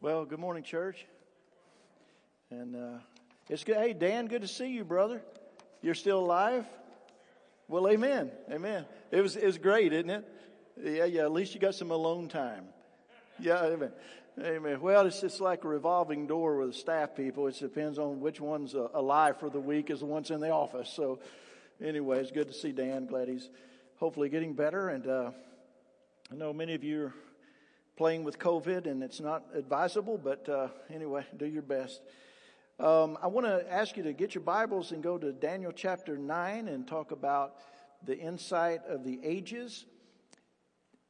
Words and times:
Well, 0.00 0.24
good 0.26 0.38
morning, 0.38 0.62
church. 0.62 1.04
And 2.52 2.76
uh, 2.76 2.98
it's 3.48 3.64
good. 3.64 3.78
Hey, 3.78 3.94
Dan, 3.94 4.28
good 4.28 4.42
to 4.42 4.48
see 4.48 4.68
you, 4.68 4.84
brother. 4.84 5.20
You're 5.82 5.96
still 5.96 6.20
alive? 6.20 6.64
Well, 7.66 7.88
amen. 7.88 8.30
Amen. 8.48 8.86
It 9.10 9.22
was, 9.22 9.34
it 9.34 9.44
was 9.44 9.58
great, 9.58 9.92
isn't 9.92 10.08
it? 10.08 10.24
Yeah, 10.80 11.04
yeah. 11.06 11.22
At 11.22 11.32
least 11.32 11.52
you 11.52 11.60
got 11.60 11.74
some 11.74 11.90
alone 11.90 12.28
time. 12.28 12.66
Yeah, 13.40 13.64
amen. 13.64 13.90
Amen. 14.40 14.80
Well, 14.80 15.04
it's 15.04 15.20
just 15.20 15.40
like 15.40 15.64
a 15.64 15.68
revolving 15.68 16.28
door 16.28 16.58
with 16.58 16.76
staff 16.76 17.16
people. 17.16 17.48
It 17.48 17.58
depends 17.58 17.98
on 17.98 18.20
which 18.20 18.40
one's 18.40 18.76
uh, 18.76 18.86
alive 18.94 19.40
for 19.40 19.50
the 19.50 19.58
week 19.58 19.90
is 19.90 19.98
the 19.98 20.06
ones 20.06 20.30
in 20.30 20.38
the 20.38 20.50
office. 20.50 20.92
So, 20.94 21.18
anyway, 21.82 22.20
it's 22.20 22.30
good 22.30 22.46
to 22.46 22.54
see 22.54 22.70
Dan. 22.70 23.06
Glad 23.06 23.26
he's 23.26 23.50
hopefully 23.96 24.28
getting 24.28 24.54
better. 24.54 24.90
And 24.90 25.08
uh, 25.08 25.30
I 26.30 26.36
know 26.36 26.52
many 26.52 26.74
of 26.74 26.84
you 26.84 27.12
playing 27.98 28.22
with 28.22 28.38
COVID, 28.38 28.86
and 28.86 29.02
it's 29.02 29.18
not 29.18 29.42
advisable, 29.52 30.16
but 30.16 30.48
uh, 30.48 30.68
anyway, 30.88 31.26
do 31.36 31.44
your 31.44 31.62
best. 31.62 32.00
Um, 32.78 33.18
I 33.20 33.26
want 33.26 33.44
to 33.48 33.66
ask 33.68 33.96
you 33.96 34.04
to 34.04 34.12
get 34.12 34.36
your 34.36 34.44
Bibles 34.44 34.92
and 34.92 35.02
go 35.02 35.18
to 35.18 35.32
Daniel 35.32 35.72
chapter 35.72 36.16
9 36.16 36.68
and 36.68 36.86
talk 36.86 37.10
about 37.10 37.56
the 38.04 38.16
insight 38.16 38.82
of 38.88 39.02
the 39.02 39.18
ages. 39.24 39.84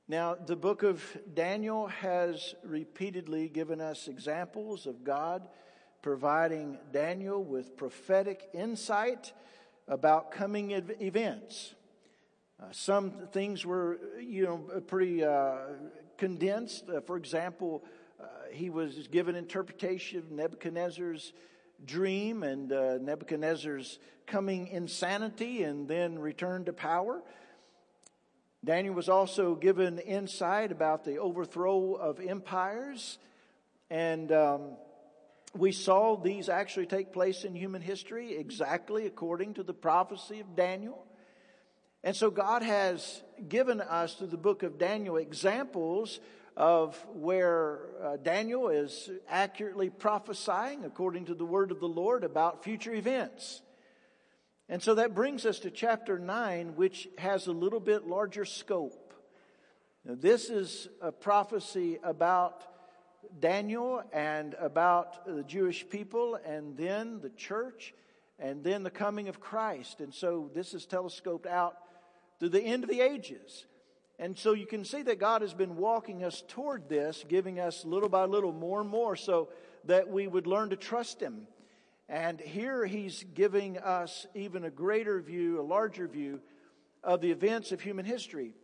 Now, 0.08 0.34
the 0.34 0.56
book 0.56 0.82
of 0.82 1.04
Daniel 1.34 1.88
has 1.88 2.54
repeatedly 2.64 3.50
given 3.50 3.82
us 3.82 4.08
examples 4.08 4.86
of 4.86 5.04
God 5.04 5.46
providing 6.00 6.78
Daniel 6.90 7.44
with 7.44 7.76
prophetic 7.76 8.48
insight 8.54 9.34
about 9.88 10.30
coming 10.30 10.70
events. 10.70 11.74
Uh, 12.58 12.64
some 12.72 13.28
things 13.30 13.66
were, 13.66 13.98
you 14.18 14.44
know, 14.44 14.56
pretty 14.86 15.22
uh, 15.22 15.58
condensed. 16.18 16.84
Uh, 16.90 17.00
for 17.00 17.16
example, 17.16 17.82
uh, 18.20 18.24
he 18.52 18.68
was 18.68 19.08
given 19.08 19.34
interpretation 19.34 20.18
of 20.18 20.30
Nebuchadnezzar's 20.30 21.32
dream 21.84 22.42
and 22.42 22.72
uh, 22.72 22.98
Nebuchadnezzar's 22.98 23.98
coming 24.26 24.66
insanity 24.68 25.62
and 25.62 25.88
then 25.88 26.18
return 26.18 26.64
to 26.66 26.72
power. 26.72 27.22
Daniel 28.64 28.94
was 28.94 29.08
also 29.08 29.54
given 29.54 29.98
insight 30.00 30.72
about 30.72 31.04
the 31.04 31.18
overthrow 31.18 31.94
of 31.94 32.18
empires, 32.18 33.18
and 33.88 34.32
um, 34.32 34.76
we 35.56 35.70
saw 35.70 36.16
these 36.16 36.48
actually 36.48 36.86
take 36.86 37.12
place 37.12 37.44
in 37.44 37.54
human 37.54 37.80
history 37.80 38.36
exactly 38.36 39.06
according 39.06 39.54
to 39.54 39.62
the 39.62 39.72
prophecy 39.72 40.40
of 40.40 40.56
Daniel. 40.56 41.06
And 42.02 42.16
so 42.16 42.30
God 42.30 42.62
has 42.62 43.22
given 43.48 43.80
us 43.80 44.14
through 44.14 44.28
the 44.28 44.36
book 44.36 44.62
of 44.62 44.78
Daniel 44.78 45.16
examples 45.16 46.20
of 46.56 46.96
where 47.12 47.78
uh, 48.02 48.16
Daniel 48.16 48.68
is 48.68 49.10
accurately 49.28 49.90
prophesying 49.90 50.84
according 50.84 51.26
to 51.26 51.34
the 51.34 51.44
word 51.44 51.70
of 51.70 51.78
the 51.78 51.88
Lord 51.88 52.24
about 52.24 52.64
future 52.64 52.92
events. 52.92 53.62
And 54.68 54.82
so 54.82 54.96
that 54.96 55.14
brings 55.14 55.46
us 55.46 55.60
to 55.60 55.70
chapter 55.70 56.18
9, 56.18 56.74
which 56.74 57.08
has 57.16 57.46
a 57.46 57.52
little 57.52 57.80
bit 57.80 58.06
larger 58.06 58.44
scope. 58.44 59.14
Now, 60.04 60.16
this 60.18 60.50
is 60.50 60.88
a 61.00 61.12
prophecy 61.12 61.98
about 62.02 62.64
Daniel 63.38 64.02
and 64.12 64.54
about 64.54 65.26
the 65.26 65.44
Jewish 65.44 65.88
people 65.88 66.38
and 66.44 66.76
then 66.76 67.20
the 67.20 67.30
church 67.30 67.94
and 68.38 68.62
then 68.62 68.82
the 68.82 68.90
coming 68.90 69.28
of 69.28 69.40
Christ. 69.40 70.00
And 70.00 70.12
so 70.12 70.50
this 70.54 70.74
is 70.74 70.86
telescoped 70.86 71.46
out 71.46 71.76
to 72.40 72.48
the 72.48 72.60
end 72.60 72.84
of 72.84 72.90
the 72.90 73.00
ages. 73.00 73.66
And 74.18 74.36
so 74.36 74.52
you 74.52 74.66
can 74.66 74.84
see 74.84 75.02
that 75.02 75.20
God 75.20 75.42
has 75.42 75.54
been 75.54 75.76
walking 75.76 76.24
us 76.24 76.42
toward 76.48 76.88
this, 76.88 77.24
giving 77.28 77.60
us 77.60 77.84
little 77.84 78.08
by 78.08 78.24
little 78.24 78.52
more 78.52 78.80
and 78.80 78.90
more 78.90 79.14
so 79.14 79.48
that 79.84 80.08
we 80.08 80.26
would 80.26 80.46
learn 80.46 80.70
to 80.70 80.76
trust 80.76 81.20
Him. 81.20 81.46
And 82.08 82.40
here 82.40 82.84
He's 82.84 83.24
giving 83.34 83.78
us 83.78 84.26
even 84.34 84.64
a 84.64 84.70
greater 84.70 85.20
view, 85.20 85.60
a 85.60 85.62
larger 85.62 86.08
view 86.08 86.40
of 87.04 87.20
the 87.20 87.30
events 87.30 87.70
of 87.70 87.80
human 87.80 88.04
history. 88.04 88.54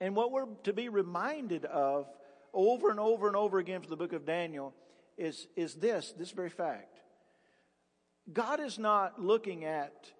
And 0.00 0.16
what 0.16 0.32
we're 0.32 0.46
to 0.64 0.72
be 0.72 0.88
reminded 0.88 1.64
of 1.64 2.08
over 2.52 2.90
and 2.90 2.98
over 2.98 3.28
and 3.28 3.36
over 3.36 3.58
again 3.58 3.82
from 3.82 3.90
the 3.90 3.96
book 3.96 4.12
of 4.12 4.26
Daniel 4.26 4.74
is, 5.16 5.46
is 5.54 5.74
this, 5.74 6.12
this 6.18 6.32
very 6.32 6.50
fact. 6.50 7.00
God 8.32 8.58
is 8.58 8.78
not 8.78 9.20
looking 9.22 9.64
at 9.64 10.10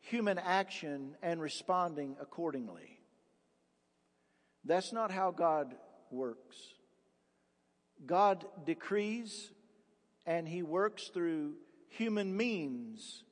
human 0.00 0.38
action 0.38 1.16
and 1.22 1.40
responding 1.40 2.16
accordingly. 2.20 3.00
That's 4.64 4.92
not 4.92 5.10
how 5.10 5.30
God 5.30 5.74
works. 6.10 6.56
God 8.04 8.44
decrees 8.64 9.50
and 10.26 10.46
he 10.46 10.62
works 10.62 11.08
through 11.08 11.54
human 11.88 12.36
means 12.36 13.24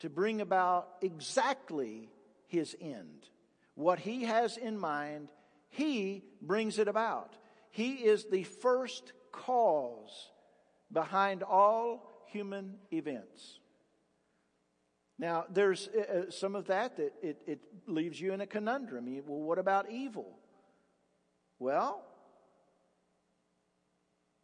to 0.00 0.10
bring 0.10 0.40
about 0.40 0.88
exactly 1.02 2.10
his 2.46 2.76
end. 2.80 3.28
What 3.74 3.98
he 3.98 4.24
has 4.24 4.56
in 4.56 4.78
mind, 4.78 5.28
he 5.70 6.24
brings 6.40 6.78
it 6.78 6.88
about. 6.88 7.34
He 7.70 7.94
is 7.94 8.26
the 8.26 8.44
first 8.44 9.12
cause 9.32 10.30
behind 10.92 11.42
all 11.42 12.24
human 12.28 12.76
events. 12.92 13.58
Now, 15.18 15.44
there's 15.48 15.88
uh, 15.88 16.00
uh, 16.00 16.30
some 16.30 16.56
of 16.56 16.66
that 16.66 16.96
that 16.96 17.12
it, 17.22 17.40
it 17.46 17.60
leaves 17.86 18.20
you 18.20 18.32
in 18.32 18.40
a 18.40 18.46
conundrum. 18.46 19.06
well, 19.26 19.40
what 19.40 19.58
about 19.58 19.90
evil? 19.90 20.38
Well, 21.58 22.04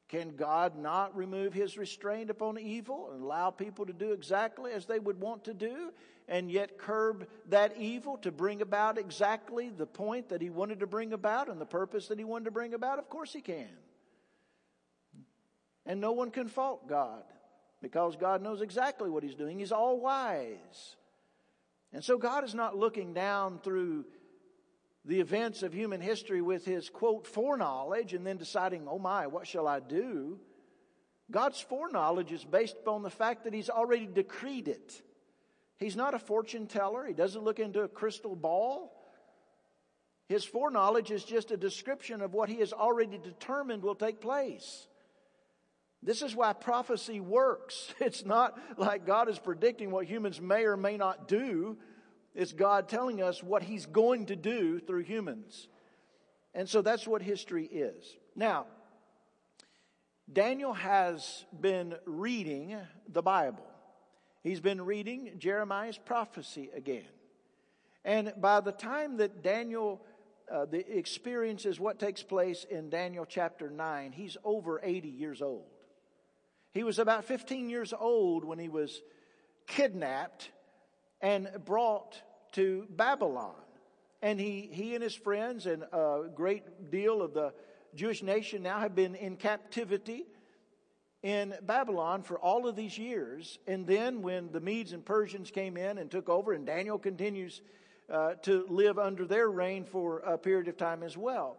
can 0.08 0.36
God 0.36 0.76
not 0.76 1.16
remove 1.16 1.52
his 1.52 1.76
restraint 1.76 2.30
upon 2.30 2.58
evil 2.58 3.10
and 3.12 3.22
allow 3.22 3.50
people 3.50 3.86
to 3.86 3.92
do 3.92 4.12
exactly 4.12 4.72
as 4.72 4.86
they 4.86 4.98
would 4.98 5.20
want 5.20 5.44
to 5.44 5.54
do 5.54 5.92
and 6.28 6.50
yet 6.50 6.78
curb 6.78 7.28
that 7.48 7.76
evil 7.76 8.16
to 8.18 8.30
bring 8.30 8.62
about 8.62 8.98
exactly 8.98 9.70
the 9.70 9.86
point 9.86 10.28
that 10.28 10.40
he 10.40 10.50
wanted 10.50 10.80
to 10.80 10.86
bring 10.86 11.12
about 11.12 11.48
and 11.48 11.60
the 11.60 11.66
purpose 11.66 12.08
that 12.08 12.18
he 12.18 12.24
wanted 12.24 12.44
to 12.44 12.50
bring 12.52 12.74
about? 12.74 12.98
Of 12.98 13.08
course 13.08 13.32
he 13.32 13.40
can. 13.40 13.68
And 15.84 16.00
no 16.00 16.12
one 16.12 16.30
can 16.30 16.46
fault 16.46 16.88
God 16.88 17.24
because 17.82 18.16
God 18.16 18.42
knows 18.42 18.60
exactly 18.62 19.10
what 19.10 19.22
He's 19.22 19.34
doing. 19.34 19.58
He's 19.58 19.72
all 19.72 20.00
wise. 20.00 20.96
And 21.92 22.04
so 22.04 22.18
God 22.18 22.44
is 22.44 22.54
not 22.54 22.76
looking 22.76 23.14
down 23.14 23.58
through 23.62 24.04
the 25.04 25.20
events 25.20 25.62
of 25.62 25.72
human 25.72 26.00
history 26.00 26.42
with 26.42 26.64
His 26.64 26.88
quote 26.88 27.26
foreknowledge 27.26 28.12
and 28.14 28.26
then 28.26 28.36
deciding, 28.36 28.86
oh 28.88 28.98
my, 28.98 29.26
what 29.26 29.46
shall 29.46 29.66
I 29.66 29.80
do? 29.80 30.38
God's 31.30 31.60
foreknowledge 31.60 32.32
is 32.32 32.44
based 32.44 32.76
upon 32.80 33.02
the 33.02 33.10
fact 33.10 33.44
that 33.44 33.54
He's 33.54 33.70
already 33.70 34.06
decreed 34.06 34.68
it. 34.68 35.02
He's 35.78 35.96
not 35.96 36.14
a 36.14 36.18
fortune 36.18 36.66
teller. 36.66 37.06
He 37.06 37.14
doesn't 37.14 37.42
look 37.42 37.58
into 37.58 37.80
a 37.80 37.88
crystal 37.88 38.36
ball. 38.36 38.92
His 40.28 40.44
foreknowledge 40.44 41.10
is 41.10 41.24
just 41.24 41.50
a 41.50 41.56
description 41.56 42.20
of 42.20 42.34
what 42.34 42.48
he 42.48 42.60
has 42.60 42.72
already 42.72 43.18
determined 43.18 43.82
will 43.82 43.96
take 43.96 44.20
place. 44.20 44.86
This 46.02 46.22
is 46.22 46.34
why 46.34 46.52
prophecy 46.52 47.20
works. 47.20 47.92
It's 48.00 48.24
not 48.24 48.58
like 48.78 49.06
God 49.06 49.28
is 49.28 49.38
predicting 49.38 49.90
what 49.90 50.06
humans 50.06 50.40
may 50.40 50.64
or 50.64 50.76
may 50.76 50.96
not 50.96 51.28
do. 51.28 51.76
It's 52.34 52.52
God 52.52 52.88
telling 52.88 53.22
us 53.22 53.42
what 53.42 53.62
He's 53.62 53.86
going 53.86 54.26
to 54.26 54.36
do 54.36 54.80
through 54.80 55.02
humans. 55.02 55.68
And 56.54 56.68
so 56.68 56.82
that's 56.82 57.06
what 57.06 57.22
history 57.22 57.66
is. 57.66 58.16
Now, 58.34 58.66
Daniel 60.32 60.72
has 60.72 61.44
been 61.60 61.94
reading 62.06 62.76
the 63.08 63.22
Bible. 63.22 63.66
He's 64.42 64.60
been 64.60 64.80
reading 64.80 65.32
Jeremiah's 65.38 65.98
prophecy 65.98 66.70
again. 66.74 67.08
And 68.04 68.32
by 68.38 68.60
the 68.60 68.72
time 68.72 69.18
that 69.18 69.42
Daniel 69.42 70.00
uh, 70.50 70.66
experiences 70.72 71.78
what 71.78 71.98
takes 71.98 72.22
place 72.22 72.64
in 72.68 72.88
Daniel 72.88 73.26
chapter 73.26 73.70
9, 73.70 74.12
he's 74.12 74.36
over 74.42 74.80
80 74.82 75.08
years 75.08 75.42
old. 75.42 75.66
He 76.72 76.84
was 76.84 76.98
about 76.98 77.24
15 77.24 77.68
years 77.68 77.92
old 77.98 78.44
when 78.44 78.58
he 78.58 78.68
was 78.68 79.02
kidnapped 79.66 80.50
and 81.20 81.48
brought 81.64 82.20
to 82.52 82.86
Babylon. 82.90 83.54
And 84.22 84.38
he, 84.38 84.68
he 84.72 84.94
and 84.94 85.02
his 85.02 85.14
friends 85.14 85.66
and 85.66 85.82
a 85.92 86.24
great 86.34 86.90
deal 86.90 87.22
of 87.22 87.34
the 87.34 87.52
Jewish 87.94 88.22
nation 88.22 88.62
now 88.62 88.78
have 88.78 88.94
been 88.94 89.14
in 89.14 89.36
captivity 89.36 90.26
in 91.22 91.54
Babylon 91.62 92.22
for 92.22 92.38
all 92.38 92.68
of 92.68 92.76
these 92.76 92.96
years. 92.96 93.58
And 93.66 93.86
then 93.86 94.22
when 94.22 94.52
the 94.52 94.60
Medes 94.60 94.92
and 94.92 95.04
Persians 95.04 95.50
came 95.50 95.76
in 95.76 95.98
and 95.98 96.10
took 96.10 96.28
over, 96.28 96.52
and 96.52 96.66
Daniel 96.66 96.98
continues 96.98 97.60
uh, 98.10 98.34
to 98.42 98.66
live 98.68 98.98
under 98.98 99.26
their 99.26 99.48
reign 99.48 99.84
for 99.84 100.18
a 100.20 100.38
period 100.38 100.68
of 100.68 100.76
time 100.76 101.02
as 101.02 101.16
well. 101.16 101.56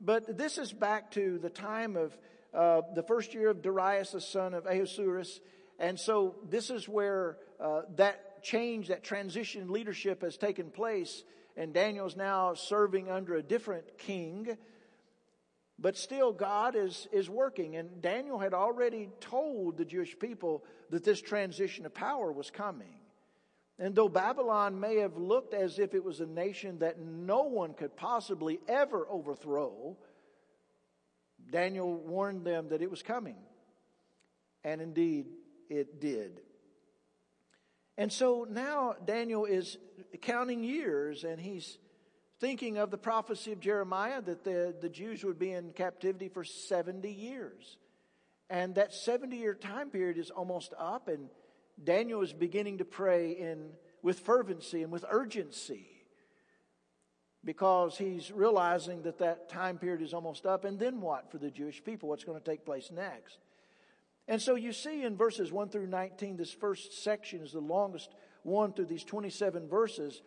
But 0.00 0.36
this 0.36 0.58
is 0.58 0.72
back 0.72 1.12
to 1.12 1.38
the 1.38 1.50
time 1.50 1.96
of 1.96 2.16
uh, 2.54 2.82
the 2.94 3.02
first 3.02 3.34
year 3.34 3.50
of 3.50 3.62
Darius, 3.62 4.10
the 4.10 4.20
son 4.20 4.54
of 4.54 4.66
Ahasuerus. 4.66 5.40
And 5.78 5.98
so 5.98 6.36
this 6.48 6.70
is 6.70 6.88
where 6.88 7.38
uh, 7.58 7.82
that 7.96 8.42
change, 8.42 8.88
that 8.88 9.02
transition 9.02 9.70
leadership 9.70 10.22
has 10.22 10.36
taken 10.36 10.70
place. 10.70 11.24
And 11.56 11.72
Daniel's 11.72 12.16
now 12.16 12.54
serving 12.54 13.10
under 13.10 13.36
a 13.36 13.42
different 13.42 13.98
king. 13.98 14.56
But 15.78 15.96
still, 15.96 16.32
God 16.32 16.76
is, 16.76 17.08
is 17.12 17.28
working. 17.28 17.76
And 17.76 18.00
Daniel 18.02 18.38
had 18.38 18.54
already 18.54 19.08
told 19.20 19.76
the 19.76 19.84
Jewish 19.84 20.18
people 20.18 20.64
that 20.90 21.04
this 21.04 21.20
transition 21.20 21.86
of 21.86 21.94
power 21.94 22.30
was 22.30 22.50
coming. 22.50 22.94
And 23.78 23.94
though 23.94 24.08
Babylon 24.08 24.78
may 24.78 24.98
have 24.98 25.16
looked 25.16 25.54
as 25.54 25.78
if 25.78 25.94
it 25.94 26.04
was 26.04 26.20
a 26.20 26.26
nation 26.26 26.78
that 26.78 27.00
no 27.00 27.44
one 27.44 27.74
could 27.74 27.96
possibly 27.96 28.60
ever 28.68 29.06
overthrow, 29.08 29.96
Daniel 31.50 31.94
warned 31.94 32.44
them 32.44 32.68
that 32.68 32.82
it 32.82 32.90
was 32.90 33.02
coming. 33.02 33.36
And 34.64 34.80
indeed, 34.80 35.26
it 35.68 36.00
did. 36.00 36.40
And 37.98 38.12
so 38.12 38.46
now 38.48 38.94
Daniel 39.04 39.44
is 39.44 39.76
counting 40.22 40.64
years 40.64 41.24
and 41.24 41.40
he's 41.40 41.78
thinking 42.40 42.78
of 42.78 42.90
the 42.90 42.98
prophecy 42.98 43.52
of 43.52 43.60
Jeremiah 43.60 44.20
that 44.22 44.44
the, 44.44 44.74
the 44.80 44.88
Jews 44.88 45.22
would 45.24 45.38
be 45.38 45.52
in 45.52 45.72
captivity 45.72 46.28
for 46.28 46.42
70 46.42 47.10
years. 47.10 47.76
And 48.50 48.74
that 48.74 48.92
70 48.92 49.36
year 49.36 49.54
time 49.54 49.90
period 49.90 50.18
is 50.18 50.30
almost 50.30 50.74
up, 50.78 51.08
and 51.08 51.28
Daniel 51.82 52.20
is 52.22 52.32
beginning 52.32 52.78
to 52.78 52.84
pray 52.84 53.32
in, 53.32 53.70
with 54.02 54.20
fervency 54.20 54.82
and 54.82 54.90
with 54.90 55.04
urgency 55.08 55.91
because 57.44 57.98
he's 57.98 58.30
realizing 58.30 59.02
that 59.02 59.18
that 59.18 59.48
time 59.48 59.78
period 59.78 60.02
is 60.02 60.14
almost 60.14 60.46
up. 60.46 60.64
And 60.64 60.78
then 60.78 61.00
what 61.00 61.30
for 61.30 61.38
the 61.38 61.50
Jewish 61.50 61.82
people? 61.82 62.08
What's 62.08 62.24
going 62.24 62.40
to 62.40 62.44
take 62.44 62.64
place 62.64 62.90
next? 62.92 63.38
And 64.28 64.40
so 64.40 64.54
you 64.54 64.72
see 64.72 65.02
in 65.02 65.16
verses 65.16 65.50
1 65.50 65.70
through 65.70 65.88
19, 65.88 66.36
this 66.36 66.52
first 66.52 67.02
section 67.02 67.40
is 67.40 67.52
the 67.52 67.60
longest 67.60 68.10
one 68.44 68.72
through 68.72 68.86
these 68.86 69.04
27 69.04 69.68
verses. 69.68 70.22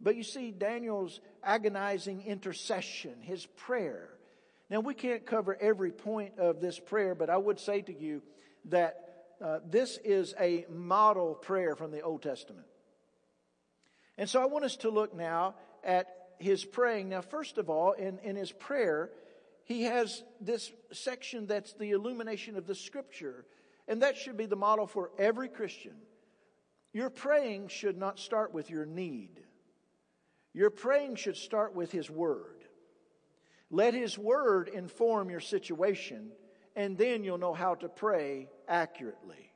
But 0.00 0.16
you 0.16 0.22
see 0.22 0.50
Daniel's 0.52 1.20
agonizing 1.42 2.22
intercession, 2.22 3.14
his 3.20 3.46
prayer. 3.46 4.08
Now, 4.70 4.80
we 4.80 4.94
can't 4.94 5.26
cover 5.26 5.58
every 5.60 5.90
point 5.90 6.38
of 6.38 6.60
this 6.60 6.78
prayer, 6.78 7.16
but 7.16 7.28
I 7.28 7.36
would 7.36 7.58
say 7.58 7.82
to 7.82 7.92
you 7.92 8.22
that 8.66 9.10
uh, 9.44 9.58
this 9.68 9.98
is 10.04 10.34
a 10.38 10.64
model 10.70 11.34
prayer 11.34 11.74
from 11.74 11.90
the 11.90 12.02
Old 12.02 12.22
Testament. 12.22 12.66
And 14.16 14.28
so 14.28 14.40
I 14.40 14.46
want 14.46 14.64
us 14.64 14.76
to 14.76 14.90
look 14.90 15.14
now 15.14 15.54
at 15.82 16.06
his 16.40 16.64
praying. 16.64 17.10
Now, 17.10 17.20
first 17.20 17.58
of 17.58 17.70
all, 17.70 17.92
in, 17.92 18.18
in 18.20 18.34
his 18.34 18.50
prayer, 18.50 19.10
he 19.64 19.82
has 19.82 20.24
this 20.40 20.72
section 20.92 21.46
that's 21.46 21.74
the 21.74 21.92
illumination 21.92 22.56
of 22.56 22.66
the 22.66 22.74
scripture. 22.74 23.44
And 23.86 24.02
that 24.02 24.16
should 24.16 24.36
be 24.36 24.46
the 24.46 24.56
model 24.56 24.86
for 24.86 25.10
every 25.18 25.48
Christian. 25.48 25.94
Your 26.92 27.10
praying 27.10 27.68
should 27.68 27.96
not 27.96 28.18
start 28.18 28.52
with 28.52 28.70
your 28.70 28.86
need. 28.86 29.40
Your 30.52 30.70
praying 30.70 31.16
should 31.16 31.36
start 31.36 31.74
with 31.74 31.92
His 31.92 32.10
Word. 32.10 32.64
Let 33.70 33.94
His 33.94 34.18
Word 34.18 34.68
inform 34.68 35.30
your 35.30 35.40
situation, 35.40 36.32
and 36.74 36.98
then 36.98 37.22
you'll 37.22 37.38
know 37.38 37.54
how 37.54 37.76
to 37.76 37.88
pray 37.88 38.48
accurately. 38.66 39.49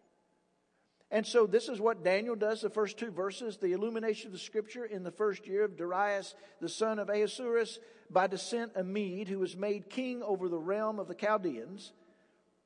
And 1.15 1.25
so 1.25 1.47
this 1.47 1.69
is 1.69 1.81
what 1.81 2.03
Daniel 2.03 2.35
does, 2.35 2.61
the 2.61 2.69
first 2.69 2.99
two 2.99 3.13
verses, 3.13 3.57
the 3.57 3.71
illumination 3.71 4.27
of 4.27 4.33
the 4.33 4.39
scripture 4.39 4.85
in 4.85 5.05
the 5.05 5.13
first 5.13 5.47
year 5.47 5.65
of 5.65 5.77
Darius, 5.77 6.35
the 6.61 6.69
son 6.69 6.99
of 6.99 7.09
Ahasuerus, 7.09 7.79
by 8.11 8.27
descent 8.27 8.73
a 8.75 8.83
Mede, 8.83 9.29
who 9.29 9.39
was 9.39 9.57
made 9.57 9.89
king 9.89 10.25
over 10.25 10.49
the 10.49 10.59
realm 10.59 10.99
of 10.99 11.07
the 11.07 11.15
Chaldeans. 11.15 11.93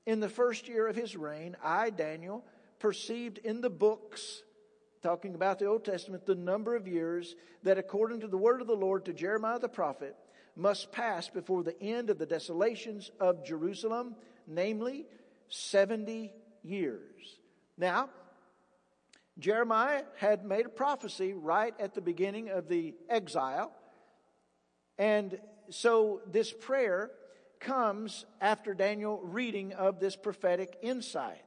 In 0.07 0.21
the 0.21 0.31
first 0.31 0.67
year 0.67 0.89
of 0.89 0.97
his 0.97 1.15
reign, 1.15 1.59
I, 1.63 1.91
Daniel, 1.91 2.43
perceived 2.79 3.37
in 3.37 3.61
the 3.61 3.69
books 3.69 4.43
talking 5.03 5.35
about 5.35 5.59
the 5.59 5.67
Old 5.67 5.85
Testament, 5.85 6.25
the 6.25 6.35
number 6.35 6.75
of 6.75 6.89
years 6.89 7.37
that 7.65 7.77
according 7.77 8.21
to 8.21 8.29
the 8.29 8.39
word 8.39 8.63
of 8.63 8.67
the 8.67 8.73
Lord 8.73 9.05
to 9.05 9.13
Jeremiah 9.13 9.59
the 9.59 9.69
prophet 9.69 10.17
must 10.57 10.91
pass 10.91 11.29
before 11.29 11.63
the 11.63 11.79
end 11.83 12.09
of 12.09 12.17
the 12.17 12.25
desolations 12.25 13.11
of 13.21 13.45
Jerusalem, 13.45 14.17
namely 14.47 15.05
70 15.51 16.33
years. 16.63 17.39
Now, 17.77 18.09
Jeremiah 19.39 20.03
had 20.17 20.45
made 20.45 20.67
a 20.67 20.71
prophecy 20.71 21.33
right 21.33 21.75
at 21.79 21.95
the 21.95 22.01
beginning 22.01 22.49
of 22.51 22.69
the 22.69 22.95
exile. 23.09 23.73
And 24.99 25.39
so 25.71 26.23
this 26.31 26.53
prayer 26.53 27.11
comes 27.61 28.25
after 28.41 28.75
Daniel 28.75 29.21
reading 29.23 29.73
of 29.73 30.01
this 30.01 30.17
prophetic 30.17 30.77
insight. 30.83 31.43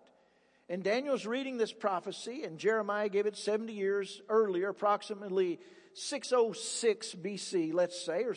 And 0.69 0.83
Daniel's 0.83 1.25
reading 1.25 1.57
this 1.57 1.73
prophecy, 1.73 2.43
and 2.43 2.57
Jeremiah 2.57 3.09
gave 3.09 3.25
it 3.25 3.35
70 3.35 3.73
years 3.73 4.21
earlier, 4.29 4.69
approximately 4.69 5.59
606 5.95 7.15
BC, 7.15 7.73
let's 7.73 8.01
say, 8.01 8.23
or 8.23 8.35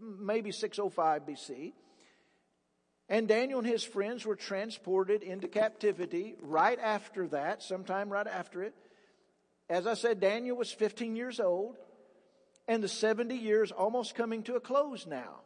maybe 0.00 0.50
605 0.50 1.22
BC. 1.22 1.72
And 3.08 3.28
Daniel 3.28 3.60
and 3.60 3.68
his 3.68 3.84
friends 3.84 4.26
were 4.26 4.34
transported 4.34 5.22
into 5.22 5.46
captivity 5.46 6.34
right 6.40 6.78
after 6.80 7.28
that, 7.28 7.62
sometime 7.62 8.10
right 8.10 8.26
after 8.26 8.64
it. 8.64 8.74
As 9.68 9.86
I 9.86 9.94
said, 9.94 10.20
Daniel 10.20 10.56
was 10.56 10.70
15 10.70 11.16
years 11.16 11.40
old, 11.40 11.76
and 12.68 12.82
the 12.82 12.88
70 12.88 13.34
years 13.34 13.72
almost 13.72 14.14
coming 14.14 14.42
to 14.44 14.54
a 14.54 14.60
close 14.60 15.06
now. 15.06 15.40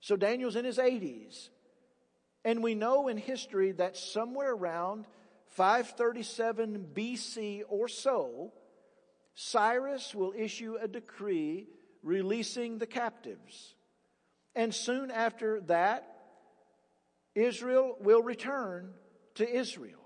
So 0.00 0.16
Daniel's 0.16 0.56
in 0.56 0.64
his 0.64 0.78
80s. 0.78 1.50
And 2.44 2.62
we 2.62 2.74
know 2.74 3.08
in 3.08 3.18
history 3.18 3.72
that 3.72 3.96
somewhere 3.96 4.52
around 4.52 5.06
537 5.48 6.88
BC 6.94 7.62
or 7.68 7.86
so, 7.88 8.52
Cyrus 9.34 10.14
will 10.14 10.32
issue 10.36 10.76
a 10.80 10.88
decree 10.88 11.66
releasing 12.02 12.78
the 12.78 12.86
captives. 12.86 13.74
And 14.54 14.74
soon 14.74 15.10
after 15.10 15.60
that, 15.62 16.06
Israel 17.34 17.96
will 18.00 18.22
return 18.22 18.92
to 19.34 19.48
Israel. 19.48 20.00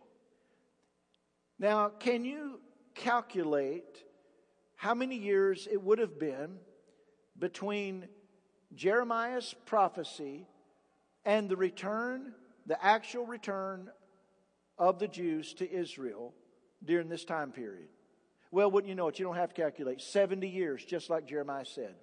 Now, 1.58 1.88
can 1.88 2.24
you 2.24 2.60
calculate 2.94 4.04
how 4.76 4.94
many 4.94 5.16
years 5.16 5.68
it 5.70 5.82
would 5.82 5.98
have 5.98 6.18
been 6.18 6.58
between 7.38 8.08
Jeremiah's 8.74 9.54
prophecy 9.66 10.46
and 11.24 11.48
the 11.48 11.56
return, 11.56 12.34
the 12.66 12.82
actual 12.84 13.26
return 13.26 13.90
of 14.78 14.98
the 14.98 15.08
Jews 15.08 15.54
to 15.54 15.70
Israel 15.70 16.34
during 16.84 17.08
this 17.08 17.24
time 17.24 17.52
period? 17.52 17.88
Well, 18.50 18.70
wouldn't 18.70 18.88
you 18.88 18.94
know 18.94 19.08
it? 19.08 19.18
You 19.18 19.24
don't 19.24 19.36
have 19.36 19.52
to 19.52 19.60
calculate. 19.60 20.00
70 20.00 20.48
years, 20.48 20.84
just 20.84 21.10
like 21.10 21.26
Jeremiah 21.26 21.64
said. 21.64 21.94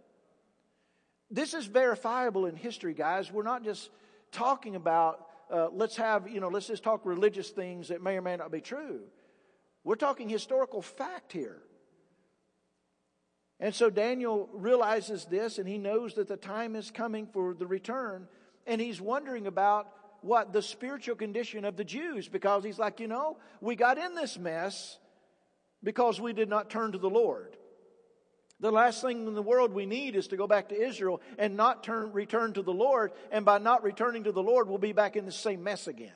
This 1.30 1.54
is 1.54 1.66
verifiable 1.66 2.46
in 2.46 2.58
history, 2.58 2.94
guys. 2.94 3.32
We're 3.32 3.44
not 3.44 3.64
just 3.64 3.90
talking 4.34 4.76
about, 4.76 5.28
uh, 5.50 5.70
let's 5.72 5.96
have, 5.96 6.28
you 6.28 6.42
know, 6.42 6.50
let's 6.50 6.68
just 6.68 6.84
talk 6.84 7.02
religious 7.06 7.50
things 7.52 7.88
that 7.88 8.02
may 8.02 8.18
or 8.18 8.22
may 8.22 8.36
not 8.36 8.52
be 8.52 8.60
true. 8.60 9.02
We're 9.84 9.96
talking 9.96 10.30
historical 10.30 10.82
fact 10.82 11.34
here. 11.34 11.62
And 13.60 13.76
so 13.76 13.90
Daniel 13.90 14.50
realizes 14.54 15.26
this 15.26 15.60
and 15.60 15.68
he 15.68 15.78
knows 15.78 16.16
that 16.16 16.28
the 16.28 16.38
time 16.38 16.76
is 16.76 16.90
coming 16.90 17.28
for 17.28 17.54
the 17.54 17.68
return 17.68 18.28
and 18.66 18.82
he's 18.82 19.00
wondering 19.00 19.48
about 19.48 19.88
what 20.22 20.54
the 20.54 20.62
spiritual 20.62 21.16
condition 21.16 21.66
of 21.66 21.78
the 21.78 21.84
Jews 21.84 22.28
because 22.28 22.64
he's 22.64 22.80
like, 22.80 23.00
you 23.00 23.08
know, 23.08 23.38
we 23.60 23.76
got 23.76 23.98
in 23.98 24.16
this 24.16 24.38
mess 24.38 24.98
because 25.84 26.22
we 26.22 26.34
did 26.34 26.50
not 26.50 26.70
turn 26.70 26.92
to 26.92 26.98
the 26.98 27.10
Lord. 27.10 27.58
The 28.60 28.72
last 28.72 29.02
thing 29.02 29.26
in 29.26 29.34
the 29.34 29.42
world 29.42 29.74
we 29.74 29.88
need 29.88 30.16
is 30.16 30.28
to 30.28 30.38
go 30.38 30.46
back 30.46 30.70
to 30.70 30.80
Israel 30.80 31.22
and 31.40 31.58
not 31.58 31.84
turn, 31.84 32.12
return 32.14 32.54
to 32.54 32.62
the 32.62 32.74
Lord. 32.74 33.12
And 33.32 33.44
by 33.44 33.58
not 33.58 33.84
returning 33.84 34.26
to 34.26 34.32
the 34.32 34.44
Lord, 34.44 34.70
we'll 34.70 34.78
be 34.78 34.94
back 34.94 35.16
in 35.16 35.26
the 35.26 35.32
same 35.32 35.64
mess 35.64 35.88
again. 35.88 36.12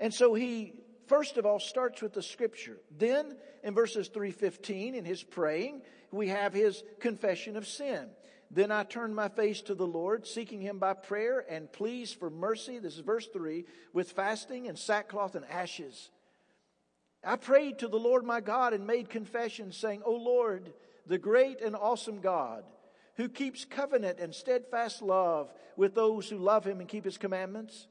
And 0.00 0.12
so 0.12 0.32
he, 0.32 0.72
first 1.06 1.36
of 1.36 1.46
all, 1.46 1.58
starts 1.58 2.02
with 2.02 2.12
the 2.12 2.22
scripture. 2.22 2.78
Then 2.96 3.36
in 3.62 3.74
verses 3.74 4.08
315, 4.08 4.94
in 4.94 5.04
his 5.04 5.22
praying, 5.22 5.82
we 6.10 6.28
have 6.28 6.52
his 6.52 6.82
confession 7.00 7.56
of 7.56 7.66
sin. 7.66 8.08
Then 8.50 8.70
I 8.70 8.84
turned 8.84 9.16
my 9.16 9.28
face 9.28 9.62
to 9.62 9.74
the 9.74 9.86
Lord, 9.86 10.26
seeking 10.26 10.60
him 10.60 10.78
by 10.78 10.94
prayer 10.94 11.44
and 11.48 11.72
pleas 11.72 12.12
for 12.12 12.30
mercy. 12.30 12.78
This 12.78 12.94
is 12.94 13.00
verse 13.00 13.26
3 13.26 13.64
with 13.92 14.12
fasting 14.12 14.68
and 14.68 14.78
sackcloth 14.78 15.34
and 15.34 15.44
ashes. 15.46 16.10
I 17.24 17.36
prayed 17.36 17.78
to 17.78 17.88
the 17.88 17.98
Lord 17.98 18.24
my 18.24 18.40
God 18.40 18.72
and 18.74 18.86
made 18.86 19.08
confession, 19.08 19.72
saying, 19.72 20.02
O 20.04 20.12
Lord, 20.12 20.72
the 21.06 21.18
great 21.18 21.60
and 21.60 21.74
awesome 21.74 22.20
God, 22.20 22.64
who 23.16 23.28
keeps 23.28 23.64
covenant 23.64 24.18
and 24.20 24.34
steadfast 24.34 25.02
love 25.02 25.52
with 25.76 25.94
those 25.94 26.28
who 26.28 26.38
love 26.38 26.64
him 26.64 26.80
and 26.80 26.88
keep 26.88 27.04
his 27.04 27.18
commandments. 27.18 27.88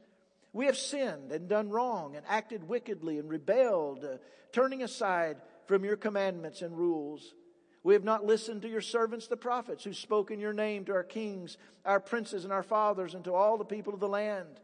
We 0.53 0.67
have 0.67 0.77
sinned 0.77 1.31
and 1.31 1.49
done 1.49 1.69
wrong 1.69 2.15
and 2.15 2.25
acted 2.27 2.67
wickedly 2.67 3.17
and 3.17 3.27
rebelled, 3.27 4.05
uh, 4.05 4.17
turning 4.51 4.83
aside 4.83 5.37
from 5.65 5.83
your 5.83 5.97
commandments 5.97 6.61
and 6.61 6.77
rules. 6.77 7.33
We 7.81 7.95
have 7.95 8.03
not 8.03 8.23
listened 8.23 8.61
to 8.61 8.69
your 8.69 8.81
servants, 8.81 9.27
the 9.27 9.35
prophets, 9.35 9.83
who 9.83 9.93
spoke 9.93 10.29
in 10.31 10.39
your 10.39 10.53
name 10.53 10.85
to 10.85 10.93
our 10.93 11.03
kings, 11.03 11.57
our 11.83 11.99
princes, 11.99 12.43
and 12.43 12.53
our 12.53 12.63
fathers, 12.63 13.15
and 13.15 13.25
to 13.25 13.33
all 13.33 13.57
the 13.57 13.65
people 13.65 13.93
of 13.93 13.99
the 13.99 14.07
land. 14.07 14.61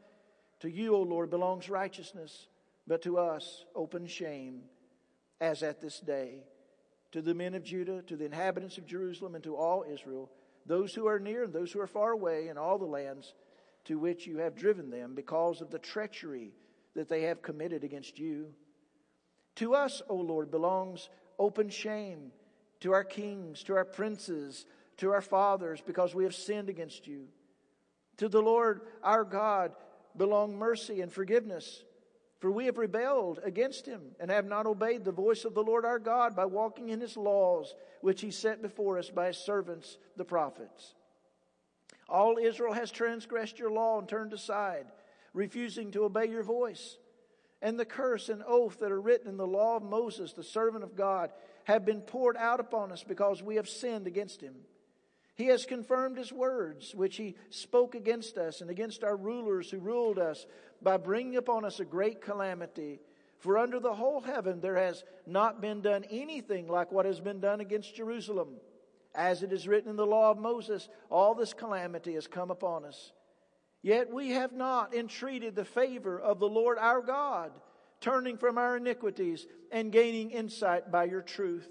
To 0.61 0.69
you, 0.69 0.95
O 0.95 1.01
Lord, 1.01 1.29
belongs 1.29 1.69
righteousness, 1.69 2.47
but 2.87 3.01
to 3.01 3.17
us, 3.17 3.65
open 3.75 4.07
shame, 4.07 4.61
as 5.41 5.63
at 5.63 5.81
this 5.81 5.99
day. 5.99 6.43
To 7.13 7.21
the 7.21 7.33
men 7.33 7.55
of 7.55 7.63
Judah, 7.63 8.03
to 8.03 8.15
the 8.15 8.25
inhabitants 8.25 8.77
of 8.77 8.85
Jerusalem, 8.85 9.35
and 9.35 9.43
to 9.43 9.55
all 9.55 9.83
Israel, 9.91 10.29
those 10.65 10.93
who 10.93 11.07
are 11.07 11.19
near 11.19 11.45
and 11.45 11.53
those 11.53 11.71
who 11.71 11.81
are 11.81 11.87
far 11.87 12.11
away, 12.11 12.47
in 12.47 12.57
all 12.57 12.77
the 12.77 12.85
lands 12.85 13.33
to 13.89 13.97
which 13.97 14.27
you 14.27 14.37
have 14.37 14.55
driven 14.55 14.91
them 14.91 15.15
because 15.15 15.61
of 15.61 15.71
the 15.71 15.79
treachery 15.79 16.53
that 16.93 17.09
they 17.09 17.23
have 17.23 17.41
committed 17.41 17.83
against 17.83 18.19
you. 18.19 18.53
To 19.55 19.73
us, 19.73 20.03
O 20.07 20.15
Lord, 20.15 20.51
belongs 20.51 21.09
open 21.39 21.69
shame, 21.69 22.31
to 22.81 22.93
our 22.93 23.03
kings, 23.03 23.63
to 23.63 23.75
our 23.75 23.85
princes, 23.85 24.67
to 24.97 25.11
our 25.11 25.23
fathers, 25.23 25.81
because 25.83 26.13
we 26.13 26.23
have 26.23 26.35
sinned 26.35 26.69
against 26.69 27.07
you. 27.07 27.29
To 28.17 28.29
the 28.29 28.43
Lord 28.43 28.81
our 29.01 29.23
God 29.23 29.71
belong 30.15 30.55
mercy 30.55 31.01
and 31.01 31.11
forgiveness, 31.11 31.83
for 32.37 32.51
we 32.51 32.67
have 32.67 32.77
rebelled 32.77 33.39
against 33.43 33.87
him 33.87 34.01
and 34.19 34.29
have 34.29 34.45
not 34.45 34.67
obeyed 34.67 35.03
the 35.03 35.11
voice 35.11 35.45
of 35.45 35.55
the 35.55 35.63
Lord 35.63 35.83
our 35.83 35.97
God 35.97 36.35
by 36.35 36.45
walking 36.45 36.89
in 36.89 37.01
his 37.01 37.17
laws, 37.17 37.73
which 38.01 38.21
he 38.21 38.29
set 38.29 38.61
before 38.61 38.99
us 38.99 39.09
by 39.09 39.25
his 39.25 39.37
servants, 39.37 39.97
the 40.15 40.25
prophets. 40.25 40.93
All 42.09 42.37
Israel 42.37 42.73
has 42.73 42.91
transgressed 42.91 43.59
your 43.59 43.71
law 43.71 43.99
and 43.99 44.07
turned 44.07 44.33
aside, 44.33 44.87
refusing 45.33 45.91
to 45.91 46.05
obey 46.05 46.25
your 46.25 46.43
voice. 46.43 46.97
And 47.61 47.77
the 47.77 47.85
curse 47.85 48.29
and 48.29 48.41
oath 48.47 48.79
that 48.79 48.91
are 48.91 49.01
written 49.01 49.27
in 49.27 49.37
the 49.37 49.45
law 49.45 49.75
of 49.77 49.83
Moses, 49.83 50.33
the 50.33 50.43
servant 50.43 50.83
of 50.83 50.95
God, 50.95 51.31
have 51.65 51.85
been 51.85 52.01
poured 52.01 52.37
out 52.37 52.59
upon 52.59 52.91
us 52.91 53.03
because 53.03 53.43
we 53.43 53.57
have 53.57 53.69
sinned 53.69 54.07
against 54.07 54.41
him. 54.41 54.55
He 55.35 55.45
has 55.47 55.65
confirmed 55.65 56.17
his 56.17 56.33
words, 56.33 56.93
which 56.93 57.15
he 57.15 57.35
spoke 57.49 57.95
against 57.95 58.37
us 58.37 58.61
and 58.61 58.69
against 58.69 59.03
our 59.03 59.15
rulers 59.15 59.69
who 59.69 59.79
ruled 59.79 60.19
us, 60.19 60.45
by 60.81 60.97
bringing 60.97 61.37
upon 61.37 61.63
us 61.63 61.79
a 61.79 61.85
great 61.85 62.21
calamity. 62.21 62.99
For 63.37 63.57
under 63.57 63.79
the 63.79 63.93
whole 63.93 64.19
heaven 64.19 64.59
there 64.59 64.75
has 64.75 65.03
not 65.25 65.61
been 65.61 65.81
done 65.81 66.03
anything 66.09 66.67
like 66.67 66.91
what 66.91 67.05
has 67.05 67.21
been 67.21 67.39
done 67.39 67.61
against 67.61 67.95
Jerusalem. 67.95 68.55
As 69.15 69.43
it 69.43 69.51
is 69.51 69.67
written 69.67 69.89
in 69.89 69.95
the 69.95 70.05
law 70.05 70.31
of 70.31 70.37
Moses, 70.37 70.87
all 71.09 71.33
this 71.33 71.53
calamity 71.53 72.13
has 72.13 72.27
come 72.27 72.51
upon 72.51 72.85
us. 72.85 73.11
Yet 73.81 74.13
we 74.13 74.31
have 74.31 74.51
not 74.51 74.93
entreated 74.93 75.55
the 75.55 75.65
favor 75.65 76.19
of 76.19 76.39
the 76.39 76.49
Lord 76.49 76.77
our 76.77 77.01
God, 77.01 77.51
turning 78.01 78.37
from 78.37 78.57
our 78.57 78.77
iniquities 78.77 79.47
and 79.71 79.91
gaining 79.91 80.31
insight 80.31 80.91
by 80.91 81.05
your 81.05 81.21
truth. 81.21 81.67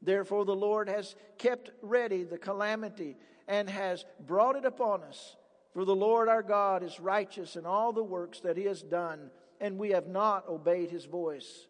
Therefore, 0.00 0.44
the 0.44 0.56
Lord 0.56 0.88
has 0.88 1.14
kept 1.38 1.70
ready 1.82 2.24
the 2.24 2.38
calamity 2.38 3.16
and 3.48 3.68
has 3.68 4.04
brought 4.26 4.56
it 4.56 4.64
upon 4.64 5.02
us. 5.02 5.36
For 5.72 5.84
the 5.84 5.94
Lord 5.94 6.28
our 6.28 6.42
God 6.42 6.82
is 6.82 7.00
righteous 7.00 7.56
in 7.56 7.66
all 7.66 7.92
the 7.92 8.02
works 8.02 8.40
that 8.40 8.56
he 8.56 8.64
has 8.64 8.82
done, 8.82 9.30
and 9.60 9.78
we 9.78 9.90
have 9.90 10.06
not 10.06 10.48
obeyed 10.48 10.90
his 10.90 11.06
voice. 11.06 11.66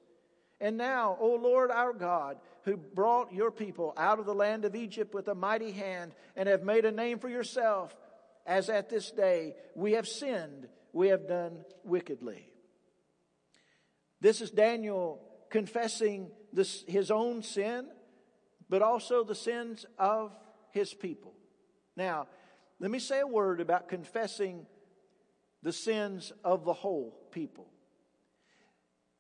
And 0.62 0.76
now, 0.76 1.18
O 1.20 1.34
Lord 1.34 1.72
our 1.72 1.92
God, 1.92 2.38
who 2.62 2.76
brought 2.76 3.32
your 3.32 3.50
people 3.50 3.92
out 3.96 4.20
of 4.20 4.26
the 4.26 4.34
land 4.34 4.64
of 4.64 4.76
Egypt 4.76 5.12
with 5.12 5.26
a 5.26 5.34
mighty 5.34 5.72
hand 5.72 6.12
and 6.36 6.48
have 6.48 6.62
made 6.62 6.84
a 6.84 6.92
name 6.92 7.18
for 7.18 7.28
yourself, 7.28 7.92
as 8.46 8.70
at 8.70 8.88
this 8.88 9.10
day 9.10 9.56
we 9.74 9.92
have 9.94 10.06
sinned, 10.06 10.68
we 10.92 11.08
have 11.08 11.26
done 11.26 11.64
wickedly. 11.82 12.48
This 14.20 14.40
is 14.40 14.52
Daniel 14.52 15.20
confessing 15.50 16.30
this, 16.52 16.84
his 16.86 17.10
own 17.10 17.42
sin, 17.42 17.88
but 18.70 18.82
also 18.82 19.24
the 19.24 19.34
sins 19.34 19.84
of 19.98 20.30
his 20.70 20.94
people. 20.94 21.34
Now, 21.96 22.28
let 22.78 22.92
me 22.92 23.00
say 23.00 23.18
a 23.18 23.26
word 23.26 23.60
about 23.60 23.88
confessing 23.88 24.64
the 25.60 25.72
sins 25.72 26.32
of 26.44 26.64
the 26.64 26.72
whole 26.72 27.18
people. 27.32 27.66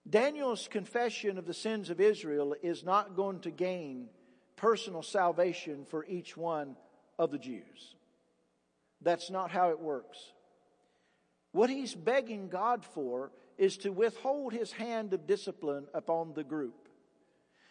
Daniel's 0.08 0.68
confession 0.68 1.38
of 1.38 1.46
the 1.46 1.54
sins 1.54 1.90
of 1.90 2.00
Israel 2.00 2.54
is 2.62 2.84
not 2.84 3.14
going 3.14 3.40
to 3.40 3.50
gain 3.50 4.08
personal 4.56 5.02
salvation 5.02 5.84
for 5.84 6.04
each 6.06 6.36
one 6.36 6.76
of 7.18 7.30
the 7.30 7.38
Jews. 7.38 7.94
That's 9.00 9.30
not 9.30 9.50
how 9.50 9.70
it 9.70 9.80
works. 9.80 10.18
What 11.52 11.70
he's 11.70 11.94
begging 11.94 12.48
God 12.48 12.84
for 12.84 13.30
is 13.58 13.76
to 13.78 13.92
withhold 13.92 14.52
his 14.52 14.72
hand 14.72 15.12
of 15.12 15.26
discipline 15.26 15.86
upon 15.94 16.34
the 16.34 16.44
group. 16.44 16.88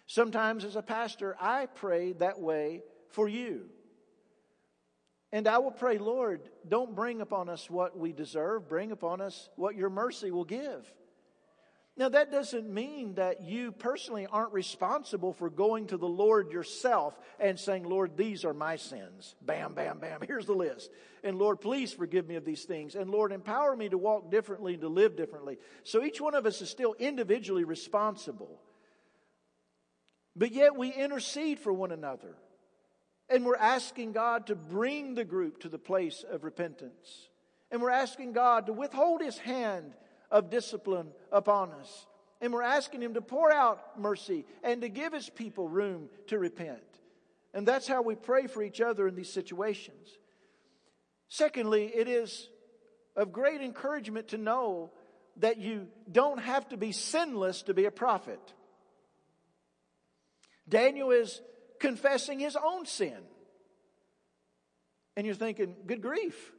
Sometimes, 0.08 0.64
as 0.66 0.76
a 0.76 0.82
pastor, 0.82 1.36
I 1.40 1.66
pray 1.66 2.14
that 2.14 2.40
way 2.40 2.84
for 3.10 3.28
you. 3.28 3.66
And 5.32 5.48
I 5.48 5.60
will 5.60 5.72
pray, 5.72 5.98
Lord, 5.98 6.42
don't 6.68 6.96
bring 6.96 7.22
upon 7.22 7.50
us 7.50 7.70
what 7.70 7.98
we 7.98 8.12
deserve, 8.12 8.68
bring 8.68 8.92
upon 8.92 9.22
us 9.22 9.50
what 9.56 9.76
your 9.76 9.90
mercy 9.90 10.32
will 10.32 10.44
give. 10.44 10.92
Now, 11.98 12.08
that 12.10 12.32
doesn't 12.32 12.70
mean 12.74 13.16
that 13.16 13.42
you 13.44 13.74
personally 13.74 14.26
aren't 14.26 14.54
responsible 14.54 15.34
for 15.34 15.50
going 15.50 15.88
to 15.88 15.98
the 15.98 16.08
Lord 16.08 16.52
yourself 16.52 17.20
and 17.38 17.60
saying, 17.60 17.84
Lord, 17.84 18.16
these 18.16 18.46
are 18.46 18.54
my 18.54 18.78
sins. 18.78 19.36
Bam, 19.42 19.74
bam, 19.74 20.00
bam. 20.00 20.22
Here's 20.28 20.46
the 20.46 20.54
list. 20.54 20.90
And 21.24 21.38
Lord, 21.38 21.60
please 21.60 21.92
forgive 21.92 22.28
me 22.28 22.36
of 22.36 22.46
these 22.46 22.64
things. 22.64 22.96
And 22.96 23.10
Lord, 23.10 23.34
empower 23.34 23.76
me 23.76 23.90
to 23.90 23.98
walk 23.98 24.32
differently 24.32 24.74
and 24.74 24.82
to 24.82 24.88
live 24.88 25.18
differently. 25.18 25.58
So 25.84 26.04
each 26.04 26.22
one 26.22 26.34
of 26.34 26.46
us 26.46 26.62
is 26.62 26.70
still 26.70 26.96
individually 26.98 27.66
responsible. 27.66 28.62
But 30.34 30.54
yet 30.54 30.78
we 30.78 30.94
intercede 30.94 31.60
for 31.60 31.74
one 31.74 31.92
another. 31.92 32.38
And 33.30 33.46
we're 33.46 33.58
asking 33.58 34.14
God 34.14 34.48
to 34.48 34.56
bring 34.56 35.14
the 35.14 35.26
group 35.26 35.60
to 35.62 35.70
the 35.70 35.78
place 35.78 36.24
of 36.30 36.46
repentance. 36.46 37.30
And 37.70 37.82
we're 37.82 37.90
asking 37.90 38.32
God 38.32 38.66
to 38.68 38.74
withhold 38.74 39.22
His 39.22 39.38
hand 39.38 39.94
of 40.32 40.50
discipline 40.50 41.10
upon 41.32 41.72
us. 41.74 42.08
And 42.40 42.52
we're 42.54 42.64
asking 42.64 43.02
Him 43.02 43.14
to 43.14 43.22
pour 43.22 43.52
out 43.52 44.00
mercy 44.00 44.46
and 44.64 44.82
to 44.82 44.90
give 44.90 45.14
His 45.14 45.30
people 45.30 45.68
room 45.68 46.10
to 46.28 46.40
repent. 46.40 46.82
And 47.54 47.68
that's 47.68 47.88
how 47.88 48.02
we 48.02 48.16
pray 48.16 48.48
for 48.48 48.64
each 48.64 48.82
other 48.82 49.08
in 49.08 49.16
these 49.16 49.32
situations. 49.32 50.08
Secondly, 51.28 51.92
it 51.94 52.08
is 52.08 52.50
of 53.16 53.32
great 53.32 53.62
encouragement 53.62 54.30
to 54.30 54.38
know 54.38 54.92
that 55.38 55.58
you 55.58 55.88
don't 56.12 56.40
have 56.40 56.68
to 56.70 56.78
be 56.78 56.92
sinless 56.92 57.64
to 57.64 57.74
be 57.74 57.86
a 57.86 57.92
prophet. 57.92 58.40
Daniel 60.68 61.12
is 61.12 61.42
confessing 61.80 62.40
his 62.40 62.58
own 62.62 62.86
sin. 62.86 63.18
And 65.18 65.26
you're 65.26 65.36
thinking, 65.36 65.76
good 65.86 66.02
grief. 66.02 66.52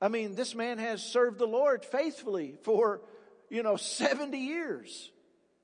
I 0.00 0.08
mean, 0.08 0.34
this 0.34 0.54
man 0.54 0.78
has 0.78 1.02
served 1.02 1.38
the 1.38 1.46
Lord 1.46 1.84
faithfully 1.84 2.56
for, 2.62 3.02
you 3.50 3.62
know, 3.62 3.76
70 3.76 4.38
years 4.38 5.10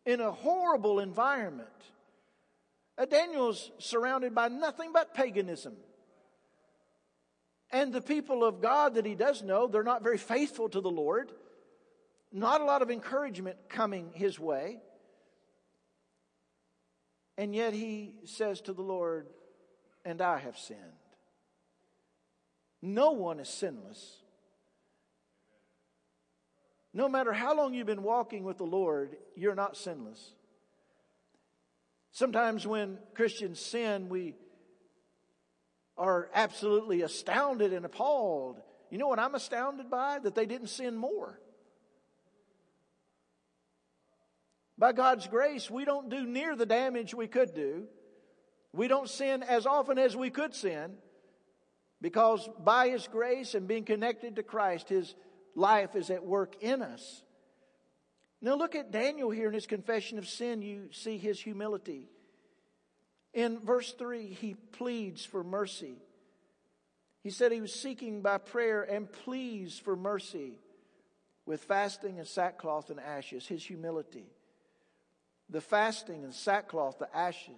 in 0.05 0.21
a 0.21 0.31
horrible 0.31 1.01
environment. 1.01 1.69
Uh, 2.99 3.07
Daniel's 3.07 3.71
surrounded 3.79 4.35
by 4.35 4.49
nothing 4.49 4.93
but 4.93 5.15
paganism. 5.15 5.75
And 7.71 7.93
the 7.93 8.01
people 8.01 8.45
of 8.45 8.61
God 8.61 8.95
that 8.95 9.07
he 9.07 9.15
does 9.15 9.43
know, 9.43 9.67
they're 9.67 9.83
not 9.83 10.03
very 10.03 10.19
faithful 10.19 10.69
to 10.69 10.81
the 10.81 10.91
Lord. 10.91 11.33
Not 12.33 12.61
a 12.61 12.65
lot 12.65 12.83
of 12.83 12.91
encouragement 12.91 13.57
coming 13.69 14.11
his 14.15 14.39
way. 14.39 14.79
And 17.39 17.55
yet 17.55 17.73
he 17.73 18.15
says 18.25 18.61
to 18.63 18.73
the 18.73 18.83
Lord, 18.83 19.27
And 20.05 20.21
I 20.21 20.39
have 20.39 20.57
sinned. 20.57 20.81
No 22.81 23.13
one 23.13 23.41
is 23.41 23.49
sinless. 23.49 24.23
No 26.97 27.11
matter 27.11 27.35
how 27.35 27.55
long 27.55 27.75
you've 27.75 27.87
been 27.87 28.03
walking 28.03 28.43
with 28.43 28.57
the 28.57 28.65
Lord, 28.65 29.19
you're 29.35 29.55
not 29.55 29.77
sinless. 29.77 30.33
Sometimes 32.11 32.67
when 32.67 32.97
Christians 33.13 33.61
sin, 33.61 34.09
we 34.09 34.33
are 35.99 36.31
absolutely 36.33 37.03
astounded 37.03 37.75
and 37.75 37.85
appalled. 37.85 38.63
You 38.89 38.97
know 38.97 39.09
what 39.09 39.19
I'm 39.19 39.35
astounded 39.35 39.91
by? 39.91 40.21
That 40.21 40.35
they 40.35 40.47
didn't 40.47 40.69
sin 40.69 40.97
more. 40.97 41.39
By 44.79 44.93
God's 44.93 45.27
grace, 45.27 45.71
we 45.71 45.85
don't 45.85 46.09
do 46.09 46.25
near 46.25 46.57
the 46.57 46.65
damage 46.65 47.15
we 47.15 47.27
could 47.27 47.55
do. 47.55 47.89
We 48.73 48.89
don't 48.89 49.11
sin 49.11 49.43
as 49.43 49.67
often 49.67 49.99
as 49.99 50.17
we 50.17 50.31
could 50.31 50.55
sin 50.55 50.95
because 52.01 52.49
by 52.65 52.89
His 52.89 53.07
grace 53.07 53.55
and 53.55 53.69
being 53.69 53.85
connected 53.85 54.37
to 54.37 54.43
Christ, 54.43 54.89
His 54.89 55.15
life 55.57 55.97
is 55.97 56.11
at 56.11 56.25
work 56.25 56.63
in 56.63 56.83
us. 56.83 57.23
Now 58.41 58.55
look 58.55 58.77
at 58.77 58.93
Daniel 58.93 59.31
here 59.31 59.49
in 59.49 59.55
his 59.55 59.67
confession 59.67 60.19
of 60.19 60.29
sin. 60.29 60.63
You 60.63 60.91
see 60.93 61.19
his 61.19 61.41
humility. 61.41 62.09
In 63.35 63.59
verse 63.59 63.93
3, 63.93 64.27
he 64.27 64.55
pleads 64.55 65.25
for 65.25 65.43
mercy. 65.43 65.97
He 67.23 67.31
said 67.31 67.51
he 67.51 67.61
was 67.61 67.75
seeking 67.75 68.23
by 68.23 68.39
prayer 68.39 68.83
and 68.83 69.11
pleas 69.11 69.79
for 69.79 69.97
mercy 69.97 70.61
with 71.45 71.65
fasting 71.65 72.19
and 72.19 72.29
sackcloth 72.29 72.91
and 72.91 73.01
ashes, 73.01 73.47
his 73.47 73.65
humility. 73.65 74.27
The 75.49 75.61
fasting 75.61 76.25
and 76.25 76.35
sackcloth, 76.35 76.99
the 76.99 77.15
ashes, 77.17 77.51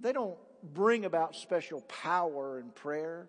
they 0.00 0.12
don't 0.12 0.36
bring 0.62 1.04
about 1.04 1.36
special 1.36 1.80
power 1.82 2.58
in 2.58 2.70
prayer 2.70 3.28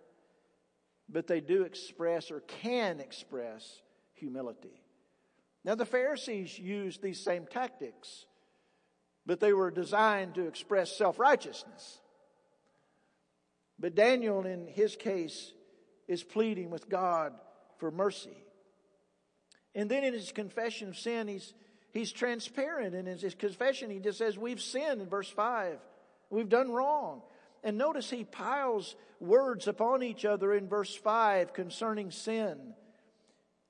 but 1.09 1.27
they 1.27 1.39
do 1.39 1.63
express 1.63 2.31
or 2.31 2.41
can 2.41 2.99
express 2.99 3.81
humility. 4.13 4.81
Now, 5.63 5.75
the 5.75 5.85
Pharisees 5.85 6.57
used 6.57 7.01
these 7.01 7.23
same 7.23 7.45
tactics, 7.45 8.25
but 9.25 9.39
they 9.39 9.53
were 9.53 9.71
designed 9.71 10.35
to 10.35 10.47
express 10.47 10.97
self 10.97 11.19
righteousness. 11.19 11.99
But 13.79 13.95
Daniel, 13.95 14.45
in 14.45 14.67
his 14.67 14.95
case, 14.95 15.51
is 16.07 16.23
pleading 16.23 16.69
with 16.69 16.89
God 16.89 17.33
for 17.77 17.91
mercy. 17.91 18.43
And 19.75 19.91
then 19.91 20.03
in 20.03 20.13
his 20.13 20.31
confession 20.31 20.89
of 20.89 20.97
sin, 20.97 21.27
he's, 21.27 21.53
he's 21.91 22.11
transparent. 22.11 22.95
In 22.95 23.05
his, 23.05 23.21
his 23.21 23.35
confession, 23.35 23.91
he 23.91 23.99
just 23.99 24.17
says, 24.17 24.37
We've 24.37 24.61
sinned 24.61 25.01
in 25.01 25.09
verse 25.09 25.29
5. 25.29 25.77
We've 26.29 26.49
done 26.49 26.71
wrong. 26.71 27.21
And 27.63 27.77
notice 27.77 28.09
he 28.09 28.23
piles 28.23 28.95
words 29.19 29.67
upon 29.67 30.03
each 30.03 30.25
other 30.25 30.53
in 30.53 30.67
verse 30.67 30.95
5 30.95 31.53
concerning 31.53 32.11
sin. 32.11 32.73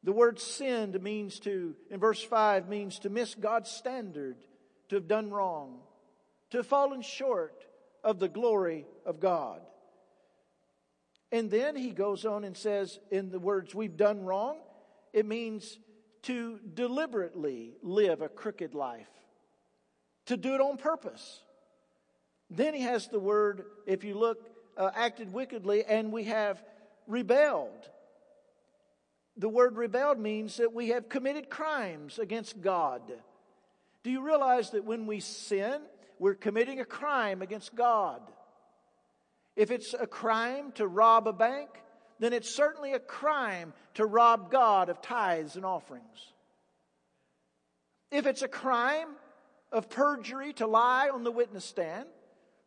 The 0.04 0.12
word 0.12 0.40
sinned 0.40 1.02
means 1.02 1.40
to, 1.42 1.76
in 1.90 2.00
verse 2.00 2.24
5, 2.24 2.70
means 2.70 3.00
to 3.00 3.10
miss 3.10 3.36
God's 3.36 3.70
standard, 3.70 4.38
to 4.90 4.96
have 4.96 5.08
done 5.08 5.32
wrong, 5.32 5.80
to 6.52 6.58
have 6.58 6.68
fallen 6.68 7.02
short 7.02 7.66
of 8.04 8.20
the 8.20 8.30
glory 8.30 8.86
of 9.06 9.20
God. 9.20 9.62
And 11.32 11.52
then 11.52 11.76
he 11.76 11.92
goes 11.92 12.26
on 12.26 12.44
and 12.44 12.56
says, 12.56 13.00
in 13.12 13.32
the 13.32 13.40
words, 13.40 13.76
we've 13.76 13.98
done 13.98 14.24
wrong, 14.24 14.60
it 15.12 15.26
means 15.26 15.78
to 16.24 16.60
deliberately 16.74 17.74
live 17.82 18.22
a 18.22 18.30
crooked 18.30 18.74
life, 18.74 19.10
to 20.28 20.38
do 20.38 20.56
it 20.56 20.62
on 20.62 20.78
purpose. 20.78 21.42
Then 22.50 22.74
he 22.74 22.82
has 22.82 23.08
the 23.08 23.20
word, 23.20 23.66
if 23.86 24.04
you 24.04 24.16
look, 24.16 24.40
uh, 24.78 24.92
acted 24.96 25.34
wickedly, 25.34 25.84
and 25.84 26.12
we 26.12 26.26
have 26.26 26.64
rebelled. 27.08 27.90
The 29.36 29.50
word 29.50 29.76
rebelled 29.76 30.20
means 30.20 30.58
that 30.58 30.74
we 30.74 30.90
have 30.90 31.10
committed 31.10 31.50
crimes 31.50 32.20
against 32.20 32.62
God. 32.62 33.02
Do 34.04 34.10
you 34.10 34.22
realize 34.22 34.72
that 34.72 34.86
when 34.86 35.06
we 35.06 35.20
sin, 35.20 35.82
we're 36.20 36.36
committing 36.36 36.80
a 36.80 36.86
crime 36.86 37.42
against 37.42 37.76
God? 37.76 38.22
If 39.56 39.72
it's 39.72 39.94
a 39.94 40.08
crime 40.08 40.72
to 40.74 40.88
rob 40.88 41.28
a 41.28 41.34
bank, 41.34 41.70
then 42.20 42.34
it's 42.34 42.56
certainly 42.56 42.94
a 42.94 43.00
crime 43.00 43.74
to 43.96 44.06
rob 44.06 44.52
God 44.52 44.90
of 44.90 45.02
tithes 45.02 45.56
and 45.56 45.66
offerings. 45.66 46.34
If 48.12 48.26
it's 48.26 48.42
a 48.42 48.48
crime 48.48 49.10
of 49.72 49.90
perjury 49.90 50.54
to 50.54 50.68
lie 50.68 51.10
on 51.10 51.24
the 51.24 51.32
witness 51.32 51.66
stand, 51.66 52.08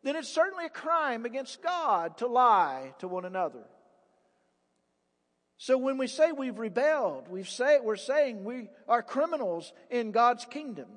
then 0.03 0.15
it's 0.15 0.29
certainly 0.29 0.65
a 0.65 0.69
crime 0.69 1.25
against 1.25 1.61
God 1.61 2.17
to 2.17 2.27
lie 2.27 2.93
to 2.99 3.07
one 3.07 3.25
another. 3.25 3.63
So 5.57 5.77
when 5.77 5.99
we 5.99 6.07
say 6.07 6.31
we've 6.31 6.57
rebelled, 6.57 7.27
we 7.29 7.43
say, 7.43 7.79
we're 7.79 7.95
saying 7.95 8.43
we 8.43 8.67
are 8.87 9.03
criminals 9.03 9.71
in 9.91 10.11
God's 10.11 10.43
kingdom. 10.45 10.87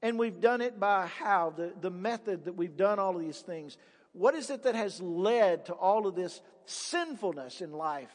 And 0.00 0.20
we've 0.20 0.40
done 0.40 0.60
it 0.60 0.78
by 0.78 1.06
how? 1.06 1.52
The, 1.56 1.72
the 1.80 1.90
method 1.90 2.44
that 2.44 2.54
we've 2.54 2.76
done 2.76 3.00
all 3.00 3.16
of 3.16 3.20
these 3.20 3.40
things. 3.40 3.76
What 4.12 4.36
is 4.36 4.50
it 4.50 4.62
that 4.62 4.76
has 4.76 5.00
led 5.00 5.66
to 5.66 5.72
all 5.72 6.06
of 6.06 6.14
this 6.14 6.40
sinfulness 6.66 7.60
in 7.60 7.72
life? 7.72 8.14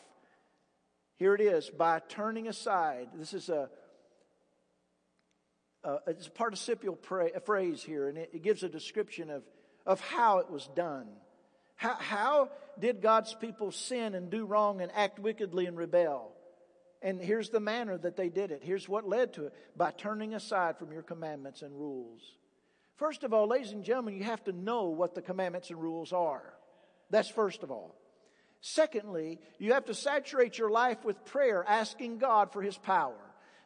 Here 1.17 1.35
it 1.35 1.41
is 1.41 1.69
by 1.69 2.00
turning 2.07 2.47
aside. 2.47 3.09
This 3.13 3.33
is 3.33 3.50
a, 3.50 3.69
a 5.84 5.98
it's 6.08 6.28
a 6.28 6.32
participial 6.32 6.96
pra- 6.96 7.32
a 7.36 7.40
phrase 7.40 7.84
here, 7.84 8.08
and 8.08 8.18
it, 8.18 8.32
it 8.34 8.44
gives 8.44 8.63
a 8.63 8.70
description 8.70 9.30
of, 9.30 9.44
of 9.86 10.00
how 10.00 10.40
it 10.40 10.50
was 10.50 10.68
done. 10.75 11.08
How, 11.75 11.96
how 11.96 12.50
did 12.80 13.02
God's 13.02 13.34
people 13.34 13.72
sin 13.72 14.16
and 14.16 14.30
do 14.30 14.46
wrong 14.46 14.82
and 14.82 14.92
act 14.96 15.20
wickedly 15.20 15.66
and 15.66 15.78
rebel? 15.78 16.32
And 17.02 17.20
here's 17.20 17.50
the 17.50 17.60
manner 17.60 17.98
that 17.98 18.16
they 18.16 18.30
did 18.30 18.52
it. 18.52 18.62
Here's 18.63 18.88
what 18.88 19.08
led 19.08 19.34
to 19.34 19.48
it 19.48 19.54
by 19.75 19.92
turning 19.92 20.34
aside 20.34 20.78
from 20.78 20.94
your 20.94 21.02
commandments 21.02 21.62
and 21.62 21.74
rules. 21.74 22.22
First 22.96 23.24
of 23.24 23.34
all, 23.34 23.48
ladies 23.48 23.74
and 23.74 23.84
gentlemen, 23.84 24.16
you 24.16 24.24
have 24.24 24.44
to 24.46 24.54
know 24.54 24.86
what 24.86 25.13
the 25.13 25.22
commandments 25.22 25.70
and 25.70 25.82
rules 25.82 26.13
are. 26.13 26.54
That's 27.10 27.28
first 27.28 27.63
of 27.63 27.72
all. 27.72 27.96
Secondly, 28.62 29.42
you 29.60 29.74
have 29.74 29.86
to 29.86 29.94
saturate 29.94 30.58
your 30.58 30.70
life 30.70 31.04
with 31.04 31.25
prayer, 31.25 31.66
asking 31.68 32.20
God 32.20 32.54
for 32.54 32.62
His 32.62 32.78
power. 32.78 33.20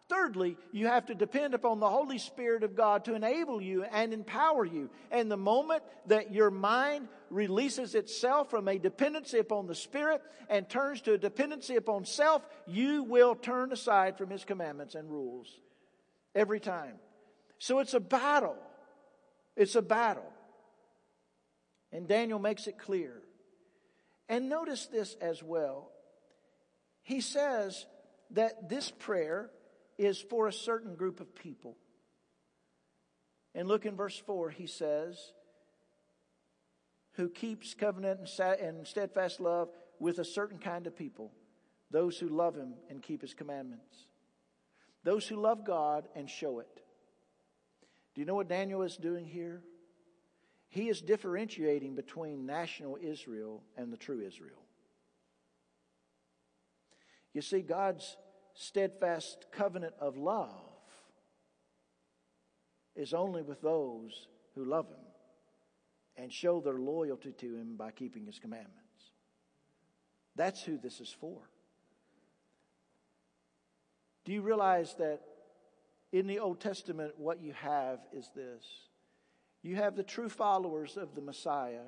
Thirdly, 0.09 0.55
you 0.71 0.87
have 0.87 1.07
to 1.07 1.15
depend 1.15 1.53
upon 1.53 1.79
the 1.79 1.89
Holy 1.89 2.17
Spirit 2.17 2.63
of 2.63 2.75
God 2.75 3.05
to 3.05 3.15
enable 3.15 3.61
you 3.61 3.83
and 3.83 4.13
empower 4.13 4.63
you. 4.63 4.89
And 5.11 5.29
the 5.29 5.35
moment 5.37 5.83
that 6.05 6.33
your 6.33 6.49
mind 6.49 7.09
releases 7.29 7.93
itself 7.93 8.49
from 8.49 8.69
a 8.69 8.77
dependency 8.77 9.37
upon 9.37 9.67
the 9.67 9.75
Spirit 9.75 10.21
and 10.49 10.69
turns 10.69 11.01
to 11.01 11.13
a 11.13 11.17
dependency 11.17 11.75
upon 11.75 12.05
self, 12.05 12.41
you 12.65 13.03
will 13.03 13.35
turn 13.35 13.73
aside 13.73 14.17
from 14.17 14.29
His 14.29 14.45
commandments 14.45 14.95
and 14.95 15.11
rules. 15.11 15.49
Every 16.33 16.61
time. 16.61 16.93
So 17.59 17.79
it's 17.79 17.93
a 17.93 17.99
battle. 17.99 18.55
It's 19.57 19.75
a 19.75 19.81
battle. 19.81 20.31
And 21.91 22.07
Daniel 22.07 22.39
makes 22.39 22.67
it 22.67 22.77
clear. 22.77 23.21
And 24.29 24.47
notice 24.47 24.85
this 24.85 25.15
as 25.19 25.43
well. 25.43 25.91
He 27.01 27.19
says 27.19 27.85
that 28.31 28.69
this 28.69 28.91
prayer 28.91 29.49
is 29.97 30.21
for 30.29 30.47
a 30.47 30.53
certain 30.53 30.95
group 30.95 31.19
of 31.19 31.35
people. 31.35 31.77
And 33.55 33.67
look 33.67 33.85
in 33.85 33.95
verse 33.95 34.17
4, 34.17 34.51
he 34.51 34.67
says, 34.67 35.17
Who 37.13 37.29
keeps 37.29 37.73
covenant 37.73 38.19
and 38.39 38.85
steadfast 38.87 39.39
love 39.39 39.69
with 39.99 40.19
a 40.19 40.25
certain 40.25 40.59
kind 40.59 40.85
of 40.85 40.95
people, 40.95 41.31
those 41.89 42.19
who 42.19 42.29
love 42.29 42.55
him 42.55 42.75
and 42.89 43.01
keep 43.01 43.21
his 43.21 43.33
commandments, 43.33 44.05
those 45.03 45.27
who 45.27 45.37
love 45.37 45.65
God 45.65 46.07
and 46.15 46.29
show 46.29 46.59
it. 46.59 46.81
Do 48.13 48.21
you 48.21 48.25
know 48.25 48.35
what 48.35 48.49
Daniel 48.49 48.83
is 48.83 48.97
doing 48.97 49.25
here? 49.25 49.61
He 50.69 50.89
is 50.89 51.01
differentiating 51.01 51.95
between 51.95 52.45
national 52.45 52.97
Israel 53.01 53.63
and 53.77 53.91
the 53.91 53.97
true 53.97 54.21
Israel. 54.25 54.61
You 57.33 57.41
see, 57.41 57.61
God's 57.61 58.17
steadfast 58.57 59.45
covenant 59.51 59.93
of 59.99 60.17
love 60.17 60.49
is 62.95 63.13
only 63.13 63.43
with 63.43 63.61
those 63.61 64.27
who 64.55 64.65
love 64.65 64.87
Him 64.87 64.97
and 66.17 66.33
show 66.33 66.59
their 66.59 66.79
loyalty 66.79 67.31
to 67.33 67.55
Him 67.55 67.75
by 67.77 67.91
keeping 67.91 68.25
His 68.25 68.39
commandments. 68.39 68.73
That's 70.35 70.61
who 70.63 70.77
this 70.77 70.99
is 70.99 71.15
for. 71.19 71.37
Do 74.25 74.33
you 74.33 74.41
realize 74.41 74.95
that 74.95 75.21
in 76.11 76.25
the 76.25 76.39
Old 76.39 76.59
Testament, 76.59 77.13
what 77.17 77.41
you 77.41 77.53
have 77.53 77.99
is 78.11 78.29
this? 78.35 78.65
You 79.61 79.75
have 79.75 79.95
the 79.95 80.03
true 80.03 80.29
followers 80.29 80.97
of 80.97 81.13
the 81.13 81.21
Messiah, 81.21 81.85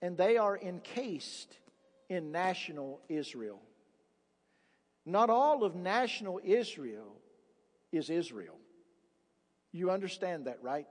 and 0.00 0.16
they 0.16 0.38
are 0.38 0.58
encased 0.58 1.58
in 2.08 2.32
national 2.32 3.00
Israel. 3.08 3.60
Not 5.06 5.30
all 5.30 5.64
of 5.64 5.74
national 5.74 6.40
Israel 6.42 7.16
is 7.92 8.10
Israel. 8.10 8.58
You 9.72 9.90
understand 9.90 10.46
that, 10.46 10.62
right? 10.62 10.86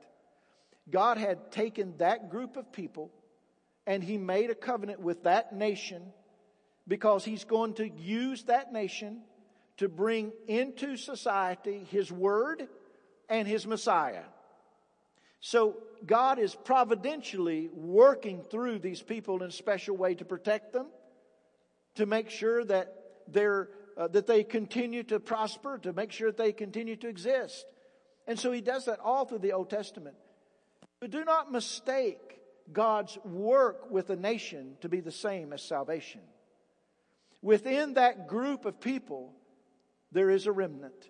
God 0.89 1.17
had 1.17 1.52
taken 1.52 1.95
that 1.97 2.30
group 2.30 2.58
of 2.58 2.71
people 2.71 3.12
and 3.88 4.04
He 4.04 4.17
made 4.17 4.49
a 4.49 4.56
covenant 4.56 4.99
with 4.99 5.23
that 5.23 5.54
nation 5.54 6.04
because 6.88 7.26
He's 7.26 7.43
going 7.43 7.73
to 7.76 7.89
use 7.89 8.43
that 8.43 8.71
nation 8.71 9.21
to 9.78 9.89
bring 9.89 10.32
into 10.47 10.97
society 10.97 11.86
His 11.89 12.12
Word 12.12 12.67
and 13.30 13.47
His 13.47 13.65
Messiah. 13.65 14.23
So 15.39 15.78
God 16.06 16.39
is 16.39 16.56
providentially 16.56 17.69
working 17.73 18.43
through 18.49 18.80
these 18.80 19.02
people 19.02 19.41
in 19.41 19.49
a 19.49 19.52
special 19.52 19.97
way 19.97 20.15
to 20.15 20.26
protect 20.26 20.71
them, 20.71 20.88
to 21.95 22.06
make 22.06 22.30
sure 22.30 22.63
that 22.65 22.95
they're 23.28 23.69
uh, 23.97 24.08
that 24.10 24.27
they 24.27 24.43
continue 24.43 25.03
to 25.03 25.19
prosper, 25.19 25.77
to 25.79 25.93
make 25.93 26.12
sure 26.12 26.29
that 26.32 26.38
they 26.38 26.51
continue 26.51 26.95
to 26.97 27.08
exist. 27.08 27.65
And 28.27 28.39
so 28.39 28.51
he 28.51 28.62
does 28.62 28.86
that 28.86 28.99
all 28.99 29.25
through 29.25 29.39
the 29.39 29.53
Old 29.53 29.69
Testament. 29.69 30.15
But 30.99 31.12
do 31.12 31.25
not 31.25 31.51
mistake 31.51 32.39
God's 32.71 33.17
work 33.25 33.91
with 33.91 34.10
a 34.10 34.15
nation 34.15 34.77
to 34.82 34.89
be 34.89 35.01
the 35.01 35.12
same 35.12 35.51
as 35.51 35.62
salvation. 35.62 36.21
Within 37.41 37.95
that 37.95 38.27
group 38.27 38.65
of 38.65 38.79
people, 38.79 39.34
there 40.12 40.29
is 40.29 40.47
a 40.47 40.51
remnant. 40.51 41.10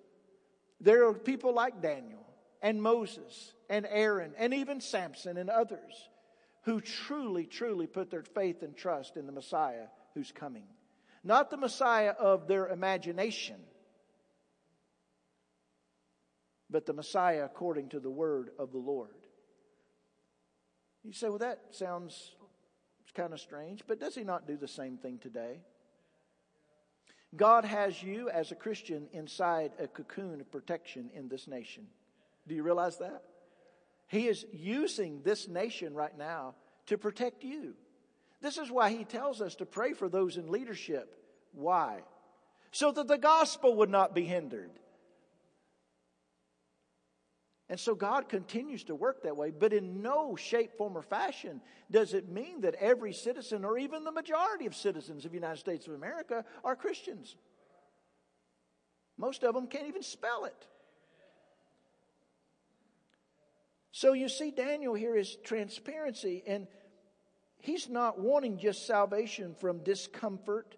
There 0.81 1.07
are 1.07 1.13
people 1.13 1.53
like 1.53 1.81
Daniel 1.81 2.25
and 2.61 2.81
Moses 2.81 3.53
and 3.69 3.85
Aaron 3.87 4.33
and 4.37 4.53
even 4.53 4.81
Samson 4.81 5.37
and 5.37 5.49
others 5.49 6.09
who 6.63 6.81
truly, 6.81 7.45
truly 7.45 7.85
put 7.85 8.09
their 8.09 8.23
faith 8.23 8.63
and 8.63 8.75
trust 8.75 9.15
in 9.15 9.27
the 9.27 9.31
Messiah 9.31 9.87
who's 10.15 10.31
coming 10.31 10.65
not 11.23 11.49
the 11.49 11.57
Messiah 11.57 12.11
of 12.11 12.47
their 12.47 12.67
imagination, 12.67 13.57
but 16.69 16.85
the 16.85 16.93
Messiah 16.93 17.45
according 17.45 17.89
to 17.89 17.99
the 17.99 18.09
word 18.09 18.49
of 18.57 18.71
the 18.71 18.77
Lord. 18.77 19.15
You 21.03 21.13
say, 21.13 21.29
well, 21.29 21.39
that 21.39 21.59
sounds 21.71 22.35
kind 23.13 23.31
of 23.31 23.39
strange, 23.39 23.83
but 23.87 23.99
does 23.99 24.15
he 24.15 24.23
not 24.23 24.47
do 24.47 24.57
the 24.57 24.67
same 24.67 24.97
thing 24.97 25.19
today? 25.19 25.59
God 27.35 27.65
has 27.65 28.01
you 28.01 28.29
as 28.29 28.51
a 28.51 28.55
Christian 28.55 29.07
inside 29.11 29.71
a 29.79 29.87
cocoon 29.87 30.41
of 30.41 30.51
protection 30.51 31.09
in 31.13 31.27
this 31.29 31.47
nation. 31.47 31.87
Do 32.47 32.55
you 32.55 32.63
realize 32.63 32.97
that? 32.97 33.23
He 34.07 34.27
is 34.27 34.45
using 34.51 35.21
this 35.23 35.47
nation 35.47 35.93
right 35.93 36.15
now 36.17 36.55
to 36.87 36.97
protect 36.97 37.43
you. 37.43 37.75
This 38.43 38.57
is 38.57 38.69
why 38.69 38.89
he 38.89 39.05
tells 39.05 39.41
us 39.41 39.55
to 39.55 39.65
pray 39.65 39.93
for 39.93 40.09
those 40.09 40.37
in 40.37 40.51
leadership 40.51 41.17
Why? 41.53 42.01
So 42.71 42.91
that 42.91 43.07
the 43.07 43.17
gospel 43.17 43.77
would 43.77 43.89
not 43.89 44.13
be 44.13 44.25
hindered. 44.25 44.71
And 47.69 47.79
so 47.79 47.95
God 47.95 48.29
continues 48.29 48.83
to 48.85 48.95
work 48.95 49.23
that 49.23 49.37
way, 49.37 49.51
but 49.51 49.71
in 49.71 50.01
no 50.01 50.35
shape, 50.35 50.75
form, 50.77 50.97
or 50.97 51.03
fashion 51.03 51.61
does 51.89 52.13
it 52.13 52.29
mean 52.29 52.61
that 52.61 52.75
every 52.75 53.13
citizen 53.13 53.63
or 53.63 53.77
even 53.77 54.03
the 54.03 54.11
majority 54.11 54.65
of 54.65 54.75
citizens 54.75 55.23
of 55.23 55.31
the 55.31 55.37
United 55.37 55.59
States 55.59 55.87
of 55.87 55.93
America 55.93 56.43
are 56.63 56.75
Christians. 56.75 57.35
Most 59.17 59.43
of 59.43 59.53
them 59.53 59.67
can't 59.67 59.87
even 59.87 60.03
spell 60.03 60.45
it. 60.45 60.67
So 63.91 64.13
you 64.13 64.27
see, 64.27 64.51
Daniel 64.51 64.95
here 64.95 65.15
is 65.15 65.37
transparency, 65.43 66.43
and 66.45 66.67
he's 67.63 67.89
not 67.89 68.19
wanting 68.19 68.57
just 68.57 68.85
salvation 68.85 69.55
from 69.55 69.79
discomfort 69.79 70.75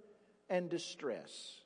and 0.50 0.70
distress. 0.70 1.58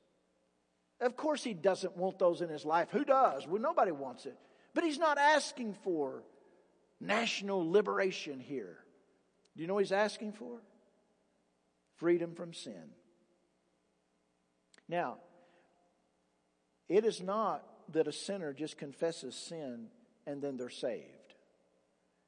Of 1.02 1.16
course, 1.16 1.44
he 1.44 1.54
doesn't 1.54 1.96
want 1.96 2.20
those 2.20 2.42
in 2.42 2.50
his 2.50 2.66
life. 2.66 2.90
Who 2.92 3.04
does? 3.04 3.46
Well, 3.46 3.62
nobody 3.62 3.92
wants 3.92 4.26
it. 4.26 4.38
But 4.74 4.86
he's 4.86 4.98
not 4.98 5.18
asking 5.18 5.76
for 5.84 6.24
national 7.02 7.70
liberation 7.70 8.40
here. 8.40 8.78
Do 9.56 9.62
you 9.62 9.68
know 9.68 9.76
what 9.76 9.84
he's 9.84 9.92
asking 9.92 10.34
for? 10.34 10.62
Freedom 11.98 12.34
from 12.34 12.54
sin. 12.54 12.92
Now, 14.88 15.18
it 16.88 17.04
is 17.06 17.22
not 17.22 17.64
that 17.92 18.08
a 18.08 18.14
sinner 18.14 18.54
just 18.54 18.78
confesses 18.78 19.36
sin 19.36 19.88
and 20.26 20.42
then 20.42 20.56
they're 20.56 20.70
saved. 20.70 21.06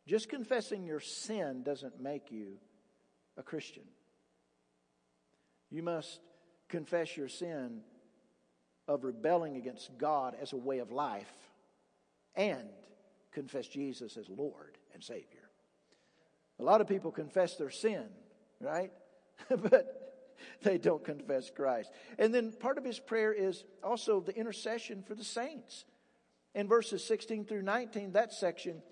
Just 0.08 0.27
confessing 0.27 0.86
your 0.86 0.99
sin 0.99 1.63
doesn't 1.63 2.01
make 2.01 2.32
you 2.32 2.58
a 3.41 3.43
Christian. 3.43 3.84
You 5.71 5.82
must 5.82 6.19
confess 6.69 7.17
your 7.17 7.27
sin 7.27 7.82
of 8.88 9.04
rebelling 9.04 9.58
against 9.58 9.97
God 9.97 10.36
as 10.39 10.54
a 10.54 10.58
way 10.58 10.77
of 10.77 10.91
life 10.91 11.34
and 12.36 12.69
confess 13.32 13.67
Jesus 13.67 14.15
as 14.15 14.30
Lord 14.30 14.77
and 14.93 15.04
Savior. 15.04 15.49
A 16.60 16.63
lot 16.63 16.82
of 16.82 16.88
people 16.88 17.12
confess 17.12 17.56
their 17.56 17.71
sin, 17.71 18.06
right? 18.60 18.91
but 19.49 20.27
they 20.62 20.77
don't 20.77 21.04
confess 21.04 21.49
Christ. 21.49 21.91
And 22.19 22.34
then 22.34 22.51
part 22.51 22.77
of 22.77 22.86
his 22.86 22.99
prayer 22.99 23.34
is 23.34 23.63
also 23.84 24.19
the 24.19 24.36
intercession 24.36 25.01
for 25.01 25.15
the 25.15 25.23
saints. 25.23 25.86
In 26.54 26.67
verses 26.67 27.04
16 27.06 27.45
through 27.45 27.63
19, 27.63 28.12
that 28.12 28.34
section, 28.34 28.84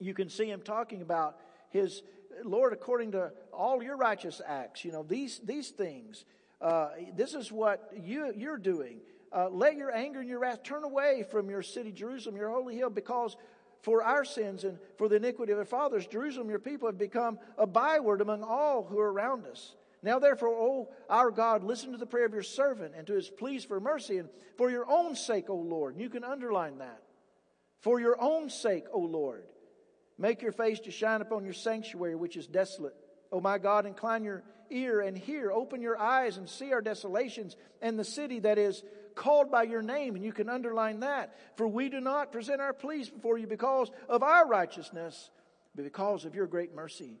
you 0.00 0.12
can 0.12 0.28
see 0.28 0.50
him 0.50 0.62
talking 0.62 1.02
about 1.02 1.36
his 1.68 2.02
Lord, 2.44 2.72
according 2.72 3.12
to 3.12 3.32
all 3.52 3.82
your 3.82 3.96
righteous 3.96 4.40
acts, 4.46 4.84
you 4.84 4.92
know, 4.92 5.02
these, 5.02 5.40
these 5.44 5.70
things, 5.70 6.24
uh, 6.60 6.90
this 7.16 7.34
is 7.34 7.50
what 7.50 7.92
you, 8.02 8.32
you're 8.36 8.58
doing. 8.58 9.00
Uh, 9.32 9.48
let 9.48 9.76
your 9.76 9.94
anger 9.94 10.20
and 10.20 10.28
your 10.28 10.40
wrath 10.40 10.62
turn 10.62 10.84
away 10.84 11.24
from 11.30 11.48
your 11.48 11.62
city, 11.62 11.92
Jerusalem, 11.92 12.36
your 12.36 12.50
holy 12.50 12.76
hill, 12.76 12.90
because 12.90 13.36
for 13.82 14.02
our 14.02 14.24
sins 14.24 14.64
and 14.64 14.78
for 14.98 15.08
the 15.08 15.16
iniquity 15.16 15.52
of 15.52 15.58
our 15.58 15.64
fathers, 15.64 16.06
Jerusalem, 16.06 16.50
your 16.50 16.58
people, 16.58 16.88
have 16.88 16.98
become 16.98 17.38
a 17.56 17.66
byword 17.66 18.20
among 18.20 18.42
all 18.42 18.84
who 18.84 18.98
are 18.98 19.12
around 19.12 19.46
us. 19.46 19.74
Now, 20.02 20.18
therefore, 20.18 20.48
O 20.48 20.88
our 21.08 21.30
God, 21.30 21.62
listen 21.62 21.92
to 21.92 21.98
the 21.98 22.06
prayer 22.06 22.26
of 22.26 22.32
your 22.32 22.42
servant 22.42 22.94
and 22.96 23.06
to 23.06 23.14
his 23.14 23.28
pleas 23.28 23.64
for 23.64 23.80
mercy, 23.80 24.18
and 24.18 24.28
for 24.56 24.70
your 24.70 24.90
own 24.90 25.14
sake, 25.14 25.48
O 25.48 25.56
Lord. 25.56 25.96
You 25.98 26.08
can 26.08 26.24
underline 26.24 26.78
that. 26.78 27.02
For 27.80 28.00
your 28.00 28.20
own 28.20 28.50
sake, 28.50 28.84
O 28.92 29.00
Lord, 29.00 29.44
make 30.20 30.42
your 30.42 30.52
face 30.52 30.78
to 30.80 30.92
shine 30.92 31.22
upon 31.22 31.44
your 31.44 31.54
sanctuary, 31.54 32.14
which 32.14 32.36
is 32.36 32.46
desolate. 32.46 32.94
O 33.32 33.40
my 33.40 33.58
God, 33.58 33.86
incline 33.86 34.22
your 34.22 34.44
ear 34.70 35.00
and 35.00 35.16
hear. 35.16 35.50
Open 35.50 35.80
your 35.80 35.98
eyes 35.98 36.36
and 36.36 36.48
see 36.48 36.72
our 36.72 36.82
desolations 36.82 37.56
and 37.80 37.98
the 37.98 38.04
city 38.04 38.38
that 38.40 38.58
is 38.58 38.84
called 39.14 39.50
by 39.50 39.64
your 39.64 39.82
name, 39.82 40.14
and 40.14 40.24
you 40.24 40.32
can 40.32 40.48
underline 40.48 41.00
that. 41.00 41.34
For 41.56 41.66
we 41.66 41.88
do 41.88 42.00
not 42.00 42.32
present 42.32 42.60
our 42.60 42.72
pleas 42.72 43.10
before 43.10 43.38
you 43.38 43.46
because 43.46 43.90
of 44.08 44.22
our 44.22 44.46
righteousness, 44.46 45.30
but 45.74 45.84
because 45.84 46.24
of 46.24 46.34
your 46.34 46.46
great 46.46 46.74
mercy. 46.74 47.18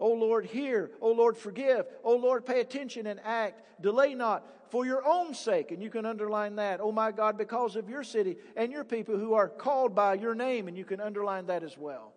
O 0.00 0.12
Lord, 0.12 0.46
hear. 0.46 0.92
O 1.00 1.12
Lord, 1.12 1.36
forgive. 1.36 1.86
O 2.04 2.16
Lord, 2.16 2.46
pay 2.46 2.60
attention 2.60 3.06
and 3.06 3.20
act. 3.24 3.62
Delay 3.80 4.14
not 4.14 4.46
for 4.70 4.86
your 4.86 5.04
own 5.04 5.34
sake. 5.34 5.72
And 5.72 5.82
you 5.82 5.90
can 5.90 6.06
underline 6.06 6.56
that. 6.56 6.80
Oh 6.80 6.92
my 6.92 7.10
God, 7.10 7.36
because 7.36 7.74
of 7.74 7.88
your 7.88 8.04
city 8.04 8.36
and 8.56 8.70
your 8.70 8.84
people 8.84 9.18
who 9.18 9.34
are 9.34 9.48
called 9.48 9.94
by 9.94 10.14
your 10.14 10.36
name. 10.36 10.68
And 10.68 10.76
you 10.76 10.84
can 10.84 11.00
underline 11.00 11.46
that 11.46 11.64
as 11.64 11.76
well. 11.76 12.12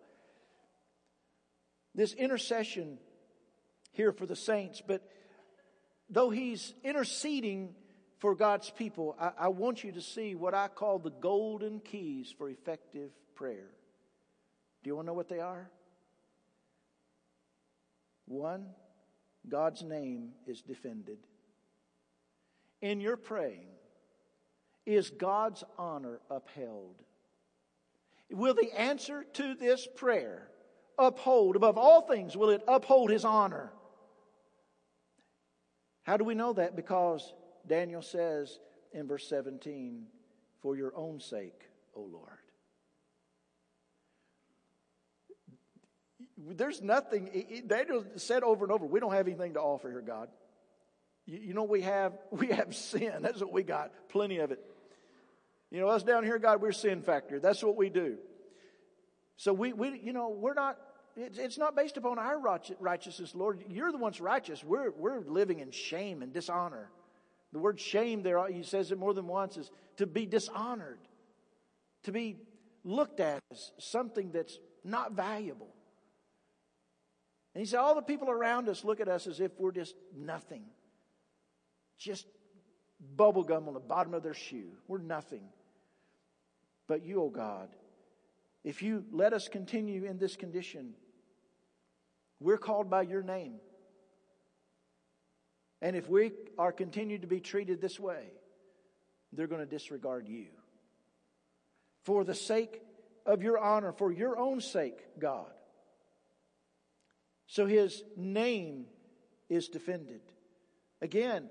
This 1.94 2.14
intercession 2.14 2.98
here 3.92 4.12
for 4.12 4.26
the 4.26 4.36
saints, 4.36 4.82
but 4.86 5.02
though 6.08 6.30
he's 6.30 6.74
interceding 6.82 7.74
for 8.18 8.34
God's 8.34 8.70
people, 8.70 9.16
I, 9.20 9.32
I 9.38 9.48
want 9.48 9.84
you 9.84 9.92
to 9.92 10.00
see 10.00 10.34
what 10.34 10.54
I 10.54 10.68
call 10.68 10.98
the 10.98 11.10
golden 11.10 11.80
keys 11.80 12.32
for 12.36 12.48
effective 12.48 13.10
prayer. 13.34 13.70
Do 14.82 14.88
you 14.88 14.96
want 14.96 15.06
to 15.06 15.10
know 15.10 15.14
what 15.14 15.28
they 15.28 15.40
are? 15.40 15.70
One, 18.26 18.66
God's 19.48 19.82
name 19.82 20.30
is 20.46 20.62
defended. 20.62 21.18
In 22.80 23.00
your 23.00 23.16
praying, 23.16 23.66
is 24.86 25.10
God's 25.10 25.62
honor 25.78 26.20
upheld? 26.30 26.96
Will 28.30 28.54
the 28.54 28.72
answer 28.76 29.24
to 29.34 29.54
this 29.54 29.86
prayer 29.94 30.48
uphold, 30.98 31.56
above 31.56 31.78
all 31.78 32.02
things, 32.02 32.36
will 32.36 32.50
it 32.50 32.62
uphold 32.66 33.10
his 33.10 33.24
honor? 33.24 33.72
How 36.02 36.16
do 36.16 36.24
we 36.24 36.34
know 36.34 36.52
that? 36.54 36.74
Because 36.74 37.32
Daniel 37.66 38.02
says 38.02 38.58
in 38.92 39.06
verse 39.06 39.28
17, 39.28 40.06
For 40.60 40.76
your 40.76 40.92
own 40.96 41.20
sake, 41.20 41.60
O 41.94 42.02
Lord. 42.02 42.28
There's 46.36 46.82
nothing, 46.82 47.62
Daniel 47.66 48.04
said 48.16 48.42
over 48.42 48.64
and 48.64 48.72
over, 48.72 48.84
we 48.84 48.98
don't 48.98 49.12
have 49.12 49.28
anything 49.28 49.54
to 49.54 49.60
offer 49.60 49.90
here, 49.90 50.00
God. 50.00 50.28
You, 51.24 51.54
know, 51.54 51.62
we 51.62 51.82
have, 51.82 52.14
we 52.30 52.48
have 52.48 52.74
sin. 52.74 53.14
That's 53.20 53.40
what 53.40 53.52
we 53.52 53.62
got. 53.62 53.92
Plenty 54.08 54.38
of 54.38 54.50
it. 54.50 54.60
You 55.70 55.80
know, 55.80 55.88
us 55.88 56.02
down 56.02 56.24
here, 56.24 56.38
God, 56.38 56.60
we're 56.60 56.72
sin 56.72 57.00
factor. 57.02 57.40
That's 57.40 57.62
what 57.62 57.76
we 57.76 57.88
do. 57.88 58.18
So 59.42 59.52
we, 59.52 59.72
we 59.72 60.00
you 60.00 60.12
know, 60.12 60.28
we're 60.28 60.54
not, 60.54 60.78
it's 61.16 61.36
it's 61.36 61.58
not 61.58 61.74
based 61.74 61.96
upon 61.96 62.16
our 62.16 62.38
righteousness, 62.78 63.34
Lord. 63.34 63.64
You're 63.68 63.90
the 63.90 63.98
ones 63.98 64.20
righteous. 64.20 64.62
We're, 64.62 64.92
we're 64.92 65.18
living 65.18 65.58
in 65.58 65.72
shame 65.72 66.22
and 66.22 66.32
dishonor. 66.32 66.92
The 67.52 67.58
word 67.58 67.80
shame 67.80 68.22
there, 68.22 68.46
he 68.46 68.62
says 68.62 68.92
it 68.92 68.98
more 68.98 69.12
than 69.12 69.26
once, 69.26 69.56
is 69.56 69.68
to 69.96 70.06
be 70.06 70.26
dishonored, 70.26 71.00
to 72.04 72.12
be 72.12 72.36
looked 72.84 73.18
at 73.18 73.40
as 73.50 73.72
something 73.80 74.30
that's 74.30 74.60
not 74.84 75.14
valuable. 75.14 75.74
And 77.56 77.62
he 77.62 77.66
said, 77.66 77.80
All 77.80 77.96
the 77.96 78.02
people 78.02 78.30
around 78.30 78.68
us 78.68 78.84
look 78.84 79.00
at 79.00 79.08
us 79.08 79.26
as 79.26 79.40
if 79.40 79.50
we're 79.58 79.72
just 79.72 79.96
nothing, 80.16 80.62
just 81.98 82.28
bubble 83.16 83.42
gum 83.42 83.66
on 83.66 83.74
the 83.74 83.80
bottom 83.80 84.14
of 84.14 84.22
their 84.22 84.34
shoe. 84.34 84.70
We're 84.86 84.98
nothing. 84.98 85.42
But 86.86 87.04
you, 87.04 87.20
O 87.20 87.24
oh 87.24 87.30
God, 87.30 87.70
if 88.64 88.82
you 88.82 89.04
let 89.10 89.32
us 89.32 89.48
continue 89.48 90.04
in 90.04 90.18
this 90.18 90.36
condition, 90.36 90.94
we're 92.40 92.58
called 92.58 92.88
by 92.88 93.02
your 93.02 93.22
name. 93.22 93.54
And 95.80 95.96
if 95.96 96.08
we 96.08 96.32
are 96.58 96.72
continued 96.72 97.22
to 97.22 97.26
be 97.26 97.40
treated 97.40 97.80
this 97.80 97.98
way, 97.98 98.24
they're 99.32 99.48
going 99.48 99.60
to 99.60 99.66
disregard 99.66 100.28
you. 100.28 100.46
For 102.04 102.24
the 102.24 102.34
sake 102.34 102.80
of 103.26 103.42
your 103.42 103.58
honor, 103.58 103.92
for 103.92 104.12
your 104.12 104.38
own 104.38 104.60
sake, 104.60 104.98
God. 105.18 105.50
So 107.46 107.66
his 107.66 108.02
name 108.16 108.86
is 109.48 109.68
defended. 109.68 110.20
Again, 111.00 111.48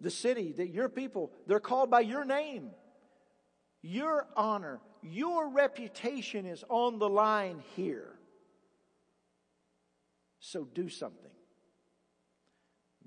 the 0.00 0.10
city, 0.10 0.52
that 0.52 0.68
your 0.68 0.88
people, 0.88 1.32
they're 1.46 1.60
called 1.60 1.90
by 1.90 2.00
your 2.00 2.24
name. 2.24 2.70
Your 3.82 4.26
honor, 4.36 4.80
your 5.02 5.48
reputation 5.48 6.46
is 6.46 6.64
on 6.68 6.98
the 6.98 7.08
line 7.08 7.62
here. 7.76 8.14
So 10.40 10.64
do 10.64 10.88
something. 10.88 11.30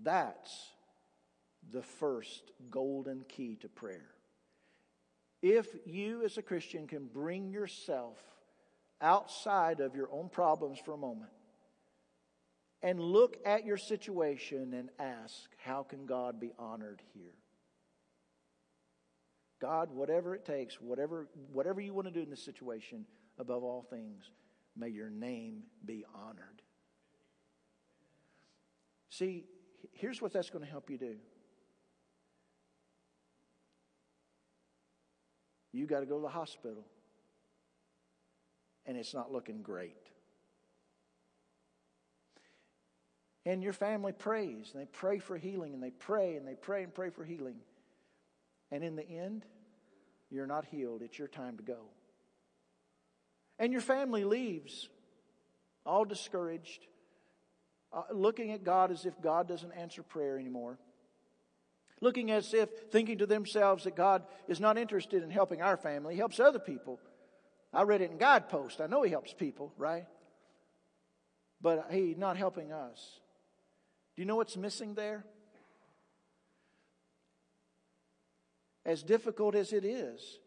That's 0.01 0.69
the 1.71 1.82
first 1.82 2.51
golden 2.69 3.23
key 3.27 3.58
to 3.62 3.69
prayer. 3.69 4.10
If 5.41 5.67
you, 5.86 6.23
as 6.23 6.38
a 6.38 6.41
Christian, 6.41 6.88
can 6.88 7.06
bring 7.06 7.49
yourself 7.49 8.19
outside 8.99 9.80
of 9.80 9.95
your 9.95 10.12
own 10.12 10.30
problems 10.30 10.80
for 10.80 10.93
a 10.93 10.97
moment 10.97 11.32
and 12.84 12.99
look 12.99 13.38
at 13.45 13.65
your 13.65 13.77
situation 13.77 14.73
and 14.73 14.89
ask, 14.99 15.49
How 15.63 15.84
can 15.84 16.06
God 16.06 16.39
be 16.39 16.51
honored 16.58 17.01
here? 17.13 17.40
God, 19.62 19.91
whatever 19.91 20.34
it 20.34 20.43
takes, 20.43 20.82
whatever, 20.82 21.28
whatever 21.54 21.80
you 21.80 21.93
want 21.93 22.08
to 22.08 22.12
do 22.12 22.21
in 22.21 22.30
this 22.30 22.43
situation, 22.43 23.06
above 23.38 23.63
all 23.63 23.86
things, 23.89 24.32
may 24.76 24.89
your 24.89 25.10
name 25.10 25.62
be 25.86 26.04
honored. 26.15 26.62
See, 29.10 29.45
here's 29.91 30.21
what 30.21 30.34
that's 30.34 30.50
going 30.50 30.65
to 30.65 30.69
help 30.69 30.89
you 30.89 30.97
do. 30.97 31.15
You 35.74 35.86
got 35.86 36.00
to 36.00 36.06
go 36.06 36.15
to 36.15 36.21
the 36.21 36.30
hospital, 36.30 36.86
and 38.86 38.97
it's 38.97 39.13
not 39.13 39.32
looking 39.32 39.62
great. 39.62 39.95
And 43.45 43.63
your 43.63 43.74
family 43.74 44.12
prays, 44.12 44.71
and 44.74 44.82
they 44.82 44.88
pray 44.88 45.19
for 45.19 45.38
healing, 45.38 45.74
and 45.74 45.82
they 45.82 45.91
pray, 45.91 46.36
and 46.36 46.47
they 46.47 46.56
pray 46.56 46.84
and 46.84 46.93
pray 46.93 47.10
for 47.10 47.24
healing. 47.24 47.56
And 48.72 48.84
in 48.84 48.96
the 48.96 49.08
end, 49.08 49.46
you're 50.30 50.48
not 50.48 50.66
healed. 50.66 51.02
It's 51.02 51.20
your 51.20 51.28
time 51.28 51.58
to 51.58 51.64
go. 51.64 51.80
And 53.60 53.72
your 53.72 53.82
family 53.82 54.24
leaves, 54.24 54.90
all 55.86 56.06
discouraged, 56.06 56.88
uh, 57.94 58.04
looking 58.12 58.52
at 58.52 58.64
God 58.64 58.92
as 58.92 59.06
if 59.06 59.20
God 59.22 59.48
doesn't 59.48 59.74
answer 59.74 60.02
prayer 60.02 60.40
anymore. 60.40 60.80
Looking 62.00 62.32
as 62.32 62.54
if 62.54 62.70
thinking 62.92 63.20
to 63.20 63.28
themselves 63.28 63.84
that 63.84 63.96
God 63.96 64.24
is 64.48 64.60
not 64.60 64.78
interested 64.78 65.22
in 65.22 65.30
helping 65.30 65.62
our 65.62 65.78
family, 65.78 66.16
he 66.16 66.20
helps 66.20 66.40
other 66.40 66.58
people. 66.58 67.00
I 67.74 67.84
read 67.84 68.02
it 68.02 68.12
in 68.12 68.18
Guidepost. 68.18 68.82
I 68.82 68.88
know 68.88 69.04
he 69.04 69.12
helps 69.12 69.34
people, 69.34 69.72
right? 69.78 70.06
But 71.62 71.88
he's 71.92 72.18
not 72.18 72.38
helping 72.38 72.72
us. 72.72 73.20
Do 74.16 74.22
you 74.22 74.26
know 74.26 74.36
what's 74.36 74.58
missing 74.58 74.96
there? 74.96 75.24
As 78.86 79.04
difficult 79.04 79.56
as 79.56 79.74
it 79.74 79.86
is, 79.86 80.39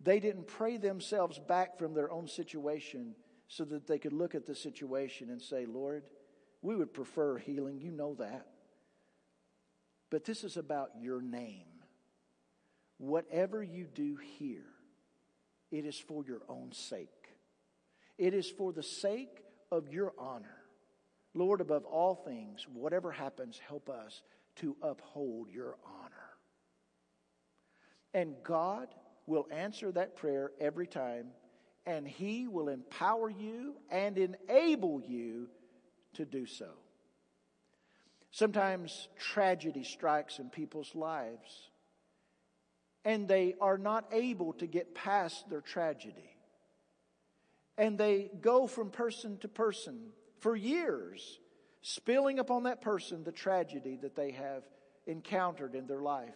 they 0.00 0.20
didn't 0.20 0.46
pray 0.46 0.76
themselves 0.76 1.38
back 1.38 1.78
from 1.78 1.94
their 1.94 2.10
own 2.10 2.28
situation 2.28 3.14
so 3.48 3.64
that 3.64 3.86
they 3.86 3.98
could 3.98 4.12
look 4.12 4.34
at 4.34 4.46
the 4.46 4.54
situation 4.54 5.30
and 5.30 5.40
say, 5.40 5.66
Lord, 5.66 6.04
we 6.62 6.76
would 6.76 6.94
prefer 6.94 7.38
healing. 7.38 7.80
You 7.80 7.90
know 7.90 8.14
that. 8.14 8.46
But 10.10 10.24
this 10.24 10.44
is 10.44 10.56
about 10.56 10.90
your 11.00 11.20
name. 11.20 11.66
Whatever 12.98 13.62
you 13.62 13.86
do 13.86 14.16
here, 14.38 14.66
it 15.70 15.84
is 15.84 15.98
for 15.98 16.24
your 16.24 16.42
own 16.48 16.72
sake. 16.72 17.08
It 18.18 18.34
is 18.34 18.48
for 18.48 18.72
the 18.72 18.82
sake 18.82 19.42
of 19.70 19.88
your 19.88 20.12
honor. 20.18 20.56
Lord, 21.34 21.60
above 21.60 21.84
all 21.84 22.14
things, 22.14 22.66
whatever 22.72 23.10
happens, 23.10 23.58
help 23.66 23.88
us 23.88 24.22
to 24.56 24.76
uphold 24.82 25.50
your 25.50 25.76
honor. 25.84 26.01
And 28.14 28.34
God 28.42 28.88
will 29.26 29.46
answer 29.50 29.90
that 29.92 30.16
prayer 30.16 30.52
every 30.60 30.86
time, 30.86 31.28
and 31.86 32.06
He 32.06 32.48
will 32.48 32.68
empower 32.68 33.30
you 33.30 33.76
and 33.90 34.18
enable 34.18 35.00
you 35.00 35.48
to 36.14 36.24
do 36.24 36.46
so. 36.46 36.68
Sometimes 38.30 39.08
tragedy 39.18 39.84
strikes 39.84 40.38
in 40.38 40.48
people's 40.48 40.94
lives, 40.94 41.70
and 43.04 43.28
they 43.28 43.54
are 43.60 43.78
not 43.78 44.06
able 44.12 44.54
to 44.54 44.66
get 44.66 44.94
past 44.94 45.48
their 45.50 45.60
tragedy. 45.60 46.36
And 47.76 47.98
they 47.98 48.30
go 48.40 48.66
from 48.66 48.90
person 48.90 49.38
to 49.38 49.48
person 49.48 50.12
for 50.38 50.54
years, 50.54 51.40
spilling 51.82 52.38
upon 52.38 52.64
that 52.64 52.80
person 52.80 53.24
the 53.24 53.32
tragedy 53.32 53.98
that 54.02 54.14
they 54.14 54.32
have 54.32 54.62
encountered 55.06 55.74
in 55.74 55.86
their 55.86 56.02
life. 56.02 56.34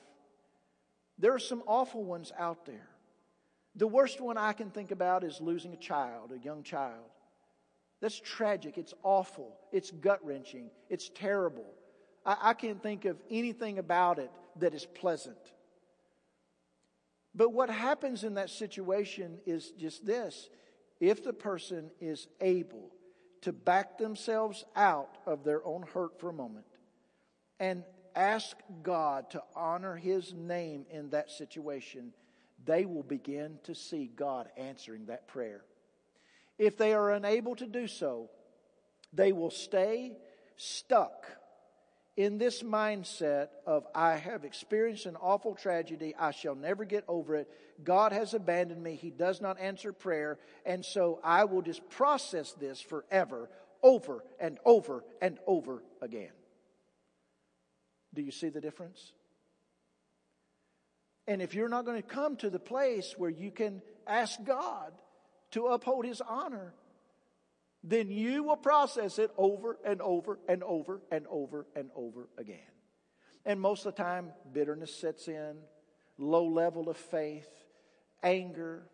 There 1.18 1.33
are 1.33 1.38
some 1.38 1.62
awful 1.66 2.05
ones 2.05 2.33
out 2.38 2.66
there. 2.66 2.88
The 3.74 3.87
worst 3.87 4.20
one 4.20 4.38
I 4.38 4.52
can 4.52 4.70
think 4.70 4.90
about 4.90 5.24
is 5.24 5.40
losing 5.40 5.72
a 5.72 5.79
child, 5.79 6.33
a 6.33 6.38
young 6.38 6.62
child. 6.62 7.05
That's 8.00 8.20
tragic. 8.20 8.79
It's 8.79 8.94
awful. 9.02 9.57
It's 9.72 9.90
gut 9.90 10.24
wrenching. 10.24 10.70
It's 10.88 11.11
terrible. 11.14 11.66
I, 12.24 12.37
I 12.40 12.55
can't 12.55 12.83
think 12.83 13.05
of 13.05 13.18
anything 13.31 13.79
about 13.79 14.18
it 14.18 14.31
that 14.61 14.74
is 14.74 14.87
pleasant. 14.87 15.38
But 17.35 17.52
what 17.52 17.68
happens 17.68 18.24
in 18.24 18.35
that 18.35 18.50
situation 18.50 19.38
is 19.46 19.70
just 19.72 20.07
this 20.07 20.48
if 21.00 21.22
the 21.22 21.35
person 21.35 21.90
is 22.00 22.29
able 22.40 22.90
to 23.42 23.52
back 23.52 23.98
themselves 23.98 24.64
out 24.74 25.18
of 25.26 25.44
their 25.44 25.64
own 25.66 25.85
hurt 25.92 26.18
for 26.18 26.31
a 26.31 26.33
moment 26.33 26.64
and 27.61 27.85
ask 28.16 28.57
God 28.83 29.31
to 29.31 29.42
honor 29.55 29.94
His 29.94 30.33
name 30.35 30.87
in 30.90 31.11
that 31.11 31.31
situation, 31.31 32.12
they 32.64 32.85
will 32.85 33.02
begin 33.02 33.59
to 33.64 33.74
see 33.74 34.11
God 34.16 34.48
answering 34.57 35.07
that 35.07 35.29
prayer. 35.29 35.62
If 36.59 36.76
they 36.76 36.94
are 36.94 37.12
unable 37.12 37.55
to 37.57 37.66
do 37.66 37.87
so, 37.87 38.31
they 39.12 39.33
will 39.33 39.50
stay 39.50 40.16
stuck 40.57 41.26
in 42.16 42.38
this 42.38 42.62
mindset 42.62 43.48
of, 43.66 43.87
I 43.94 44.16
have 44.16 44.44
experienced 44.44 45.05
an 45.05 45.16
awful 45.16 45.55
tragedy. 45.55 46.14
I 46.18 46.31
shall 46.31 46.55
never 46.55 46.85
get 46.85 47.05
over 47.09 47.37
it. 47.37 47.48
God 47.85 48.12
has 48.12 48.33
abandoned 48.33 48.83
me. 48.83 48.94
He 48.94 49.11
does 49.11 49.42
not 49.42 49.61
answer 49.61 49.92
prayer. 49.92 50.38
And 50.64 50.85
so 50.85 51.20
I 51.22 51.44
will 51.44 51.61
just 51.61 51.88
process 51.90 52.52
this 52.55 52.81
forever, 52.81 53.50
over 53.83 54.24
and 54.40 54.59
over 54.64 55.05
and 55.20 55.38
over 55.46 55.83
again. 56.00 56.31
Do 58.16 58.22
you 58.22 58.33
see 58.33 58.48
the 58.48 58.61
difference? 58.61 59.12
And 61.29 61.42
if 61.42 61.55
you're 61.55 61.68
not 61.68 61.85
going 61.85 62.00
to 62.02 62.09
come 62.09 62.37
to 62.37 62.50
the 62.50 62.59
place 62.59 63.14
where 63.16 63.31
you 63.31 63.50
can 63.50 63.83
ask 64.07 64.42
God 64.44 64.92
to 65.50 65.66
uphold 65.66 66.07
his 66.07 66.20
honor, 66.20 66.72
then 67.85 68.11
you 68.11 68.42
will 68.42 68.57
process 68.57 69.18
it 69.18 69.31
over 69.37 69.79
and 69.85 70.00
over 70.00 70.38
and 70.48 70.62
over 70.62 71.02
and 71.12 71.26
over 71.29 71.66
and 71.76 71.90
over 71.94 72.29
again. 72.38 72.59
And 73.44 73.61
most 73.61 73.87
of 73.87 73.94
the 73.94 74.02
time, 74.02 74.33
bitterness 74.52 74.94
sets 74.94 75.29
in, 75.29 75.57
low 76.18 76.46
level 76.46 76.88
of 76.88 76.96
faith, 76.96 77.48
anger, 78.22 78.88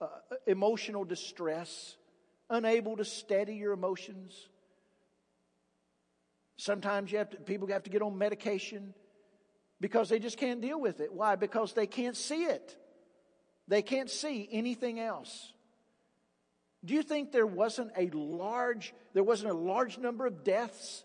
uh, 0.00 0.06
emotional 0.46 1.04
distress, 1.04 1.96
unable 2.48 2.96
to 2.96 3.04
steady 3.04 3.56
your 3.56 3.72
emotions. 3.72 4.48
Sometimes 6.60 7.10
you 7.10 7.16
have 7.16 7.30
to, 7.30 7.38
people 7.38 7.66
have 7.68 7.84
to 7.84 7.90
get 7.90 8.02
on 8.02 8.18
medication 8.18 8.92
because 9.80 10.10
they 10.10 10.18
just 10.18 10.36
can't 10.36 10.60
deal 10.60 10.78
with 10.78 11.00
it. 11.00 11.10
Why? 11.10 11.34
Because 11.34 11.72
they 11.72 11.86
can't 11.86 12.14
see 12.14 12.44
it. 12.44 12.76
They 13.66 13.80
can't 13.80 14.10
see 14.10 14.46
anything 14.52 15.00
else. 15.00 15.54
Do 16.84 16.92
you 16.92 17.02
think 17.02 17.32
there 17.32 17.46
wasn't 17.46 17.92
a 17.96 18.10
large 18.12 18.92
there 19.14 19.22
wasn't 19.24 19.52
a 19.52 19.56
large 19.56 19.96
number 19.96 20.26
of 20.26 20.44
deaths 20.44 21.02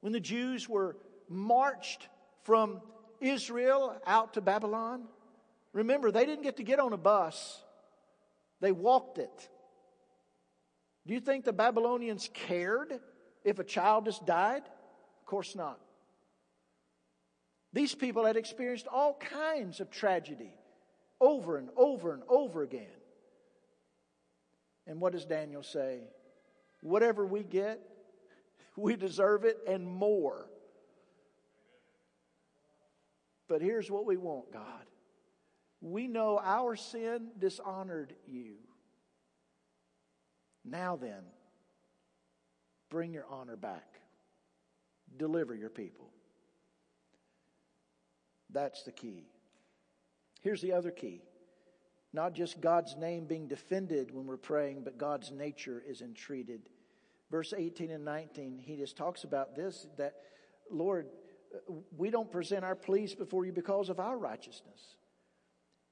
when 0.00 0.12
the 0.12 0.20
Jews 0.20 0.68
were 0.68 0.96
marched 1.28 2.06
from 2.44 2.80
Israel 3.20 4.00
out 4.06 4.34
to 4.34 4.40
Babylon? 4.40 5.06
Remember, 5.72 6.12
they 6.12 6.24
didn't 6.24 6.44
get 6.44 6.58
to 6.58 6.62
get 6.62 6.78
on 6.78 6.92
a 6.92 6.96
bus. 6.96 7.64
They 8.60 8.70
walked 8.70 9.18
it. 9.18 9.48
Do 11.04 11.14
you 11.14 11.20
think 11.20 11.44
the 11.44 11.52
Babylonians 11.52 12.30
cared 12.32 13.00
if 13.42 13.58
a 13.58 13.64
child 13.64 14.04
just 14.04 14.24
died? 14.24 14.62
Course 15.34 15.56
not. 15.56 15.80
These 17.72 17.92
people 17.92 18.24
had 18.24 18.36
experienced 18.36 18.86
all 18.86 19.14
kinds 19.14 19.80
of 19.80 19.90
tragedy 19.90 20.54
over 21.20 21.56
and 21.56 21.70
over 21.76 22.14
and 22.14 22.22
over 22.28 22.62
again. 22.62 23.00
And 24.86 25.00
what 25.00 25.12
does 25.12 25.24
Daniel 25.24 25.64
say? 25.64 26.02
Whatever 26.82 27.26
we 27.26 27.42
get, 27.42 27.80
we 28.76 28.94
deserve 28.94 29.42
it 29.42 29.58
and 29.66 29.84
more. 29.84 30.46
But 33.48 33.60
here's 33.60 33.90
what 33.90 34.06
we 34.06 34.16
want, 34.16 34.52
God. 34.52 34.86
We 35.80 36.06
know 36.06 36.40
our 36.40 36.76
sin 36.76 37.30
dishonored 37.40 38.14
you. 38.28 38.52
Now 40.64 40.94
then, 40.94 41.24
bring 42.88 43.12
your 43.12 43.26
honor 43.28 43.56
back. 43.56 43.93
Deliver 45.16 45.54
your 45.54 45.70
people. 45.70 46.10
That's 48.50 48.82
the 48.82 48.92
key. 48.92 49.26
Here's 50.40 50.60
the 50.60 50.72
other 50.72 50.90
key 50.90 51.22
not 52.12 52.32
just 52.32 52.60
God's 52.60 52.96
name 52.96 53.26
being 53.26 53.48
defended 53.48 54.14
when 54.14 54.24
we're 54.24 54.36
praying, 54.36 54.84
but 54.84 54.96
God's 54.96 55.32
nature 55.32 55.82
is 55.84 56.00
entreated. 56.00 56.68
Verse 57.28 57.52
18 57.56 57.90
and 57.90 58.04
19, 58.04 58.60
he 58.64 58.76
just 58.76 58.96
talks 58.96 59.24
about 59.24 59.56
this 59.56 59.88
that, 59.98 60.14
Lord, 60.70 61.08
we 61.96 62.10
don't 62.10 62.30
present 62.30 62.64
our 62.64 62.76
pleas 62.76 63.16
before 63.16 63.44
you 63.44 63.52
because 63.52 63.88
of 63.88 63.98
our 63.98 64.16
righteousness. 64.16 64.96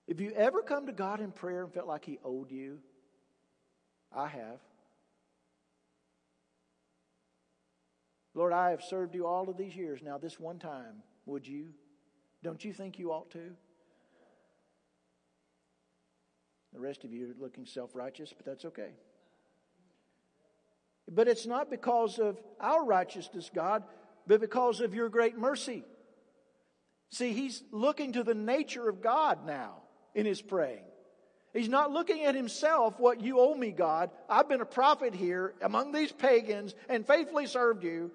If 0.06 0.20
you 0.20 0.30
ever 0.36 0.62
come 0.62 0.86
to 0.86 0.92
God 0.92 1.20
in 1.20 1.32
prayer 1.32 1.64
and 1.64 1.72
felt 1.72 1.88
like 1.88 2.04
He 2.04 2.18
owed 2.24 2.52
you, 2.52 2.78
I 4.14 4.28
have. 4.28 4.60
Lord, 8.34 8.52
I 8.52 8.70
have 8.70 8.82
served 8.82 9.14
you 9.14 9.26
all 9.26 9.48
of 9.48 9.56
these 9.56 9.76
years. 9.76 10.00
Now, 10.02 10.18
this 10.18 10.40
one 10.40 10.58
time, 10.58 11.02
would 11.26 11.46
you? 11.46 11.68
Don't 12.42 12.64
you 12.64 12.72
think 12.72 12.98
you 12.98 13.12
ought 13.12 13.30
to? 13.32 13.52
The 16.72 16.80
rest 16.80 17.04
of 17.04 17.12
you 17.12 17.30
are 17.30 17.42
looking 17.42 17.66
self 17.66 17.94
righteous, 17.94 18.32
but 18.34 18.46
that's 18.46 18.64
okay. 18.64 18.90
But 21.10 21.28
it's 21.28 21.46
not 21.46 21.70
because 21.70 22.18
of 22.18 22.40
our 22.60 22.84
righteousness, 22.84 23.50
God, 23.54 23.82
but 24.26 24.40
because 24.40 24.80
of 24.80 24.94
your 24.94 25.08
great 25.08 25.36
mercy. 25.36 25.84
See, 27.10 27.34
he's 27.34 27.62
looking 27.70 28.12
to 28.14 28.22
the 28.22 28.34
nature 28.34 28.88
of 28.88 29.02
God 29.02 29.46
now. 29.46 29.82
in 30.14 30.26
his 30.26 30.42
praying. 30.42 30.84
He's 31.52 31.68
not 31.68 31.90
looking 31.90 32.24
at 32.24 32.34
himself, 32.34 32.98
what 32.98 33.20
you 33.20 33.38
owe 33.38 33.54
me, 33.54 33.72
God. 33.72 34.10
I've 34.28 34.48
been 34.48 34.60
a 34.62 34.66
prophet 34.66 35.14
here 35.14 35.54
among 35.60 35.92
these 35.92 36.12
pagans 36.12 36.74
and 36.88 37.06
faithfully 37.06 37.46
served 37.46 37.84
you. 37.84 38.10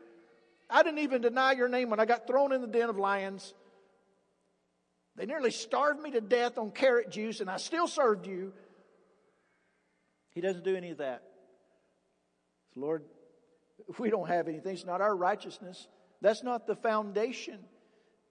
I 0.69 0.84
didn't 0.84 0.99
even 0.99 1.21
deny 1.21 1.53
your 1.53 1.69
name 1.69 1.89
when 1.89 1.99
I 1.99 2.06
got 2.06 2.27
thrown 2.27 2.51
in 2.51 2.62
the 2.62 2.67
den 2.67 2.89
of 2.89 2.97
lions. 2.97 3.53
They 5.15 5.25
nearly 5.25 5.51
starved 5.51 6.01
me 6.01 6.12
to 6.12 6.21
death 6.21 6.58
on 6.58 6.71
carrot 6.71 7.10
juice, 7.10 7.39
and 7.39 7.49
I 7.49 7.58
still 7.58 7.88
served 7.88 8.27
you. 8.27 8.53
He 10.32 10.41
doesn't 10.41 10.63
do 10.63 10.75
any 10.75 10.91
of 10.91 10.99
that. 10.99 11.23
Lord, 12.75 13.03
we 13.97 14.10
don't 14.10 14.27
have 14.27 14.47
anything. 14.47 14.73
It's 14.73 14.86
not 14.86 15.01
our 15.01 15.15
righteousness. 15.15 15.88
That's 16.21 16.43
not 16.43 16.67
the 16.67 16.75
foundation 16.75 17.60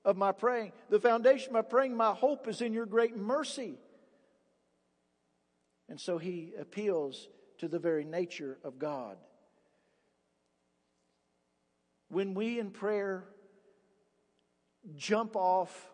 of 0.05 0.17
my 0.17 0.33
praying. 0.33 0.73
The 0.89 1.01
foundation 1.01 1.49
of 1.49 1.55
my 1.55 1.63
praying, 1.63 1.97
my 1.97 2.13
hope 2.13 2.47
is 2.47 2.61
in 2.61 2.73
your 2.73 2.87
great 2.87 3.17
mercy. 3.17 3.75
And 5.89 6.01
so 6.01 6.19
he 6.19 6.53
appeals 6.59 7.29
to 7.59 7.69
the 7.69 7.79
very 7.79 8.05
nature 8.05 8.59
of 8.63 8.79
God. 8.79 9.17
When 12.09 12.35
we 12.35 12.59
in 12.59 12.71
prayer 12.71 13.25
jump 14.97 15.35
off 15.35 15.91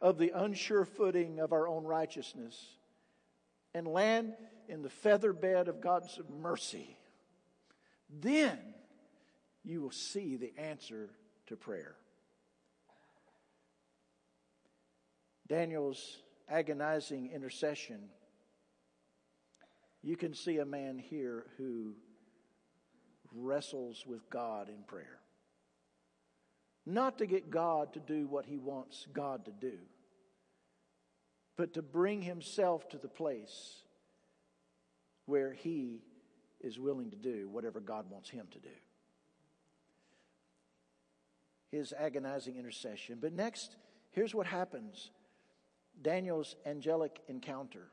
of 0.00 0.18
the 0.18 0.32
unsure 0.34 0.84
footing 0.84 1.40
of 1.40 1.52
our 1.52 1.68
own 1.68 1.84
righteousness 1.84 2.58
and 3.74 3.86
land 3.86 4.34
in 4.68 4.82
the 4.82 4.90
feather 4.90 5.32
bed 5.32 5.68
of 5.68 5.80
God's 5.80 6.18
mercy, 6.40 6.96
then 8.08 8.58
you 9.64 9.80
will 9.80 9.90
see 9.90 10.36
the 10.36 10.52
answer 10.58 11.10
to 11.46 11.56
prayer. 11.56 11.96
Daniel's 15.46 16.18
agonizing 16.48 17.30
intercession, 17.32 18.08
you 20.02 20.16
can 20.16 20.34
see 20.34 20.58
a 20.58 20.64
man 20.64 20.98
here 20.98 21.46
who 21.58 21.94
wrestles 23.34 24.04
with 24.06 24.28
God 24.30 24.68
in 24.68 24.82
prayer. 24.86 25.18
Not 26.86 27.18
to 27.18 27.26
get 27.26 27.50
God 27.50 27.94
to 27.94 28.00
do 28.00 28.26
what 28.26 28.44
he 28.44 28.58
wants 28.58 29.06
God 29.12 29.46
to 29.46 29.52
do, 29.52 29.78
but 31.56 31.74
to 31.74 31.82
bring 31.82 32.20
himself 32.20 32.88
to 32.90 32.98
the 32.98 33.08
place 33.08 33.82
where 35.26 35.52
he 35.52 36.02
is 36.60 36.78
willing 36.78 37.10
to 37.10 37.16
do 37.16 37.48
whatever 37.48 37.80
God 37.80 38.10
wants 38.10 38.28
him 38.28 38.46
to 38.50 38.58
do. 38.58 38.68
His 41.70 41.92
agonizing 41.92 42.56
intercession. 42.56 43.18
But 43.20 43.32
next, 43.32 43.76
here's 44.10 44.34
what 44.34 44.46
happens 44.46 45.10
Daniel's 46.02 46.56
angelic 46.66 47.20
encounter. 47.28 47.88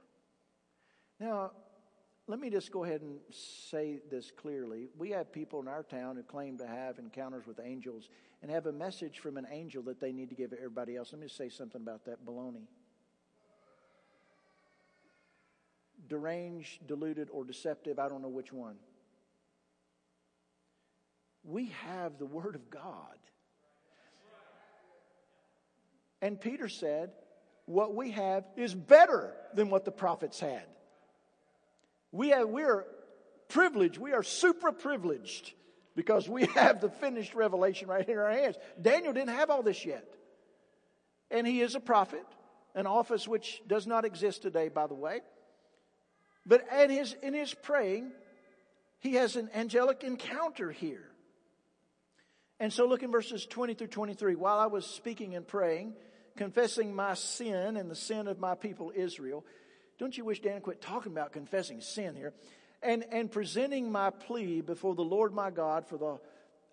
Now, 1.19 1.51
let 2.27 2.39
me 2.39 2.49
just 2.49 2.71
go 2.71 2.83
ahead 2.83 3.01
and 3.01 3.19
say 3.31 3.99
this 4.09 4.31
clearly. 4.31 4.89
We 4.97 5.09
have 5.11 5.31
people 5.31 5.59
in 5.59 5.67
our 5.67 5.83
town 5.83 6.15
who 6.15 6.23
claim 6.23 6.57
to 6.59 6.67
have 6.67 6.97
encounters 6.99 7.45
with 7.45 7.59
angels 7.63 8.09
and 8.41 8.49
have 8.49 8.67
a 8.67 8.71
message 8.71 9.19
from 9.19 9.37
an 9.37 9.47
angel 9.51 9.83
that 9.83 9.99
they 9.99 10.11
need 10.11 10.29
to 10.29 10.35
give 10.35 10.53
everybody 10.53 10.95
else. 10.95 11.11
Let 11.11 11.21
me 11.21 11.27
say 11.27 11.49
something 11.49 11.81
about 11.81 12.05
that 12.05 12.25
baloney. 12.25 12.67
deranged, 16.11 16.85
deluded, 16.87 17.29
or 17.31 17.45
deceptive. 17.45 17.97
I 17.97 18.09
don't 18.09 18.21
know 18.21 18.27
which 18.27 18.51
one. 18.51 18.75
We 21.45 21.67
have 21.85 22.19
the 22.19 22.25
Word 22.25 22.55
of 22.55 22.69
God. 22.69 23.17
And 26.21 26.39
Peter 26.39 26.67
said, 26.67 27.11
What 27.65 27.95
we 27.95 28.11
have 28.11 28.43
is 28.57 28.75
better 28.75 29.33
than 29.55 29.69
what 29.69 29.85
the 29.85 29.91
prophets 29.91 30.39
had. 30.39 30.65
We, 32.11 32.29
have, 32.29 32.47
we 32.49 32.63
are 32.63 32.85
privileged, 33.47 33.97
we 33.97 34.13
are 34.13 34.23
super 34.23 34.71
privileged 34.71 35.53
because 35.95 36.27
we 36.27 36.45
have 36.55 36.81
the 36.81 36.89
finished 36.89 37.33
revelation 37.33 37.87
right 37.87 38.07
in 38.07 38.17
our 38.17 38.31
hands. 38.31 38.55
Daniel 38.81 39.13
didn't 39.13 39.35
have 39.35 39.49
all 39.49 39.63
this 39.63 39.85
yet. 39.85 40.07
And 41.29 41.47
he 41.47 41.61
is 41.61 41.75
a 41.75 41.79
prophet, 41.79 42.25
an 42.75 42.87
office 42.87 43.27
which 43.27 43.61
does 43.67 43.87
not 43.87 44.03
exist 44.03 44.41
today, 44.41 44.67
by 44.67 44.87
the 44.87 44.93
way. 44.93 45.21
But 46.45 46.65
in 46.81 46.89
his, 46.89 47.15
in 47.21 47.33
his 47.33 47.53
praying, 47.53 48.11
he 48.99 49.13
has 49.13 49.35
an 49.35 49.49
angelic 49.53 50.03
encounter 50.03 50.71
here. 50.71 51.07
And 52.59 52.71
so 52.71 52.85
look 52.85 53.01
in 53.01 53.11
verses 53.11 53.45
20 53.45 53.73
through 53.73 53.87
23. 53.87 54.35
While 54.35 54.59
I 54.59 54.67
was 54.67 54.85
speaking 54.85 55.35
and 55.35 55.47
praying, 55.47 55.93
confessing 56.35 56.93
my 56.93 57.15
sin 57.15 57.77
and 57.77 57.89
the 57.89 57.95
sin 57.95 58.27
of 58.27 58.39
my 58.39 58.55
people 58.55 58.91
Israel, 58.93 59.45
don't 60.01 60.17
you 60.17 60.25
wish 60.25 60.41
Dan 60.41 60.61
quit 60.61 60.81
talking 60.81 61.11
about 61.11 61.31
confessing 61.31 61.79
sin 61.79 62.15
here? 62.15 62.33
And, 62.81 63.05
and 63.11 63.31
presenting 63.31 63.91
my 63.91 64.09
plea 64.09 64.61
before 64.61 64.95
the 64.95 65.03
Lord 65.03 65.31
my 65.31 65.51
God 65.51 65.85
for 65.85 65.95
the 65.95 66.17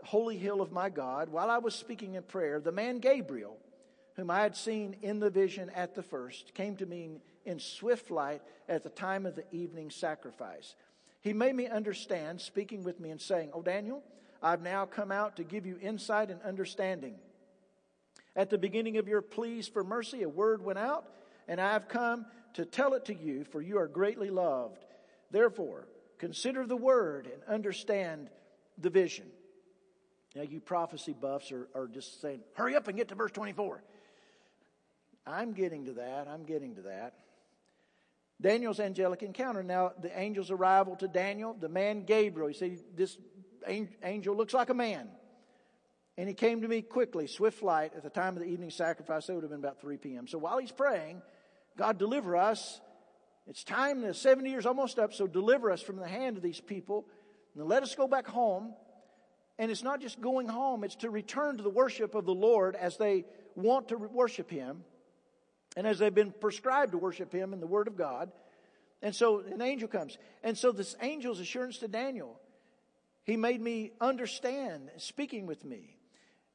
holy 0.03 0.39
hill 0.39 0.63
of 0.63 0.73
my 0.73 0.89
God, 0.89 1.29
while 1.29 1.51
I 1.51 1.59
was 1.59 1.75
speaking 1.75 2.15
in 2.15 2.23
prayer, 2.23 2.59
the 2.59 2.73
man 2.73 3.01
Gabriel, 3.01 3.59
whom 4.17 4.31
I 4.31 4.41
had 4.41 4.57
seen 4.57 4.97
in 5.03 5.21
the 5.21 5.29
vision 5.29 5.69
at 5.75 5.95
the 5.95 6.03
first, 6.03 6.55
came 6.55 6.75
to 6.77 6.87
me 6.87 7.21
in 7.45 7.61
swift 7.61 8.09
flight 8.09 8.41
at 8.67 8.83
the 8.83 8.89
time 8.89 9.27
of 9.27 9.37
the 9.37 9.45
evening 9.53 9.91
sacrifice. 9.91 10.75
He 11.21 11.35
made 11.35 11.55
me 11.55 11.67
understand, 11.67 12.41
speaking 12.41 12.83
with 12.83 12.99
me 12.99 13.11
and 13.11 13.21
saying, 13.21 13.51
Oh, 13.53 13.61
Daniel, 13.61 14.03
I've 14.43 14.63
now 14.63 14.87
come 14.87 15.13
out 15.13 15.37
to 15.37 15.45
give 15.45 15.67
you 15.67 15.77
insight 15.83 16.31
and 16.31 16.41
understanding. 16.41 17.17
At 18.35 18.49
the 18.49 18.57
beginning 18.57 18.97
of 18.97 19.07
your 19.07 19.21
pleas 19.21 19.69
for 19.69 19.85
mercy, 19.85 20.23
a 20.23 20.31
word 20.31 20.65
went 20.65 20.79
out, 20.79 21.05
and 21.47 21.61
I 21.61 21.75
have 21.75 21.89
come 21.89 22.25
to 22.55 22.65
tell 22.65 22.95
it 22.95 23.07
to 23.07 23.15
you, 23.15 23.45
for 23.45 23.61
you 23.61 23.79
are 23.79 23.89
greatly 23.89 24.31
loved. 24.31 24.85
Therefore, 25.31 25.89
consider 26.19 26.67
the 26.67 26.77
word 26.77 27.27
and 27.27 27.43
understand 27.45 28.31
the 28.79 28.91
vision. 28.91 29.27
Now, 30.35 30.43
you 30.43 30.61
prophecy 30.61 31.15
buffs 31.19 31.53
are, 31.53 31.69
are 31.75 31.89
just 31.89 32.21
saying, 32.21 32.41
hurry 32.55 32.77
up 32.77 32.89
and 32.89 32.97
get 32.97 33.09
to 33.09 33.15
verse 33.15 33.33
24. 33.33 33.83
I'm 35.27 35.53
getting 35.53 35.87
to 35.87 35.93
that. 35.95 36.29
I'm 36.29 36.45
getting 36.45 36.75
to 36.77 36.83
that. 36.83 37.15
Daniel's 38.41 38.79
angelic 38.79 39.23
encounter. 39.23 39.63
Now, 39.63 39.93
the 40.01 40.17
angel's 40.17 40.51
arrival 40.51 40.97
to 40.97 41.09
Daniel, 41.09 41.57
the 41.59 41.69
man 41.69 42.05
Gabriel, 42.05 42.49
you 42.49 42.55
see, 42.55 42.79
this 42.95 43.19
angel 43.67 44.37
looks 44.37 44.55
like 44.55 44.71
a 44.71 44.75
man. 44.75 45.09
And 46.17 46.29
he 46.29 46.35
came 46.35 46.63
to 46.63 46.69
me 46.69 46.83
quickly, 46.83 47.27
swift 47.27 47.59
flight, 47.59 47.93
at 47.97 48.03
the 48.03 48.11
time 48.11 48.37
of 48.37 48.43
the 48.43 48.49
evening 48.49 48.71
sacrifice. 48.71 49.29
It 49.29 49.35
would 49.35 49.45
have 49.45 49.51
been 49.51 49.61
about 49.61 49.81
3 49.81 49.97
p.m. 49.99 50.27
So 50.27 50.39
while 50.39 50.59
he's 50.59 50.73
praying, 50.73 51.23
God 51.79 51.99
deliver 51.99 52.37
us. 52.37 52.83
It's 53.47 53.65
time, 53.65 54.03
the 54.03 54.13
70 54.13 54.51
years 54.51 54.67
almost 54.67 54.99
up, 54.99 55.15
so 55.15 55.27
deliver 55.27 55.71
us 55.71 55.81
from 55.81 55.97
the 55.97 56.07
hand 56.07 56.37
of 56.37 56.43
these 56.43 56.61
people. 56.61 57.07
And 57.57 57.67
let 57.67 57.83
us 57.83 57.95
go 57.95 58.07
back 58.07 58.27
home. 58.27 58.75
And 59.59 59.71
it's 59.71 59.83
not 59.83 60.01
just 60.03 60.21
going 60.21 60.47
home, 60.49 60.85
it's 60.85 60.97
to 60.97 61.11
return 61.11 61.57
to 61.57 61.63
the 61.63 61.71
worship 61.71 62.15
of 62.15 62.27
the 62.27 62.35
Lord 62.35 62.77
as 62.77 62.97
they 62.99 63.25
want 63.57 63.89
to 63.89 63.97
worship 63.97 64.51
Him 64.51 64.85
and 65.77 65.87
as 65.87 65.99
they've 65.99 66.15
been 66.15 66.33
prescribed 66.33 66.93
to 66.93 66.99
worship 66.99 67.33
him 67.33 67.53
in 67.53 67.61
the 67.61 67.67
Word 67.67 67.87
of 67.87 67.97
God. 67.97 68.33
And 69.01 69.15
so 69.15 69.41
an 69.41 69.63
angel 69.63 69.89
comes. 69.89 70.19
And 70.43 70.59
so 70.59 70.73
this 70.73 70.95
angel's 70.95 71.39
assurance 71.39 71.79
to 71.79 71.89
Daniel, 71.89 72.39
he 73.23 73.37
made 73.37 73.61
me 73.61 73.93
understand, 74.01 74.91
speaking 74.97 75.47
with 75.47 75.65
me. 75.65 75.97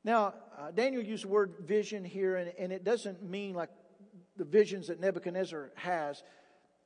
Now, 0.03 0.33
uh, 0.59 0.71
Daniel 0.71 1.01
used 1.01 1.23
the 1.23 1.29
word 1.29 1.53
vision 1.61 2.03
here, 2.03 2.35
and, 2.35 2.51
and 2.59 2.73
it 2.73 2.83
doesn't 2.83 3.23
mean 3.23 3.53
like 3.53 3.69
the 4.37 4.45
visions 4.45 4.87
that 4.87 4.99
Nebuchadnezzar 4.99 5.71
has. 5.75 6.23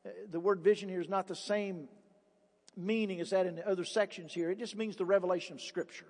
Uh, 0.06 0.10
the 0.30 0.40
word 0.40 0.62
vision 0.62 0.90
here 0.90 1.02
is 1.02 1.10
not 1.10 1.28
the 1.28 1.36
same 1.36 1.88
meaning 2.76 3.20
as 3.20 3.32
that 3.32 3.46
in 3.46 3.56
the 3.56 3.68
other 3.68 3.86
sections 3.86 4.34
here. 4.34 4.52
It 4.52 4.60
just 4.60 4.76
means 4.76 4.96
the 4.96 5.06
revelation 5.06 5.56
of 5.56 5.62
Scripture. 5.62 6.08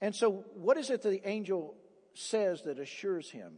And 0.00 0.14
so, 0.14 0.44
what 0.54 0.76
is 0.76 0.90
it 0.90 1.02
that 1.02 1.10
the 1.10 1.26
angel 1.28 1.74
says 2.14 2.62
that 2.62 2.78
assures 2.78 3.30
him? 3.30 3.54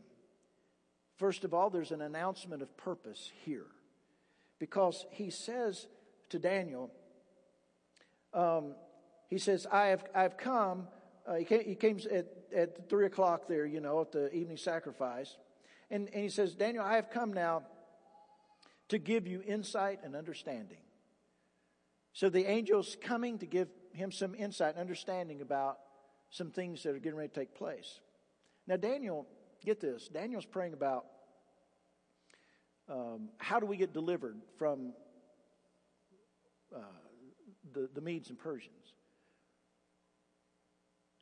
First 1.17 1.45
of 1.45 1.55
all, 1.55 1.71
there's 1.71 1.93
an 1.93 2.03
announcement 2.03 2.63
of 2.63 2.77
purpose 2.77 3.31
here. 3.45 3.67
Because 4.59 5.05
he 5.11 5.31
says 5.31 5.87
to 6.31 6.39
Daniel, 6.39 6.91
um, 8.33 8.75
he 9.29 9.39
says, 9.39 9.67
I 9.71 9.87
have, 9.87 10.05
I've 10.15 10.37
come, 10.37 10.87
uh, 11.27 11.35
he, 11.35 11.45
came, 11.45 11.65
he 11.65 11.75
came 11.75 11.99
at, 12.13 12.27
at 12.55 12.89
3 12.89 13.07
o'clock 13.07 13.49
there, 13.49 13.67
you 13.67 13.81
know, 13.81 14.01
at 14.01 14.13
the 14.13 14.33
evening 14.33 14.57
sacrifice. 14.57 15.37
And, 15.91 16.09
and 16.13 16.23
he 16.23 16.29
says, 16.29 16.55
Daniel, 16.55 16.85
I 16.85 16.97
have 16.97 17.11
come 17.11 17.33
now 17.33 17.63
to 18.89 18.99
give 18.99 19.27
you 19.27 19.43
insight 19.47 20.01
and 20.05 20.15
understanding. 20.15 20.79
So 22.13 22.29
the 22.29 22.47
angel's 22.47 22.97
coming 23.01 23.39
to 23.39 23.47
give 23.47 23.69
him 23.93 24.13
some 24.13 24.35
insight 24.35 24.75
and 24.75 24.81
understanding 24.81 25.41
about 25.41 25.79
some 26.31 26.51
things 26.51 26.83
that 26.83 26.91
are 26.91 26.99
getting 26.99 27.19
ready 27.19 27.29
to 27.29 27.41
take 27.41 27.55
place. 27.55 28.01
Now, 28.67 28.77
Daniel, 28.77 29.27
get 29.65 29.81
this 29.81 30.09
Daniel's 30.09 30.45
praying 30.45 30.73
about 30.73 31.07
um, 32.89 33.31
how 33.39 33.59
do 33.59 33.67
we 33.67 33.77
get 33.77 33.93
delivered 33.93 34.37
from 34.59 34.93
uh, 36.75 36.79
the, 37.73 37.89
the 37.95 38.01
Medes 38.01 38.31
and 38.31 38.39
Persians? 38.39 38.96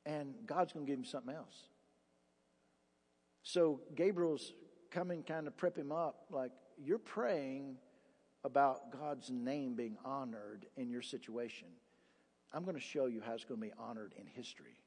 And 0.06 0.34
God's 0.46 0.72
going 0.72 0.86
to 0.86 0.90
give 0.90 0.98
him 0.98 1.04
something 1.04 1.34
else. 1.34 1.68
So 3.42 3.80
Gabriel's 3.94 4.52
coming, 4.90 5.22
kind 5.22 5.46
of 5.46 5.56
prep 5.56 5.76
him 5.76 5.92
up. 5.92 6.26
Like, 6.30 6.52
you're 6.82 6.98
praying 6.98 7.76
about 8.44 8.92
God's 8.92 9.30
name 9.30 9.74
being 9.74 9.96
honored 10.04 10.66
in 10.76 10.90
your 10.90 11.02
situation. 11.02 11.68
I'm 12.52 12.64
going 12.64 12.76
to 12.76 12.82
show 12.82 13.06
you 13.06 13.20
how 13.24 13.32
it's 13.34 13.44
going 13.44 13.60
to 13.60 13.66
be 13.66 13.72
honored 13.78 14.14
in 14.18 14.26
history. 14.26 14.78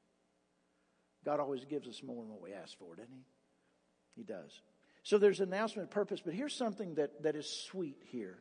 God 1.25 1.39
always 1.39 1.65
gives 1.65 1.87
us 1.87 2.01
more 2.03 2.23
than 2.23 2.31
what 2.31 2.41
we 2.41 2.53
ask 2.53 2.77
for, 2.77 2.95
doesn't 2.95 3.13
He? 3.13 3.25
He 4.15 4.23
does. 4.23 4.61
So 5.03 5.17
there's 5.17 5.39
an 5.39 5.53
announcement 5.53 5.87
of 5.87 5.91
purpose, 5.91 6.21
but 6.23 6.33
here's 6.33 6.55
something 6.55 6.95
that, 6.95 7.23
that 7.23 7.35
is 7.35 7.47
sweet 7.49 7.97
here. 8.11 8.37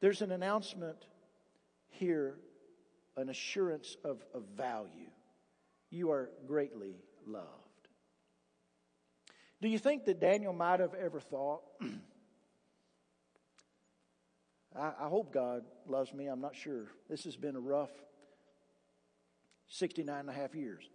There's 0.00 0.20
an 0.20 0.32
announcement 0.32 0.98
here, 1.88 2.34
an 3.16 3.28
assurance 3.28 3.96
of, 4.04 4.22
of 4.34 4.44
value. 4.56 5.10
You 5.92 6.10
are 6.10 6.30
greatly 6.46 6.96
loved. 7.26 7.46
Do 9.60 9.68
you 9.68 9.78
think 9.78 10.06
that 10.06 10.20
Daniel 10.20 10.54
might 10.54 10.80
have 10.80 10.94
ever 10.94 11.20
thought, 11.20 11.60
I, 14.74 14.92
I 15.00 15.08
hope 15.08 15.34
God 15.34 15.64
loves 15.86 16.14
me, 16.14 16.28
I'm 16.28 16.40
not 16.40 16.56
sure. 16.56 16.86
This 17.10 17.24
has 17.24 17.36
been 17.36 17.56
a 17.56 17.60
rough 17.60 17.90
69 19.68 20.18
and 20.18 20.30
a 20.30 20.32
half 20.32 20.54
years. 20.54 20.88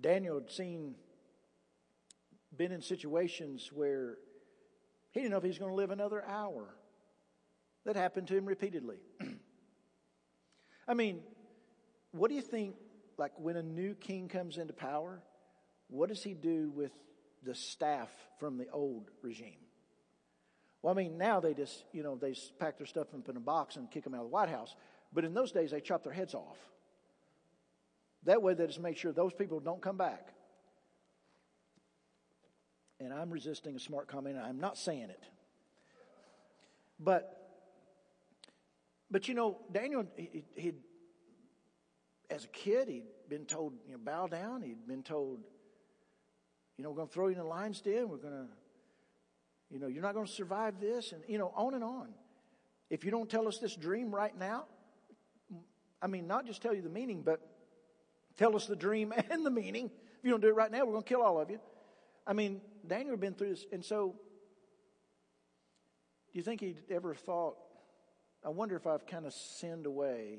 Daniel 0.00 0.40
had 0.40 0.50
seen, 0.50 0.94
been 2.56 2.72
in 2.72 2.80
situations 2.80 3.70
where 3.70 4.16
he 5.12 5.20
didn't 5.20 5.32
know 5.32 5.36
if 5.36 5.42
he 5.42 5.48
was 5.48 5.58
going 5.58 5.72
to 5.72 5.76
live 5.76 5.90
another 5.90 6.24
hour. 6.24 6.74
That 7.84 7.96
happened 7.96 8.28
to 8.28 8.36
him 8.36 8.46
repeatedly. 8.46 8.98
I 10.88 10.94
mean, 10.94 11.20
what 12.12 12.28
do 12.28 12.34
you 12.34 12.42
think, 12.42 12.76
like 13.16 13.32
when 13.36 13.56
a 13.56 13.62
new 13.62 13.94
king 13.94 14.28
comes 14.28 14.58
into 14.58 14.72
power, 14.72 15.22
what 15.88 16.08
does 16.08 16.22
he 16.22 16.34
do 16.34 16.70
with 16.74 16.92
the 17.42 17.54
staff 17.54 18.10
from 18.38 18.58
the 18.58 18.68
old 18.70 19.10
regime? 19.22 19.58
Well, 20.82 20.92
I 20.92 20.96
mean, 20.96 21.18
now 21.18 21.40
they 21.40 21.54
just, 21.54 21.84
you 21.92 22.02
know, 22.02 22.16
they 22.16 22.34
pack 22.58 22.78
their 22.78 22.86
stuff 22.86 23.08
up 23.14 23.28
in 23.28 23.36
a 23.36 23.40
box 23.40 23.76
and 23.76 23.90
kick 23.90 24.04
them 24.04 24.14
out 24.14 24.18
of 24.18 24.26
the 24.26 24.32
White 24.32 24.48
House. 24.48 24.74
But 25.12 25.24
in 25.24 25.34
those 25.34 25.52
days, 25.52 25.70
they 25.70 25.80
chop 25.80 26.04
their 26.04 26.12
heads 26.12 26.34
off. 26.34 26.56
That 28.24 28.42
way, 28.42 28.54
they 28.54 28.66
just 28.66 28.80
make 28.80 28.96
sure 28.96 29.12
those 29.12 29.32
people 29.32 29.60
don't 29.60 29.80
come 29.80 29.96
back. 29.96 30.28
And 33.00 33.12
I'm 33.12 33.30
resisting 33.30 33.76
a 33.76 33.80
smart 33.80 34.08
comment. 34.08 34.36
I'm 34.36 34.60
not 34.60 34.76
saying 34.76 35.10
it. 35.10 35.22
But, 37.00 37.37
but 39.10 39.28
you 39.28 39.34
know, 39.34 39.58
Daniel, 39.72 40.04
he, 40.16 40.44
he 40.54 40.72
as 42.30 42.44
a 42.44 42.48
kid, 42.48 42.88
he'd 42.88 43.04
been 43.28 43.46
told, 43.46 43.74
you 43.86 43.92
know, 43.92 43.98
bow 43.98 44.26
down. 44.26 44.62
He'd 44.62 44.86
been 44.86 45.02
told, 45.02 45.40
you 46.76 46.84
know, 46.84 46.90
we're 46.90 46.96
going 46.96 47.08
to 47.08 47.14
throw 47.14 47.28
you 47.28 47.32
in 47.32 47.38
the 47.38 47.44
lion's 47.44 47.80
den. 47.80 48.08
We're 48.08 48.18
going 48.18 48.34
to, 48.34 48.46
you 49.70 49.78
know, 49.78 49.86
you're 49.86 50.02
not 50.02 50.14
going 50.14 50.26
to 50.26 50.32
survive 50.32 50.80
this. 50.80 51.12
And, 51.12 51.22
you 51.26 51.38
know, 51.38 51.52
on 51.56 51.74
and 51.74 51.82
on. 51.82 52.08
If 52.90 53.04
you 53.04 53.10
don't 53.10 53.28
tell 53.28 53.48
us 53.48 53.58
this 53.58 53.74
dream 53.76 54.14
right 54.14 54.36
now, 54.38 54.64
I 56.00 56.06
mean, 56.06 56.26
not 56.26 56.46
just 56.46 56.62
tell 56.62 56.74
you 56.74 56.82
the 56.82 56.88
meaning, 56.88 57.22
but 57.22 57.40
tell 58.36 58.54
us 58.54 58.66
the 58.66 58.76
dream 58.76 59.12
and 59.30 59.44
the 59.44 59.50
meaning. 59.50 59.86
If 59.86 60.24
you 60.24 60.30
don't 60.30 60.40
do 60.40 60.48
it 60.48 60.54
right 60.54 60.70
now, 60.70 60.84
we're 60.84 60.92
going 60.92 61.02
to 61.02 61.08
kill 61.08 61.22
all 61.22 61.40
of 61.40 61.50
you. 61.50 61.60
I 62.26 62.34
mean, 62.34 62.60
Daniel 62.86 63.12
had 63.12 63.20
been 63.20 63.34
through 63.34 63.50
this. 63.50 63.66
And 63.72 63.84
so, 63.84 64.14
do 66.32 66.38
you 66.38 66.42
think 66.42 66.60
he'd 66.60 66.82
ever 66.90 67.14
thought, 67.14 67.56
I 68.44 68.50
wonder 68.50 68.76
if 68.76 68.86
I've 68.86 69.06
kind 69.06 69.26
of 69.26 69.32
sinned 69.32 69.86
away 69.86 70.38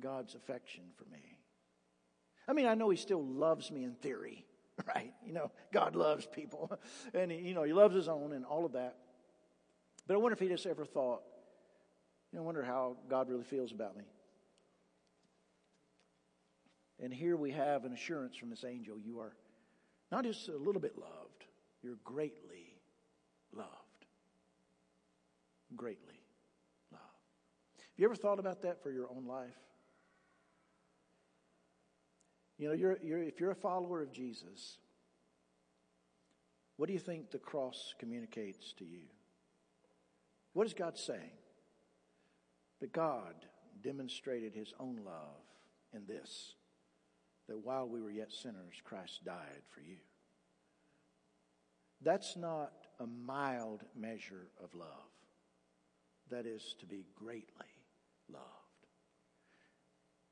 God's 0.00 0.34
affection 0.34 0.84
for 0.96 1.04
me? 1.04 1.38
I 2.48 2.52
mean, 2.52 2.66
I 2.66 2.74
know 2.74 2.90
he 2.90 2.96
still 2.96 3.24
loves 3.24 3.70
me 3.70 3.84
in 3.84 3.94
theory, 3.94 4.44
right? 4.94 5.12
You 5.24 5.32
know, 5.32 5.50
God 5.72 5.96
loves 5.96 6.26
people 6.26 6.78
and 7.14 7.30
he, 7.30 7.38
you 7.38 7.54
know, 7.54 7.62
he 7.62 7.72
loves 7.72 7.94
his 7.94 8.08
own 8.08 8.32
and 8.32 8.44
all 8.44 8.64
of 8.64 8.72
that. 8.72 8.96
But 10.06 10.14
I 10.14 10.16
wonder 10.18 10.34
if 10.34 10.40
he 10.40 10.48
just 10.48 10.66
ever 10.66 10.84
thought, 10.84 11.22
you 12.32 12.38
know, 12.38 12.42
I 12.42 12.46
wonder 12.46 12.62
how 12.62 12.96
God 13.08 13.28
really 13.28 13.44
feels 13.44 13.72
about 13.72 13.96
me. 13.96 14.04
And 17.02 17.12
here 17.12 17.36
we 17.36 17.50
have 17.52 17.84
an 17.84 17.92
assurance 17.92 18.36
from 18.36 18.50
this 18.50 18.64
angel 18.64 18.98
you 18.98 19.20
are 19.20 19.34
not 20.12 20.24
just 20.24 20.48
a 20.48 20.56
little 20.56 20.80
bit 20.80 20.96
loved, 20.96 21.44
you're 21.82 21.98
greatly 22.04 22.78
loved. 23.52 23.70
Greatly. 25.76 26.23
Have 27.94 28.00
you 28.00 28.06
ever 28.06 28.16
thought 28.16 28.40
about 28.40 28.62
that 28.62 28.82
for 28.82 28.90
your 28.90 29.08
own 29.08 29.24
life? 29.24 29.54
You 32.58 32.68
know, 32.68 32.74
you're, 32.74 32.98
you're, 33.04 33.22
if 33.22 33.38
you're 33.38 33.52
a 33.52 33.56
follower 33.56 34.02
of 34.02 34.12
Jesus, 34.12 34.78
what 36.76 36.88
do 36.88 36.92
you 36.92 36.98
think 36.98 37.30
the 37.30 37.38
cross 37.38 37.94
communicates 38.00 38.72
to 38.78 38.84
you? 38.84 39.02
What 40.54 40.66
is 40.66 40.74
God 40.74 40.98
saying? 40.98 41.38
That 42.80 42.92
God 42.92 43.34
demonstrated 43.80 44.54
his 44.54 44.72
own 44.80 45.00
love 45.04 45.44
in 45.92 46.04
this 46.06 46.54
that 47.48 47.58
while 47.58 47.86
we 47.86 48.00
were 48.00 48.10
yet 48.10 48.32
sinners, 48.32 48.74
Christ 48.82 49.24
died 49.24 49.62
for 49.70 49.80
you. 49.80 49.98
That's 52.00 52.36
not 52.36 52.72
a 52.98 53.06
mild 53.06 53.82
measure 53.94 54.48
of 54.62 54.74
love. 54.74 54.88
That 56.30 56.46
is 56.46 56.74
to 56.80 56.86
be 56.86 57.04
greatly 57.14 57.73
loved. 58.32 58.44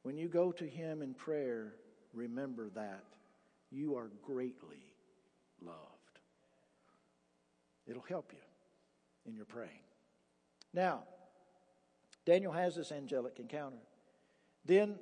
When 0.02 0.16
you 0.16 0.28
go 0.28 0.52
to 0.52 0.66
Him 0.66 1.02
in 1.02 1.14
prayer, 1.14 1.74
remember 2.12 2.70
that 2.74 3.04
you 3.70 3.96
are 3.96 4.10
greatly 4.22 4.84
loved. 5.60 5.78
It'll 7.86 8.02
help 8.02 8.32
you 8.32 8.38
in 9.26 9.34
your 9.34 9.44
praying. 9.44 9.70
Now, 10.72 11.04
Daniel 12.24 12.52
has 12.52 12.76
this 12.76 12.92
angelic 12.92 13.38
encounter. 13.38 13.78
Then 14.64 14.96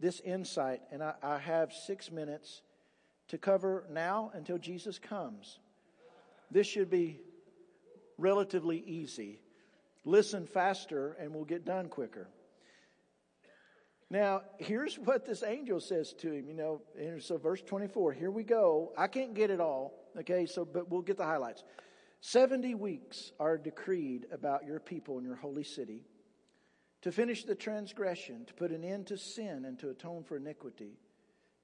this 0.00 0.20
insight, 0.20 0.82
and 0.90 1.02
I, 1.02 1.14
I 1.22 1.38
have 1.38 1.72
six 1.72 2.10
minutes 2.10 2.62
to 3.28 3.38
cover 3.38 3.84
now 3.90 4.30
until 4.34 4.58
Jesus 4.58 4.98
comes. 4.98 5.58
This 6.50 6.66
should 6.66 6.90
be 6.90 7.20
relatively 8.18 8.78
easy. 8.78 9.40
Listen 10.04 10.46
faster, 10.46 11.16
and 11.18 11.34
we'll 11.34 11.44
get 11.44 11.64
done 11.64 11.88
quicker. 11.88 12.28
Now, 14.10 14.42
here's 14.58 14.96
what 14.96 15.24
this 15.24 15.42
angel 15.42 15.80
says 15.80 16.12
to 16.20 16.30
him, 16.30 16.48
you 16.48 16.54
know, 16.54 16.82
so 17.20 17.38
verse 17.38 17.62
24, 17.62 18.12
here 18.12 18.30
we 18.30 18.44
go. 18.44 18.92
I 18.96 19.06
can't 19.06 19.34
get 19.34 19.50
it 19.50 19.60
all, 19.60 19.94
okay, 20.18 20.46
so, 20.46 20.64
but 20.64 20.90
we'll 20.90 21.02
get 21.02 21.16
the 21.16 21.24
highlights. 21.24 21.64
70 22.20 22.74
weeks 22.74 23.32
are 23.40 23.58
decreed 23.58 24.26
about 24.30 24.66
your 24.66 24.78
people 24.78 25.18
and 25.18 25.26
your 25.26 25.36
holy 25.36 25.64
city 25.64 26.04
to 27.02 27.12
finish 27.12 27.44
the 27.44 27.54
transgression, 27.54 28.44
to 28.46 28.54
put 28.54 28.70
an 28.70 28.84
end 28.84 29.08
to 29.08 29.18
sin 29.18 29.64
and 29.66 29.78
to 29.78 29.90
atone 29.90 30.22
for 30.22 30.36
iniquity, 30.36 30.98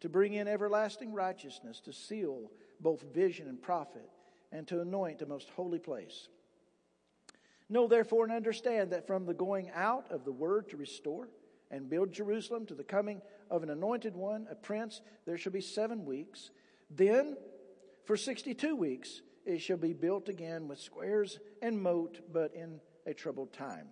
to 0.00 0.08
bring 0.08 0.34
in 0.34 0.48
everlasting 0.48 1.12
righteousness, 1.12 1.80
to 1.80 1.92
seal 1.92 2.50
both 2.80 3.02
vision 3.14 3.48
and 3.48 3.62
prophet, 3.62 4.10
and 4.50 4.66
to 4.66 4.80
anoint 4.80 5.18
the 5.18 5.26
most 5.26 5.48
holy 5.50 5.78
place. 5.78 6.28
Know 7.70 7.86
therefore 7.86 8.24
and 8.24 8.32
understand 8.32 8.90
that 8.90 9.06
from 9.06 9.24
the 9.24 9.32
going 9.32 9.70
out 9.72 10.10
of 10.10 10.24
the 10.24 10.32
word 10.32 10.68
to 10.70 10.76
restore 10.76 11.28
and 11.70 11.88
build 11.88 12.12
Jerusalem 12.12 12.66
to 12.66 12.74
the 12.74 12.82
coming 12.82 13.22
of 13.48 13.62
an 13.62 13.70
anointed 13.70 14.16
one, 14.16 14.48
a 14.50 14.56
prince, 14.56 15.00
there 15.24 15.38
shall 15.38 15.52
be 15.52 15.60
seven 15.60 16.04
weeks. 16.04 16.50
Then, 16.90 17.36
for 18.04 18.16
62 18.16 18.74
weeks, 18.74 19.22
it 19.46 19.60
shall 19.60 19.76
be 19.76 19.92
built 19.92 20.28
again 20.28 20.66
with 20.66 20.80
squares 20.80 21.38
and 21.62 21.80
moat, 21.80 22.18
but 22.32 22.52
in 22.54 22.80
a 23.06 23.14
troubled 23.14 23.52
time. 23.52 23.86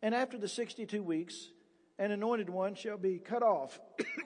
And 0.00 0.14
after 0.14 0.38
the 0.38 0.48
62 0.48 1.02
weeks, 1.02 1.50
an 1.98 2.12
anointed 2.12 2.48
one 2.48 2.76
shall 2.76 2.98
be 2.98 3.18
cut 3.18 3.42
off 3.42 3.80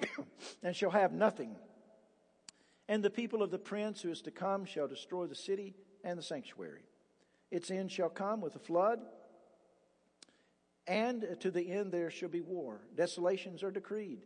and 0.63 0.77
shall 0.77 0.91
have 0.91 1.13
nothing. 1.13 1.57
And 2.89 3.03
the 3.03 3.09
people 3.09 3.43
of 3.43 3.51
the 3.51 3.59
prince 3.59 4.03
who 4.03 4.11
is 4.11 4.21
to 4.23 4.31
come 4.31 4.67
shall 4.67 4.87
destroy 4.87 5.25
the 5.27 5.35
city 5.35 5.75
and 6.05 6.19
the 6.19 6.23
sanctuary. 6.23 6.85
Its 7.53 7.71
end 7.71 7.93
shall 7.93 8.09
come 8.09 8.41
with 8.41 8.57
a 8.57 8.59
flood, 8.59 8.99
and 10.87 11.37
to 11.41 11.51
the 11.51 11.71
end 11.71 11.93
there 11.93 12.11
shall 12.11 12.31
be 12.31 12.41
war. 12.41 12.81
Desolations 12.97 13.63
are 13.63 13.71
decreed. 13.71 14.23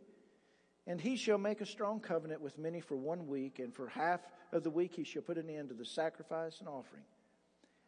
And 0.87 1.01
he 1.01 1.17
shall 1.17 1.37
make 1.37 1.59
a 1.59 1.65
strong 1.65 1.99
covenant 1.99 2.41
with 2.41 2.57
many 2.57 2.79
for 2.79 2.95
one 2.95 3.27
week, 3.27 3.59
and 3.59 3.75
for 3.75 3.89
half 3.89 4.21
of 4.53 4.63
the 4.63 4.69
week 4.69 4.93
he 4.95 5.03
shall 5.03 5.21
put 5.21 5.37
an 5.37 5.49
end 5.49 5.67
to 5.69 5.75
the 5.75 5.83
sacrifice 5.83 6.61
and 6.61 6.69
offering. 6.69 7.03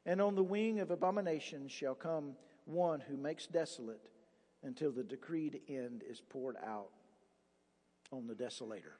And 0.05 0.21
on 0.21 0.35
the 0.35 0.43
wing 0.43 0.81
of 0.81 0.91
abomination 0.91 1.69
shall 1.69 1.95
come 1.95 2.33
one 2.65 2.99
who 2.99 3.15
makes 3.15 3.47
desolate 3.47 4.09
until 4.63 4.91
the 4.91 5.03
decreed 5.03 5.61
end 5.69 6.03
is 6.07 6.19
poured 6.19 6.57
out 6.57 6.89
on 8.11 8.27
the 8.27 8.35
desolator. 8.35 8.97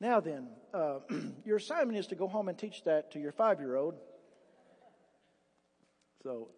Now 0.00 0.18
then, 0.18 0.48
uh, 0.74 0.98
your 1.44 1.58
assignment 1.58 1.96
is 1.96 2.08
to 2.08 2.16
go 2.16 2.26
home 2.26 2.48
and 2.48 2.58
teach 2.58 2.82
that 2.84 3.12
to 3.12 3.20
your 3.20 3.32
five 3.32 3.60
year 3.60 3.76
old. 3.76 3.94
So, 6.22 6.48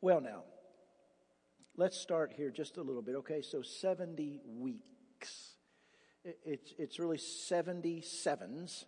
well, 0.00 0.20
now, 0.20 0.42
let's 1.76 1.96
start 1.96 2.32
here 2.36 2.50
just 2.50 2.76
a 2.76 2.82
little 2.82 3.02
bit. 3.02 3.14
Okay, 3.16 3.40
so 3.40 3.62
70 3.62 4.40
weeks. 4.44 5.54
It's, 6.24 6.74
it's 6.78 6.98
really 6.98 7.18
77s. 7.18 8.84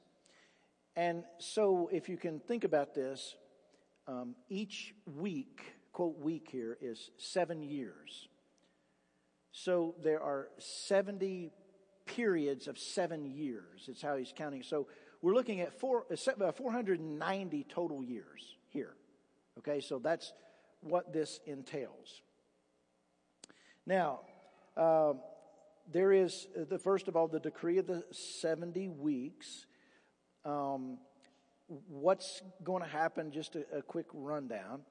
And 0.97 1.25
so 1.39 1.89
if 1.93 2.09
you 2.09 2.17
can 2.17 2.41
think 2.41 2.65
about 2.65 2.95
this, 2.95 3.37
um, 4.07 4.35
each 4.49 4.95
week, 5.07 5.63
quote 5.93 6.19
week 6.19 6.49
here, 6.51 6.77
is 6.81 7.11
seven 7.17 7.63
years. 7.63 8.29
So 9.53 9.95
there 10.03 10.21
are 10.21 10.49
70 10.59 11.53
periods 12.07 12.69
of 12.69 12.79
seven 12.79 13.25
years. 13.25 13.87
It's 13.89 14.03
how 14.03 14.17
he's 14.17 14.33
counting. 14.37 14.63
So 14.63 14.89
we're 15.25 15.33
looking 15.33 15.63
at 15.63 15.81
four, 15.81 16.05
uh, 16.13 16.53
490 16.53 17.65
total 17.71 18.05
years 18.05 18.57
here. 18.69 18.93
Okay, 19.59 19.81
so 19.81 19.99
that's 19.99 20.35
what 20.83 21.15
this 21.15 21.41
entails. 21.47 22.21
Now, 23.87 24.21
uh, 24.77 25.15
there 25.91 26.13
is 26.13 26.47
uh, 26.55 26.65
the 26.69 26.79
first 26.79 27.09
of 27.09 27.17
all 27.17 27.27
the 27.27 27.41
decree 27.41 27.79
of 27.79 27.87
the 27.87 28.05
70 28.11 28.89
weeks. 28.89 29.65
Um, 30.45 30.99
what's 31.89 32.43
going 32.63 32.83
to 32.83 32.89
happen? 32.89 33.33
Just 33.33 33.57
a, 33.57 33.65
a 33.79 33.81
quick 33.81 34.09
rundown. 34.13 34.83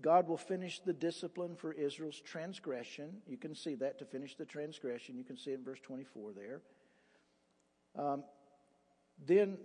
God 0.00 0.28
will 0.28 0.36
finish 0.36 0.78
the 0.78 0.92
discipline 0.92 1.56
for 1.56 1.72
Israel's 1.72 2.20
transgression. 2.20 3.22
You 3.26 3.38
can 3.38 3.56
see 3.56 3.74
that 3.74 3.98
to 3.98 4.04
finish 4.04 4.36
the 4.36 4.44
transgression. 4.44 5.18
You 5.18 5.24
can 5.24 5.36
see 5.36 5.50
it 5.50 5.54
in 5.54 5.64
verse 5.64 5.80
24 5.80 6.30
there. 6.32 6.60
Um, 7.98 8.22
then 9.26 9.58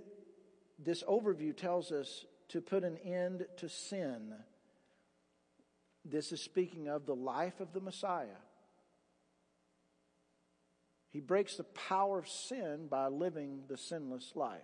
this 0.79 1.03
overview 1.03 1.55
tells 1.55 1.91
us 1.91 2.25
to 2.49 2.61
put 2.61 2.83
an 2.83 2.97
end 2.97 3.45
to 3.57 3.69
sin. 3.69 4.33
This 6.05 6.31
is 6.31 6.41
speaking 6.41 6.87
of 6.87 7.05
the 7.05 7.15
life 7.15 7.59
of 7.59 7.73
the 7.73 7.81
Messiah. 7.81 8.39
He 11.11 11.19
breaks 11.19 11.55
the 11.55 11.63
power 11.63 12.19
of 12.19 12.27
sin 12.27 12.87
by 12.89 13.07
living 13.07 13.63
the 13.67 13.77
sinless 13.77 14.33
life. 14.35 14.61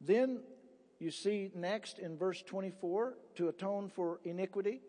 Then 0.00 0.40
you 0.98 1.10
see 1.10 1.50
next 1.54 1.98
in 1.98 2.16
verse 2.16 2.42
24 2.42 3.14
to 3.36 3.48
atone 3.48 3.88
for 3.88 4.20
iniquity. 4.24 4.80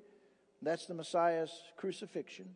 That's 0.61 0.85
the 0.85 0.93
Messiah's 0.93 1.51
crucifixion. 1.77 2.55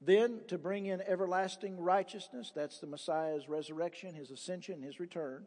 Then 0.00 0.40
to 0.48 0.58
bring 0.58 0.86
in 0.86 1.00
everlasting 1.02 1.80
righteousness. 1.80 2.52
That's 2.54 2.78
the 2.78 2.86
Messiah's 2.86 3.48
resurrection, 3.48 4.14
his 4.14 4.30
ascension, 4.30 4.82
his 4.82 5.00
return. 5.00 5.46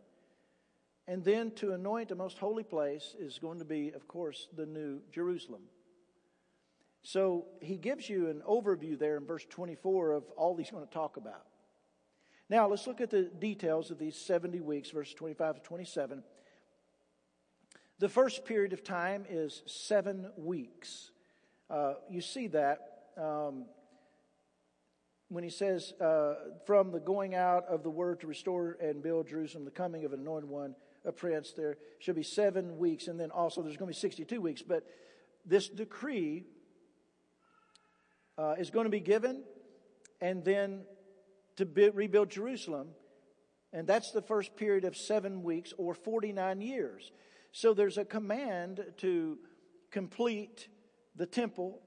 And 1.07 1.23
then 1.23 1.51
to 1.55 1.73
anoint 1.73 2.09
the 2.09 2.15
most 2.15 2.37
holy 2.37 2.63
place 2.63 3.15
is 3.19 3.39
going 3.39 3.59
to 3.59 3.65
be, 3.65 3.91
of 3.91 4.07
course, 4.07 4.47
the 4.55 4.65
new 4.65 5.01
Jerusalem. 5.11 5.63
So 7.01 7.45
he 7.61 7.77
gives 7.77 8.09
you 8.09 8.29
an 8.29 8.41
overview 8.47 8.97
there 8.97 9.17
in 9.17 9.25
verse 9.25 9.45
24 9.49 10.11
of 10.11 10.23
all 10.37 10.55
he's 10.57 10.69
going 10.69 10.85
to 10.85 10.93
talk 10.93 11.17
about. 11.17 11.45
Now, 12.49 12.67
let's 12.67 12.87
look 12.87 12.99
at 12.99 13.11
the 13.11 13.23
details 13.23 13.91
of 13.91 13.99
these 13.99 14.15
70 14.15 14.59
weeks, 14.61 14.89
verses 14.89 15.13
25 15.13 15.55
to 15.55 15.61
27. 15.61 16.23
The 17.99 18.09
first 18.09 18.45
period 18.45 18.73
of 18.73 18.83
time 18.83 19.25
is 19.29 19.61
seven 19.65 20.31
weeks. 20.35 21.11
Uh, 21.69 21.93
you 22.09 22.21
see 22.21 22.47
that 22.47 23.11
um, 23.17 23.65
when 25.29 25.43
he 25.43 25.49
says, 25.49 25.93
uh, 26.01 26.33
from 26.65 26.91
the 26.91 26.99
going 26.99 27.35
out 27.35 27.65
of 27.67 27.83
the 27.83 27.89
word 27.89 28.19
to 28.21 28.27
restore 28.27 28.77
and 28.81 29.01
build 29.01 29.27
Jerusalem, 29.27 29.63
the 29.63 29.71
coming 29.71 30.03
of 30.03 30.11
an 30.11 30.21
anointed 30.21 30.49
one, 30.49 30.75
a 31.05 31.11
prince, 31.11 31.53
there 31.55 31.77
should 31.99 32.15
be 32.15 32.23
seven 32.23 32.77
weeks, 32.77 33.07
and 33.07 33.19
then 33.19 33.31
also 33.31 33.61
there's 33.61 33.77
going 33.77 33.91
to 33.91 33.95
be 33.95 33.99
62 33.99 34.41
weeks. 34.41 34.61
But 34.61 34.85
this 35.45 35.69
decree 35.69 36.45
uh, 38.37 38.55
is 38.57 38.71
going 38.71 38.85
to 38.85 38.89
be 38.89 38.99
given, 38.99 39.43
and 40.19 40.43
then 40.43 40.81
to 41.57 41.65
be, 41.65 41.89
rebuild 41.89 42.29
Jerusalem. 42.29 42.89
And 43.71 43.87
that's 43.87 44.11
the 44.11 44.21
first 44.21 44.55
period 44.55 44.83
of 44.83 44.97
seven 44.97 45.43
weeks 45.43 45.73
or 45.77 45.93
49 45.93 46.61
years. 46.61 47.11
So 47.51 47.73
there's 47.73 47.97
a 47.97 48.05
command 48.05 48.83
to 48.97 49.37
complete 49.91 50.67
the 51.15 51.25
temple. 51.25 51.81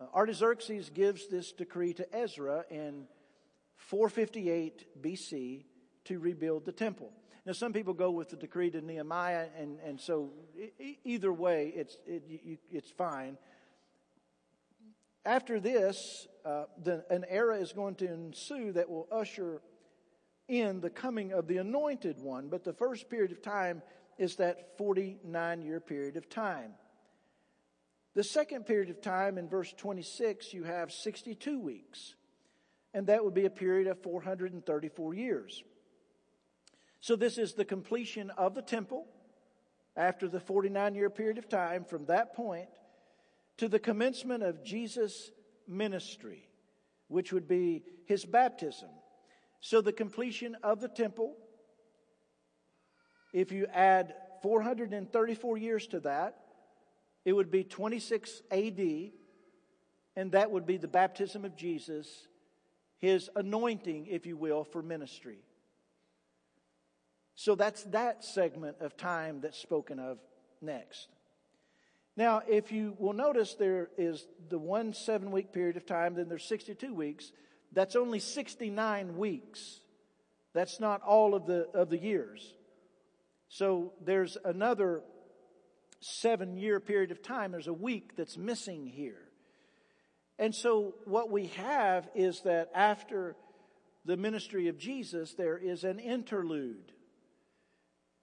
Uh, 0.00 0.04
Artaxerxes 0.14 0.90
gives 0.90 1.28
this 1.28 1.52
decree 1.52 1.92
to 1.94 2.16
Ezra 2.16 2.64
in 2.70 3.06
458 3.76 5.02
BC 5.02 5.64
to 6.04 6.18
rebuild 6.18 6.64
the 6.64 6.72
temple. 6.72 7.12
Now, 7.44 7.52
some 7.52 7.72
people 7.72 7.94
go 7.94 8.10
with 8.10 8.30
the 8.30 8.36
decree 8.36 8.70
to 8.70 8.80
Nehemiah, 8.80 9.46
and, 9.58 9.78
and 9.84 10.00
so 10.00 10.30
either 11.04 11.32
way, 11.32 11.72
it's, 11.74 11.96
it, 12.06 12.22
you, 12.28 12.58
it's 12.70 12.90
fine. 12.90 13.38
After 15.24 15.60
this, 15.60 16.26
uh, 16.44 16.64
the, 16.82 17.04
an 17.10 17.24
era 17.28 17.56
is 17.56 17.72
going 17.72 17.94
to 17.96 18.10
ensue 18.10 18.72
that 18.72 18.88
will 18.88 19.06
usher 19.10 19.60
in 20.48 20.80
the 20.80 20.90
coming 20.90 21.32
of 21.32 21.46
the 21.46 21.58
anointed 21.58 22.20
one. 22.20 22.48
But 22.48 22.64
the 22.64 22.72
first 22.72 23.08
period 23.08 23.32
of 23.32 23.42
time 23.42 23.82
is 24.18 24.36
that 24.36 24.76
49 24.76 25.62
year 25.62 25.80
period 25.80 26.16
of 26.16 26.28
time. 26.28 26.72
The 28.14 28.24
second 28.24 28.66
period 28.66 28.90
of 28.90 29.00
time 29.00 29.38
in 29.38 29.48
verse 29.48 29.72
26, 29.76 30.52
you 30.52 30.64
have 30.64 30.90
62 30.92 31.60
weeks. 31.60 32.14
And 32.92 33.06
that 33.06 33.24
would 33.24 33.34
be 33.34 33.44
a 33.44 33.50
period 33.50 33.86
of 33.86 34.02
434 34.02 35.14
years. 35.14 35.62
So 37.00 37.16
this 37.16 37.38
is 37.38 37.54
the 37.54 37.64
completion 37.64 38.30
of 38.30 38.54
the 38.54 38.62
temple 38.62 39.06
after 39.96 40.28
the 40.28 40.40
49 40.40 40.94
year 40.94 41.08
period 41.08 41.38
of 41.38 41.48
time. 41.48 41.84
From 41.84 42.06
that 42.06 42.34
point, 42.34 42.68
to 43.58 43.68
the 43.68 43.78
commencement 43.78 44.42
of 44.42 44.64
Jesus' 44.64 45.30
ministry, 45.68 46.48
which 47.08 47.32
would 47.32 47.46
be 47.46 47.84
his 48.06 48.24
baptism. 48.24 48.88
So 49.60 49.80
the 49.80 49.92
completion 49.92 50.56
of 50.62 50.80
the 50.80 50.88
temple, 50.88 51.36
if 53.32 53.52
you 53.52 53.66
add 53.72 54.14
434 54.42 55.58
years 55.58 55.86
to 55.88 56.00
that, 56.00 56.36
it 57.24 57.32
would 57.32 57.50
be 57.50 57.64
26 57.64 58.42
AD, 58.50 59.10
and 60.16 60.32
that 60.32 60.50
would 60.50 60.66
be 60.66 60.76
the 60.76 60.88
baptism 60.88 61.44
of 61.44 61.56
Jesus, 61.56 62.28
his 62.98 63.30
anointing, 63.36 64.06
if 64.06 64.26
you 64.26 64.36
will, 64.36 64.64
for 64.64 64.82
ministry. 64.82 65.38
So 67.34 67.54
that's 67.54 67.84
that 67.84 68.24
segment 68.24 68.76
of 68.80 68.96
time 68.96 69.40
that's 69.40 69.58
spoken 69.58 69.98
of 69.98 70.18
next. 70.60 71.08
Now, 72.16 72.42
if 72.46 72.70
you 72.70 72.94
will 72.98 73.12
notice, 73.12 73.54
there 73.54 73.88
is 73.96 74.26
the 74.48 74.58
one 74.58 74.92
seven 74.92 75.30
week 75.30 75.52
period 75.52 75.76
of 75.76 75.86
time, 75.86 76.14
then 76.14 76.28
there's 76.28 76.44
62 76.44 76.92
weeks. 76.92 77.32
That's 77.72 77.96
only 77.96 78.18
69 78.18 79.16
weeks. 79.16 79.80
That's 80.52 80.80
not 80.80 81.02
all 81.02 81.34
of 81.34 81.46
the, 81.46 81.68
of 81.72 81.88
the 81.88 81.98
years. 81.98 82.54
So 83.48 83.92
there's 84.04 84.36
another 84.44 85.02
seven 86.00 86.56
year 86.56 86.80
period 86.80 87.10
of 87.10 87.22
time. 87.22 87.52
There's 87.52 87.66
a 87.66 87.72
week 87.72 88.16
that's 88.16 88.36
missing 88.36 88.86
here. 88.86 89.28
And 90.38 90.54
so 90.54 90.94
what 91.04 91.30
we 91.30 91.48
have 91.48 92.08
is 92.14 92.40
that 92.42 92.70
after 92.74 93.36
the 94.04 94.16
ministry 94.16 94.68
of 94.68 94.78
Jesus, 94.78 95.34
there 95.34 95.58
is 95.58 95.84
an 95.84 95.98
interlude 95.98 96.92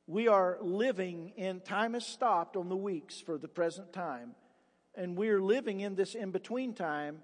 we 0.07 0.30
are 0.30 0.57
living 0.61 1.34
in 1.36 1.59
time 1.59 1.93
has 1.93 2.05
stopped 2.05 2.55
on 2.55 2.69
the 2.69 2.75
weeks 2.75 3.19
for 3.19 3.38
the 3.38 3.47
present 3.47 3.91
time 3.91 4.32
and 4.95 5.15
we're 5.17 5.41
living 5.41 5.82
in 5.82 5.95
this 5.95 6.15
in 6.15 6.32
between 6.32 6.73
time 6.73 7.19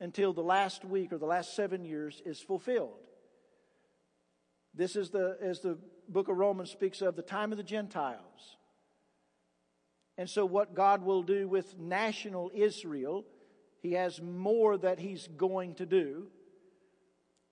until 0.00 0.32
the 0.32 0.42
last 0.42 0.84
week 0.84 1.12
or 1.12 1.18
the 1.18 1.26
last 1.26 1.54
seven 1.54 1.84
years 1.84 2.22
is 2.24 2.40
fulfilled 2.40 2.98
this 4.74 4.96
is 4.96 5.10
the 5.10 5.36
as 5.42 5.60
the 5.60 5.78
book 6.08 6.28
of 6.28 6.36
romans 6.36 6.70
speaks 6.70 7.02
of 7.02 7.14
the 7.16 7.22
time 7.22 7.52
of 7.52 7.58
the 7.58 7.64
gentiles 7.64 8.56
and 10.18 10.28
so 10.28 10.44
what 10.44 10.74
god 10.74 11.02
will 11.02 11.22
do 11.22 11.48
with 11.48 11.78
national 11.78 12.50
israel 12.54 13.24
he 13.80 13.92
has 13.92 14.20
more 14.20 14.76
that 14.78 14.98
he's 14.98 15.28
going 15.36 15.74
to 15.74 15.86
do 15.86 16.26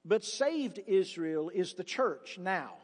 but 0.05 0.25
saved 0.25 0.81
israel 0.87 1.51
is 1.51 1.75
the 1.75 1.85
church 1.85 2.39
now 2.39 2.75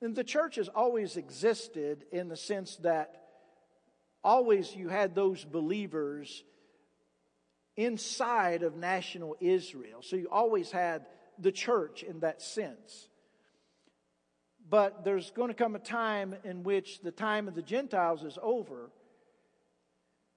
and 0.00 0.14
the 0.14 0.24
church 0.24 0.56
has 0.56 0.68
always 0.68 1.16
existed 1.16 2.04
in 2.12 2.28
the 2.28 2.36
sense 2.36 2.76
that 2.76 3.22
always 4.22 4.74
you 4.74 4.88
had 4.88 5.14
those 5.14 5.44
believers 5.44 6.44
inside 7.76 8.62
of 8.62 8.76
national 8.76 9.36
Israel. 9.40 10.02
So 10.02 10.16
you 10.16 10.28
always 10.30 10.70
had 10.70 11.06
the 11.38 11.52
church 11.52 12.02
in 12.02 12.20
that 12.20 12.40
sense. 12.40 13.08
But 14.68 15.04
there's 15.04 15.30
going 15.30 15.48
to 15.48 15.54
come 15.54 15.76
a 15.76 15.78
time 15.78 16.34
in 16.44 16.62
which 16.62 17.00
the 17.00 17.10
time 17.10 17.48
of 17.48 17.54
the 17.54 17.62
Gentiles 17.62 18.22
is 18.22 18.38
over, 18.42 18.90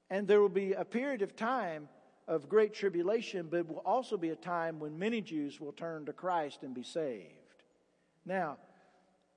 and 0.10 0.28
there 0.28 0.42
will 0.42 0.50
be 0.50 0.74
a 0.74 0.86
period 0.86 1.22
of 1.22 1.36
time 1.36 1.88
of 2.28 2.50
great 2.50 2.74
tribulation, 2.74 3.48
but 3.50 3.58
it 3.58 3.68
will 3.68 3.82
also 3.86 4.18
be 4.18 4.30
a 4.30 4.36
time 4.36 4.80
when 4.80 5.00
many 5.00 5.22
Jews 5.22 5.62
will 5.62 5.72
turn 5.72 6.06
to 6.06 6.14
Christ 6.14 6.64
and 6.64 6.74
be 6.74 6.84
saved. 6.84 7.32
Now, 8.26 8.58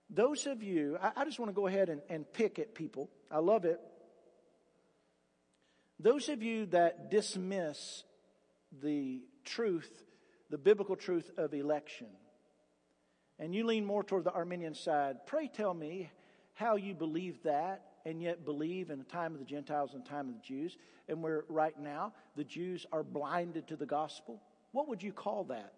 those 0.08 0.46
of 0.46 0.62
you, 0.62 0.98
I, 1.00 1.12
I 1.18 1.24
just 1.24 1.38
want 1.38 1.50
to 1.50 1.54
go 1.54 1.68
ahead 1.68 1.88
and, 1.88 2.00
and 2.08 2.30
pick 2.32 2.58
at 2.58 2.74
people. 2.74 3.08
I 3.30 3.38
love 3.38 3.64
it. 3.64 3.80
Those 6.00 6.28
of 6.28 6.42
you 6.42 6.66
that 6.66 7.10
dismiss 7.10 8.02
the 8.82 9.22
truth, 9.44 10.02
the 10.48 10.58
biblical 10.58 10.96
truth 10.96 11.30
of 11.36 11.54
election, 11.54 12.08
and 13.40 13.54
you 13.54 13.66
lean 13.66 13.84
more 13.84 14.04
toward 14.04 14.24
the 14.24 14.32
Arminian 14.32 14.74
side, 14.74 15.26
pray 15.26 15.48
tell 15.48 15.74
me 15.74 16.10
how 16.54 16.76
you 16.76 16.94
believe 16.94 17.42
that 17.42 17.86
and 18.04 18.22
yet 18.22 18.44
believe 18.44 18.90
in 18.90 18.98
the 18.98 19.04
time 19.04 19.32
of 19.32 19.38
the 19.40 19.46
Gentiles 19.46 19.94
and 19.94 20.04
the 20.04 20.08
time 20.08 20.28
of 20.28 20.34
the 20.34 20.46
Jews, 20.46 20.76
and 21.08 21.22
where 21.22 21.44
right 21.48 21.78
now 21.78 22.12
the 22.36 22.44
Jews 22.44 22.86
are 22.92 23.02
blinded 23.02 23.66
to 23.68 23.76
the 23.76 23.86
gospel. 23.86 24.40
What 24.72 24.88
would 24.88 25.02
you 25.02 25.12
call 25.12 25.44
that? 25.44 25.72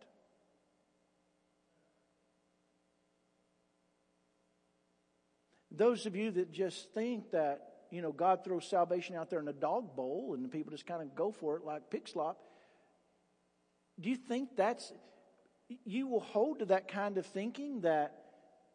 Those 5.71 6.05
of 6.05 6.15
you 6.15 6.31
that 6.33 6.53
just 6.53 6.93
think 6.93 7.31
that, 7.31 7.87
you 7.91 8.03
know, 8.03 8.13
God 8.13 8.45
throws 8.45 8.67
salvation 8.69 9.17
out 9.17 9.31
there 9.31 9.41
in 9.41 9.49
a 9.49 9.55
dog 9.55 9.97
bowl 9.97 10.35
and 10.35 10.51
people 10.51 10.71
just 10.71 10.87
kind 10.87 11.01
of 11.01 11.15
go 11.15 11.33
for 11.33 11.57
it 11.57 11.65
like 11.65 11.91
pig 11.91 12.07
slop, 12.09 12.39
do 13.99 14.11
you 14.11 14.17
think 14.17 14.51
that's, 14.57 14.93
you 15.85 16.07
will 16.07 16.21
hold 16.21 16.61
to 16.61 16.67
that 16.67 16.89
kind 16.89 17.19
of 17.19 17.27
thinking 17.27 17.83
that 17.83 18.15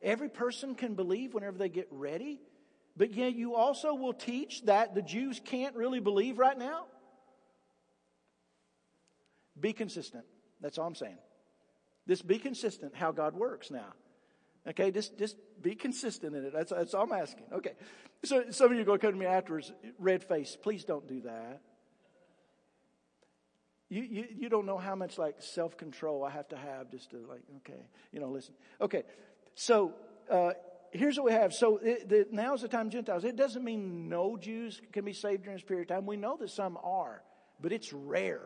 every 0.01 0.29
person 0.29 0.75
can 0.75 0.95
believe 0.95 1.33
whenever 1.33 1.57
they 1.57 1.69
get 1.69 1.87
ready? 1.91 2.41
But 2.95 3.13
yet 3.13 3.35
you 3.35 3.55
also 3.55 3.93
will 3.93 4.13
teach 4.13 4.65
that 4.65 4.95
the 4.95 5.01
Jews 5.01 5.39
can't 5.43 5.75
really 5.75 5.99
believe 5.99 6.39
right 6.39 6.57
now? 6.57 6.85
Be 9.59 9.73
consistent. 9.73 10.25
That's 10.61 10.77
all 10.77 10.87
I'm 10.87 10.95
saying. 10.95 11.17
Just 12.07 12.27
be 12.27 12.39
consistent 12.39 12.95
how 12.95 13.11
God 13.11 13.35
works 13.35 13.69
now. 13.69 13.93
Okay, 14.67 14.91
just, 14.91 15.17
just 15.17 15.37
be 15.61 15.75
consistent 15.75 16.35
in 16.35 16.45
it. 16.45 16.53
That's, 16.53 16.71
that's 16.71 16.93
all 16.93 17.03
I'm 17.03 17.11
asking. 17.13 17.45
Okay. 17.53 17.73
So 18.23 18.45
some 18.49 18.71
of 18.71 18.75
you 18.75 18.81
are 18.81 18.85
going 18.85 18.99
to 18.99 19.05
come 19.05 19.13
to 19.13 19.19
me 19.19 19.25
afterwards, 19.25 19.71
red 19.97 20.23
face. 20.23 20.57
Please 20.61 20.83
don't 20.83 21.07
do 21.07 21.21
that. 21.21 21.61
You, 23.89 24.01
you, 24.01 24.25
you 24.35 24.49
don't 24.49 24.65
know 24.65 24.77
how 24.77 24.95
much 24.95 25.17
like 25.17 25.35
self 25.39 25.77
control 25.77 26.23
I 26.23 26.31
have 26.31 26.47
to 26.49 26.57
have 26.57 26.91
just 26.91 27.11
to 27.11 27.17
like, 27.29 27.41
okay, 27.57 27.81
you 28.11 28.19
know, 28.19 28.29
listen. 28.29 28.53
Okay. 28.81 29.03
So, 29.55 29.93
uh, 30.29 30.51
here's 30.91 31.17
what 31.17 31.25
we 31.25 31.31
have. 31.31 31.53
So 31.53 31.77
it, 31.77 32.09
the, 32.09 32.27
now's 32.31 32.61
the 32.61 32.67
time 32.67 32.89
Gentiles. 32.89 33.23
It 33.23 33.35
doesn't 33.35 33.63
mean 33.63 34.09
no 34.09 34.37
Jews 34.37 34.81
can 34.91 35.05
be 35.05 35.13
saved 35.13 35.43
during 35.43 35.57
this 35.57 35.63
period 35.63 35.89
of 35.89 35.95
time. 35.95 36.05
We 36.05 36.17
know 36.17 36.37
that 36.37 36.49
some 36.49 36.77
are, 36.83 37.21
but 37.61 37.71
it's 37.71 37.93
rare. 37.93 38.41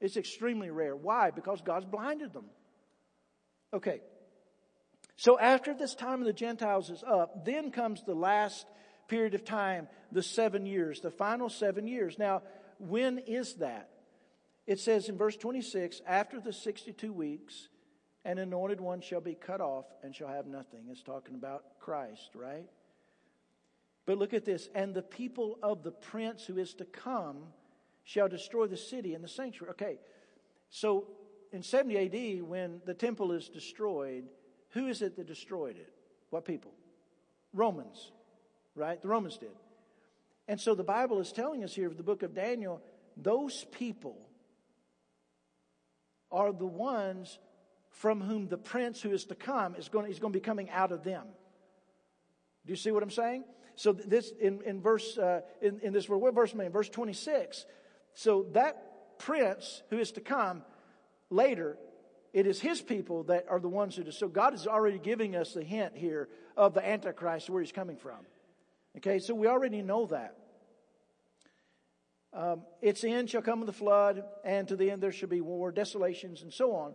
It's 0.00 0.16
extremely 0.16 0.70
rare. 0.70 0.96
Why? 0.96 1.30
Because 1.30 1.60
God's 1.60 1.84
blinded 1.84 2.32
them. 2.32 2.46
Okay. 3.74 4.00
So 5.16 5.38
after 5.38 5.74
this 5.74 5.94
time 5.94 6.20
of 6.20 6.26
the 6.26 6.32
Gentiles 6.32 6.88
is 6.88 7.04
up, 7.06 7.44
then 7.44 7.70
comes 7.70 8.02
the 8.02 8.14
last 8.14 8.66
period 9.08 9.34
of 9.34 9.44
time, 9.44 9.88
the 10.12 10.22
seven 10.22 10.64
years, 10.64 11.00
the 11.00 11.10
final 11.10 11.50
seven 11.50 11.86
years. 11.86 12.18
Now, 12.18 12.42
when 12.78 13.18
is 13.18 13.54
that? 13.56 13.89
It 14.70 14.78
says 14.78 15.08
in 15.08 15.18
verse 15.18 15.36
26, 15.36 16.00
after 16.06 16.38
the 16.38 16.52
62 16.52 17.12
weeks, 17.12 17.66
an 18.24 18.38
anointed 18.38 18.80
one 18.80 19.00
shall 19.00 19.20
be 19.20 19.34
cut 19.34 19.60
off 19.60 19.86
and 20.04 20.14
shall 20.14 20.28
have 20.28 20.46
nothing. 20.46 20.84
It's 20.88 21.02
talking 21.02 21.34
about 21.34 21.64
Christ, 21.80 22.30
right? 22.36 22.68
But 24.06 24.18
look 24.18 24.32
at 24.32 24.44
this. 24.44 24.68
And 24.72 24.94
the 24.94 25.02
people 25.02 25.58
of 25.60 25.82
the 25.82 25.90
prince 25.90 26.44
who 26.44 26.56
is 26.56 26.72
to 26.74 26.84
come 26.84 27.38
shall 28.04 28.28
destroy 28.28 28.68
the 28.68 28.76
city 28.76 29.14
and 29.14 29.24
the 29.24 29.28
sanctuary. 29.28 29.72
Okay, 29.72 29.98
so 30.68 31.08
in 31.50 31.64
70 31.64 32.38
AD, 32.38 32.42
when 32.44 32.80
the 32.86 32.94
temple 32.94 33.32
is 33.32 33.48
destroyed, 33.48 34.22
who 34.68 34.86
is 34.86 35.02
it 35.02 35.16
that 35.16 35.26
destroyed 35.26 35.78
it? 35.78 35.92
What 36.30 36.44
people? 36.44 36.70
Romans, 37.52 38.12
right? 38.76 39.02
The 39.02 39.08
Romans 39.08 39.36
did. 39.36 39.50
And 40.46 40.60
so 40.60 40.76
the 40.76 40.84
Bible 40.84 41.18
is 41.18 41.32
telling 41.32 41.64
us 41.64 41.74
here, 41.74 41.88
the 41.88 42.04
book 42.04 42.22
of 42.22 42.34
Daniel, 42.34 42.80
those 43.16 43.64
people 43.72 44.28
are 46.30 46.52
the 46.52 46.66
ones 46.66 47.38
from 47.90 48.20
whom 48.20 48.48
the 48.48 48.56
prince 48.56 49.00
who 49.00 49.10
is 49.10 49.24
to 49.26 49.34
come 49.34 49.74
is 49.74 49.88
going, 49.88 50.06
going 50.06 50.32
to 50.32 50.38
be 50.38 50.40
coming 50.40 50.70
out 50.70 50.92
of 50.92 51.02
them. 51.02 51.26
Do 52.66 52.72
you 52.72 52.76
see 52.76 52.90
what 52.90 53.02
I'm 53.02 53.10
saying? 53.10 53.44
So 53.76 53.92
this 53.92 54.32
in, 54.40 54.60
in 54.62 54.80
verse 54.80 55.16
uh, 55.16 55.40
in, 55.60 55.80
in 55.80 55.92
this 55.92 56.08
what 56.08 56.34
verse 56.34 56.52
in? 56.52 56.70
Verse 56.70 56.88
26. 56.88 57.64
So 58.14 58.46
that 58.52 59.18
prince 59.18 59.82
who 59.90 59.98
is 59.98 60.12
to 60.12 60.20
come 60.20 60.62
later 61.30 61.78
it 62.32 62.46
is 62.46 62.60
his 62.60 62.80
people 62.80 63.24
that 63.24 63.46
are 63.48 63.58
the 63.58 63.68
ones 63.68 63.96
who 63.96 64.04
do. 64.04 64.10
So 64.10 64.28
God 64.28 64.54
is 64.54 64.66
already 64.66 64.98
giving 64.98 65.34
us 65.34 65.52
the 65.52 65.64
hint 65.64 65.96
here 65.96 66.28
of 66.56 66.74
the 66.74 66.86
Antichrist, 66.86 67.50
where 67.50 67.60
he's 67.60 67.72
coming 67.72 67.96
from. 67.96 68.18
Okay, 68.96 69.18
so 69.18 69.34
we 69.34 69.46
already 69.46 69.82
know 69.82 70.06
that. 70.06 70.36
Um, 72.32 72.62
its 72.80 73.02
end 73.02 73.28
shall 73.28 73.42
come 73.42 73.60
with 73.60 73.66
the 73.66 73.72
flood, 73.72 74.22
and 74.44 74.68
to 74.68 74.76
the 74.76 74.90
end 74.90 75.02
there 75.02 75.12
shall 75.12 75.28
be 75.28 75.40
war, 75.40 75.72
desolations, 75.72 76.42
and 76.42 76.52
so 76.52 76.74
on. 76.74 76.94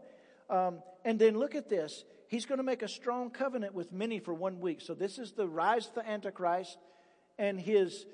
Um, 0.50 0.80
and 1.04 1.20
then 1.20 1.38
look 1.38 1.56
at 1.56 1.70
this. 1.70 2.06
He's 2.28 2.46
going 2.46 2.58
to 2.58 2.64
make 2.64 2.82
a 2.82 2.88
strong 2.88 3.30
covenant 3.30 3.74
with 3.74 3.92
many 3.92 4.20
for 4.20 4.34
one 4.34 4.60
week. 4.60 4.82
So 4.82 4.94
this 4.94 5.20
is 5.20 5.34
the 5.34 5.48
rise 5.48 5.88
of 5.88 5.96
the 5.96 6.10
Antichrist 6.10 6.78
and 7.38 7.60
his 7.60 8.06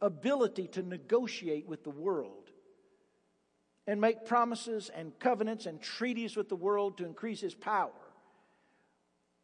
ability 0.00 0.68
to 0.68 0.82
negotiate 0.82 1.66
with 1.66 1.84
the 1.84 1.90
world 1.90 2.50
and 3.86 4.00
make 4.00 4.24
promises 4.24 4.90
and 4.94 5.18
covenants 5.18 5.66
and 5.66 5.80
treaties 5.82 6.36
with 6.36 6.48
the 6.48 6.56
world 6.56 6.98
to 6.98 7.04
increase 7.04 7.40
his 7.40 7.54
power. 7.54 7.90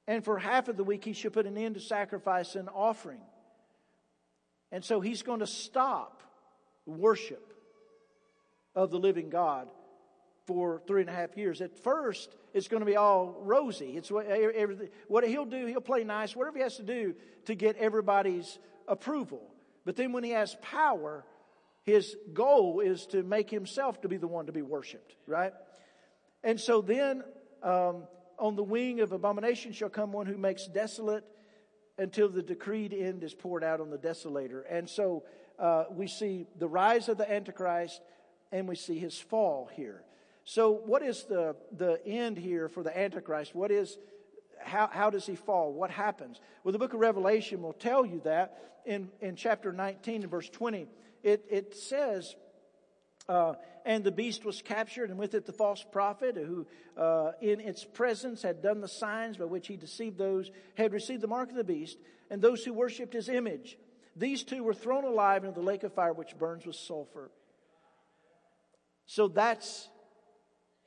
And 0.07 0.25
for 0.25 0.39
half 0.39 0.69
of 0.69 0.77
the 0.77 0.85
week, 0.85 1.05
he 1.05 1.13
should 1.13 1.33
put 1.33 1.47
an 1.47 1.59
end 1.59 1.75
to 1.75 1.81
sacrifice 1.81 2.55
and 2.55 2.69
offering. 2.73 3.23
And 4.71 4.85
so 4.85 5.01
he's 5.01 5.23
going 5.23 5.41
to 5.41 5.47
stop 5.47 6.23
worship 6.87 7.53
of 8.75 8.91
the 8.91 8.99
living 8.99 9.31
God 9.31 9.69
for 10.47 10.81
three 10.87 11.01
and 11.01 11.11
a 11.11 11.13
half 11.13 11.37
years. 11.37 11.61
At 11.61 11.77
first, 11.83 12.35
it's 12.55 12.69
going 12.69 12.81
to 12.81 12.87
be 12.87 12.97
all 12.97 13.37
rosy. 13.41 13.97
It's 13.97 14.11
what, 14.11 14.27
what 15.09 15.27
he'll 15.27 15.45
do, 15.45 15.67
he'll 15.67 15.81
play 15.81 16.05
nice, 16.05 16.37
whatever 16.37 16.59
he 16.59 16.63
has 16.63 16.77
to 16.77 16.83
do 16.83 17.15
to 17.47 17.55
get 17.55 17.77
everybody's 17.77 18.59
approval. 18.87 19.43
But 19.85 19.97
then 19.97 20.13
when 20.13 20.25
he 20.25 20.31
has 20.31 20.57
power, 20.63 21.25
his 21.83 22.17
goal 22.33 22.81
is 22.81 23.07
to 23.07 23.23
make 23.23 23.51
himself 23.51 24.01
to 24.03 24.09
be 24.09 24.17
the 24.17 24.29
one 24.29 24.47
to 24.47 24.53
be 24.53 24.63
worshiped, 24.63 25.17
right? 25.27 25.53
And 26.45 26.61
so 26.61 26.81
then, 26.81 27.23
um, 27.63 28.05
on 28.39 28.55
the 28.55 28.63
wing 28.63 29.01
of 29.01 29.13
abomination 29.13 29.73
shall 29.73 29.89
come 29.89 30.13
one 30.13 30.27
who 30.27 30.37
makes 30.37 30.67
desolate 30.67 31.25
until 31.99 32.29
the 32.29 32.43
decreed 32.43 32.93
end 32.93 33.25
is 33.25 33.35
poured 33.35 33.65
out 33.65 33.81
on 33.81 33.91
the 33.91 33.99
desolator. 33.99 34.63
And 34.69 34.89
so 34.89 35.25
uh, 35.59 35.85
we 35.91 36.07
see 36.07 36.47
the 36.59 36.69
rise 36.69 37.09
of 37.09 37.19
the 37.19 37.31
Antichrist 37.31 38.01
and 38.53 38.69
we 38.69 38.77
see 38.77 38.99
his 38.99 39.19
fall 39.19 39.69
here. 39.75 40.03
So, 40.45 40.71
what 40.71 41.03
is 41.03 41.25
the, 41.25 41.57
the 41.77 42.05
end 42.07 42.39
here 42.39 42.69
for 42.69 42.83
the 42.83 42.97
Antichrist? 42.97 43.55
What 43.55 43.73
is, 43.73 43.99
how, 44.61 44.87
how 44.87 45.11
does 45.11 45.27
he 45.27 45.35
fall? 45.35 45.73
What 45.73 45.91
happens? 45.91 46.41
Well, 46.63 46.73
the 46.73 46.79
book 46.79 46.95
of 46.95 47.01
Revelation 47.01 47.63
will 47.63 47.73
tell 47.73 48.07
you 48.07 48.21
that 48.25 48.57
in, 48.85 49.11
in 49.21 49.35
chapter 49.35 49.73
19 49.73 50.23
and 50.23 50.31
verse 50.31 50.49
20 50.49 50.87
it, 51.27 51.45
it 51.51 51.77
says, 51.77 52.37
uh, 53.29 53.55
and 53.85 54.05
the 54.05 54.13
beast 54.13 54.45
was 54.45 54.63
captured, 54.63 55.11
and 55.11 55.19
with 55.19 55.35
it 55.35 55.45
the 55.45 55.53
false 55.53 55.85
prophet, 55.91 56.37
who 56.37 56.67
uh, 56.97 57.33
in 57.41 57.59
its 57.61 57.85
presence 57.85 58.43
had 58.43 58.63
done 58.63 58.81
the 58.81 58.89
signs 58.89 59.37
by 59.37 59.45
which 59.45 59.67
he 59.67 59.77
deceived 59.77 60.19
those, 60.19 60.53
had 60.77 60.93
received 60.93 61.23
the 61.23 61.27
mark 61.29 61.51
of 61.51 61.57
the 61.57 61.65
beast, 61.65 61.99
and 62.31 62.41
those 62.41 62.65
who 62.65 62.73
worshipped 62.73 63.13
his 63.13 63.29
image. 63.29 63.77
These 64.17 64.45
two 64.45 64.65
were 64.65 64.75
thrown 64.75 65.05
alive 65.05 65.45
into 65.45 65.61
the 65.61 65.67
lake 65.67 65.83
of 65.83 65.93
fire 65.93 66.13
which 66.13 66.37
burns 66.39 66.65
with 66.65 66.77
sulfur. 66.77 67.31
So 69.05 69.29
that's 69.29 69.89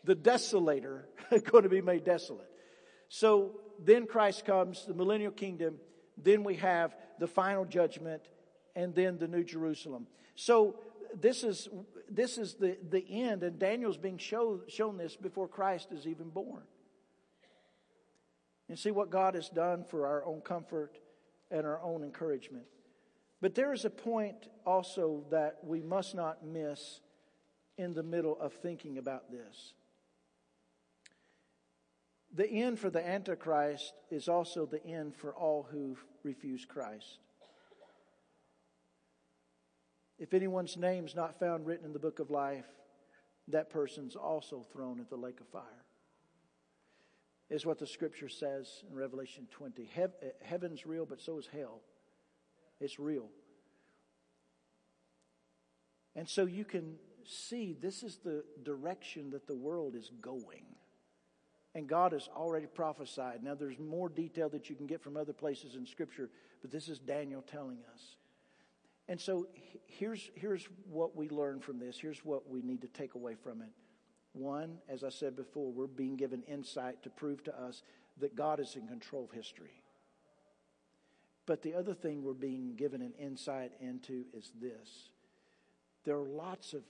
the 0.03 0.15
desolator 0.15 1.03
going 1.51 1.63
to 1.63 1.69
be 1.69 1.81
made 1.81 2.03
desolate. 2.03 2.49
So 3.07 3.59
then 3.83 4.07
Christ 4.07 4.45
comes, 4.45 4.85
the 4.85 4.93
millennial 4.93 5.31
kingdom, 5.31 5.75
then 6.17 6.43
we 6.43 6.55
have 6.55 6.95
the 7.19 7.27
final 7.27 7.65
judgment, 7.65 8.23
and 8.75 8.93
then 8.93 9.17
the 9.17 9.27
New 9.27 9.43
Jerusalem. 9.43 10.07
So 10.35 10.79
this 11.19 11.43
is 11.43 11.69
this 12.09 12.37
is 12.37 12.55
the, 12.55 12.77
the 12.89 13.05
end, 13.09 13.43
and 13.43 13.59
Daniel's 13.59 13.97
being 13.97 14.17
show, 14.17 14.61
shown 14.67 14.97
this 14.97 15.15
before 15.15 15.47
Christ 15.47 15.91
is 15.91 16.07
even 16.07 16.29
born. 16.29 16.63
And 18.67 18.77
see 18.77 18.91
what 18.91 19.09
God 19.09 19.35
has 19.35 19.49
done 19.49 19.83
for 19.83 20.05
our 20.05 20.23
own 20.25 20.41
comfort 20.41 20.97
and 21.49 21.65
our 21.65 21.81
own 21.81 22.03
encouragement. 22.03 22.65
But 23.41 23.55
there 23.55 23.73
is 23.73 23.85
a 23.85 23.89
point 23.89 24.47
also 24.65 25.23
that 25.31 25.59
we 25.63 25.81
must 25.81 26.13
not 26.13 26.45
miss 26.45 26.99
in 27.77 27.93
the 27.93 28.03
middle 28.03 28.37
of 28.39 28.53
thinking 28.53 28.97
about 28.97 29.31
this. 29.31 29.73
The 32.35 32.47
end 32.47 32.79
for 32.79 32.89
the 32.89 33.05
Antichrist 33.05 33.93
is 34.11 34.27
also 34.27 34.65
the 34.65 34.85
end 34.85 35.15
for 35.15 35.33
all 35.33 35.67
who 35.71 35.97
refuse 36.23 36.65
Christ. 36.65 37.19
If 40.19 40.33
anyone's 40.33 40.75
name's 40.75 41.15
not 41.15 41.39
found 41.39 41.65
written 41.65 41.85
in 41.85 41.93
the 41.93 41.99
book 41.99 42.19
of 42.19 42.29
life, 42.29 42.67
that 43.47 43.69
person's 43.69 44.15
also 44.15 44.65
thrown 44.71 44.99
at 44.99 45.09
the 45.09 45.15
lake 45.15 45.39
of 45.39 45.47
fire. 45.47 45.63
Is 47.49 47.65
what 47.65 47.79
the 47.79 47.87
scripture 47.87 48.29
says 48.29 48.83
in 48.87 48.95
Revelation 48.95 49.47
20. 49.49 49.89
Eh, 49.95 50.07
heaven's 50.43 50.85
real, 50.85 51.05
but 51.05 51.19
so 51.19 51.39
is 51.39 51.47
hell. 51.51 51.81
It's 52.79 52.99
real. 52.99 53.29
And 56.15 56.27
so 56.27 56.45
you 56.45 56.65
can 56.65 56.95
see 57.25 57.75
this 57.79 58.03
is 58.03 58.17
the 58.17 58.43
direction 58.63 59.29
that 59.31 59.47
the 59.47 59.55
world 59.55 59.95
is 59.95 60.11
going. 60.21 60.65
And 61.75 61.87
God 61.87 62.13
has 62.13 62.27
already 62.35 62.65
prophesied. 62.65 63.43
Now, 63.43 63.53
there's 63.53 63.77
more 63.77 64.09
detail 64.09 64.49
that 64.49 64.69
you 64.69 64.75
can 64.75 64.87
get 64.87 65.01
from 65.01 65.15
other 65.15 65.33
places 65.33 65.75
in 65.75 65.85
Scripture, 65.85 66.29
but 66.61 66.71
this 66.71 66.89
is 66.89 66.97
Daniel 66.97 67.43
telling 67.43 67.77
us. 67.93 68.15
And 69.07 69.19
so 69.19 69.47
here's, 69.85 70.29
here's 70.35 70.67
what 70.89 71.15
we 71.15 71.29
learn 71.29 71.59
from 71.59 71.79
this. 71.79 71.97
Here's 71.99 72.25
what 72.25 72.49
we 72.49 72.61
need 72.61 72.81
to 72.81 72.87
take 72.87 73.15
away 73.15 73.35
from 73.35 73.61
it. 73.61 73.69
One, 74.33 74.77
as 74.87 75.03
I 75.03 75.09
said 75.09 75.35
before, 75.35 75.71
we're 75.71 75.87
being 75.87 76.15
given 76.15 76.43
insight 76.43 77.01
to 77.03 77.09
prove 77.09 77.43
to 77.45 77.59
us 77.59 77.83
that 78.19 78.35
God 78.35 78.59
is 78.59 78.75
in 78.75 78.87
control 78.87 79.25
of 79.25 79.31
history. 79.31 79.81
But 81.49 81.63
the 81.63 81.73
other 81.73 81.95
thing 81.95 82.21
we're 82.21 82.33
being 82.33 82.75
given 82.75 83.01
an 83.01 83.13
insight 83.17 83.71
into 83.81 84.25
is 84.35 84.51
this 84.61 85.09
there 86.05 86.15
are 86.15 86.29
lots 86.29 86.75
of 86.75 86.83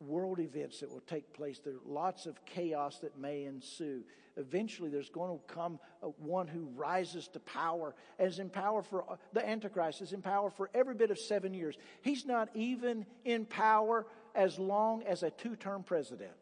world 0.00 0.40
events 0.40 0.80
that 0.80 0.90
will 0.90 1.02
take 1.02 1.34
place. 1.34 1.60
There 1.62 1.74
are 1.74 1.80
lots 1.84 2.24
of 2.24 2.42
chaos 2.46 3.00
that 3.00 3.18
may 3.18 3.44
ensue. 3.44 4.02
Eventually, 4.38 4.88
there's 4.88 5.10
going 5.10 5.38
to 5.38 5.54
come 5.54 5.78
one 6.16 6.48
who 6.48 6.70
rises 6.74 7.28
to 7.34 7.40
power 7.40 7.94
is 8.18 8.38
in 8.38 8.48
power 8.48 8.80
for 8.80 9.02
uh, 9.02 9.16
the 9.34 9.46
Antichrist, 9.46 10.00
is 10.00 10.14
in 10.14 10.22
power 10.22 10.48
for 10.48 10.70
every 10.72 10.94
bit 10.94 11.10
of 11.10 11.18
seven 11.18 11.52
years. 11.52 11.76
He's 12.00 12.24
not 12.24 12.48
even 12.54 13.04
in 13.26 13.44
power 13.44 14.06
as 14.34 14.58
long 14.58 15.02
as 15.02 15.22
a 15.22 15.28
two 15.28 15.54
term 15.54 15.82
president. 15.82 16.32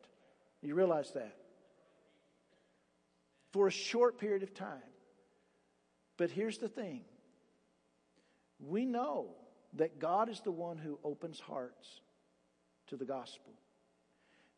You 0.62 0.76
realize 0.76 1.10
that? 1.14 1.34
For 3.52 3.66
a 3.66 3.72
short 3.72 4.20
period 4.20 4.44
of 4.44 4.54
time. 4.54 4.78
But 6.16 6.30
here's 6.30 6.58
the 6.58 6.68
thing 6.68 7.00
we 8.60 8.84
know 8.84 9.28
that 9.74 9.98
God 9.98 10.28
is 10.28 10.40
the 10.40 10.50
one 10.50 10.78
who 10.78 10.98
opens 11.04 11.40
hearts 11.40 12.00
to 12.88 12.96
the 12.96 13.04
gospel. 13.04 13.52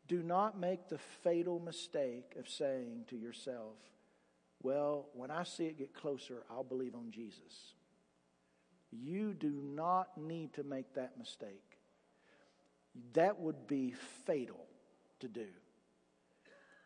Do 0.07 0.21
not 0.21 0.59
make 0.59 0.89
the 0.89 0.97
fatal 0.97 1.59
mistake 1.59 2.35
of 2.37 2.49
saying 2.49 3.05
to 3.09 3.15
yourself, 3.15 3.77
Well, 4.61 5.07
when 5.13 5.31
I 5.31 5.43
see 5.43 5.65
it 5.65 5.77
get 5.77 5.93
closer, 5.93 6.43
I'll 6.49 6.63
believe 6.63 6.95
on 6.95 7.11
Jesus. 7.11 7.75
You 8.91 9.33
do 9.33 9.61
not 9.63 10.17
need 10.17 10.53
to 10.53 10.63
make 10.63 10.93
that 10.95 11.17
mistake. 11.17 11.79
That 13.13 13.39
would 13.39 13.65
be 13.67 13.93
fatal 14.25 14.65
to 15.21 15.27
do. 15.27 15.47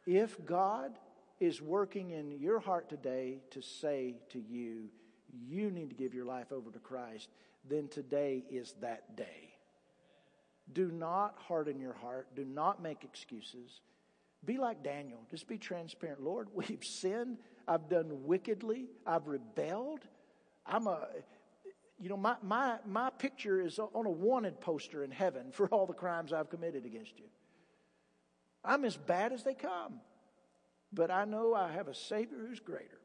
If 0.05 0.45
God 0.45 0.97
is 1.39 1.61
working 1.61 2.11
in 2.11 2.31
your 2.31 2.59
heart 2.59 2.89
today 2.89 3.39
to 3.51 3.61
say 3.61 4.15
to 4.29 4.39
you, 4.39 4.89
you 5.45 5.71
need 5.71 5.89
to 5.89 5.95
give 5.95 6.13
your 6.13 6.25
life 6.25 6.51
over 6.51 6.71
to 6.71 6.79
Christ, 6.79 7.29
then 7.69 7.87
today 7.87 8.43
is 8.49 8.73
that 8.81 9.15
day. 9.15 9.53
Do 10.73 10.91
not 10.91 11.35
harden 11.47 11.79
your 11.79 11.93
heart. 11.93 12.27
Do 12.35 12.43
not 12.43 12.81
make 12.81 13.03
excuses. 13.03 13.81
Be 14.45 14.57
like 14.57 14.83
Daniel. 14.83 15.19
Just 15.29 15.47
be 15.47 15.57
transparent. 15.57 16.21
Lord, 16.21 16.49
we've 16.53 16.83
sinned. 16.83 17.37
I've 17.67 17.89
done 17.89 18.25
wickedly. 18.25 18.85
I've 19.05 19.27
rebelled. 19.27 20.01
I'm 20.65 20.87
a, 20.87 21.07
you 21.99 22.09
know, 22.09 22.17
my, 22.17 22.35
my, 22.41 22.77
my 22.85 23.09
picture 23.09 23.61
is 23.61 23.79
on 23.79 24.05
a 24.05 24.09
wanted 24.09 24.59
poster 24.59 25.03
in 25.03 25.11
heaven 25.11 25.47
for 25.51 25.67
all 25.67 25.85
the 25.85 25.93
crimes 25.93 26.33
I've 26.33 26.49
committed 26.49 26.85
against 26.85 27.17
you. 27.17 27.25
I'm 28.63 28.83
as 28.85 28.97
bad 28.97 29.31
as 29.31 29.43
they 29.43 29.53
come. 29.53 30.01
But 30.91 31.11
I 31.11 31.25
know 31.25 31.53
I 31.53 31.71
have 31.71 31.87
a 31.87 31.93
Savior 31.93 32.37
who's 32.47 32.59
greater. 32.59 32.99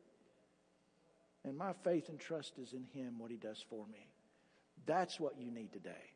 And 1.44 1.56
my 1.56 1.72
faith 1.84 2.08
and 2.08 2.20
trust 2.20 2.58
is 2.58 2.72
in 2.72 2.84
Him, 2.92 3.18
what 3.18 3.30
He 3.30 3.36
does 3.36 3.64
for 3.68 3.86
me. 3.86 4.08
That's 4.86 5.18
what 5.18 5.38
you 5.38 5.50
need 5.50 5.72
today. 5.72 6.11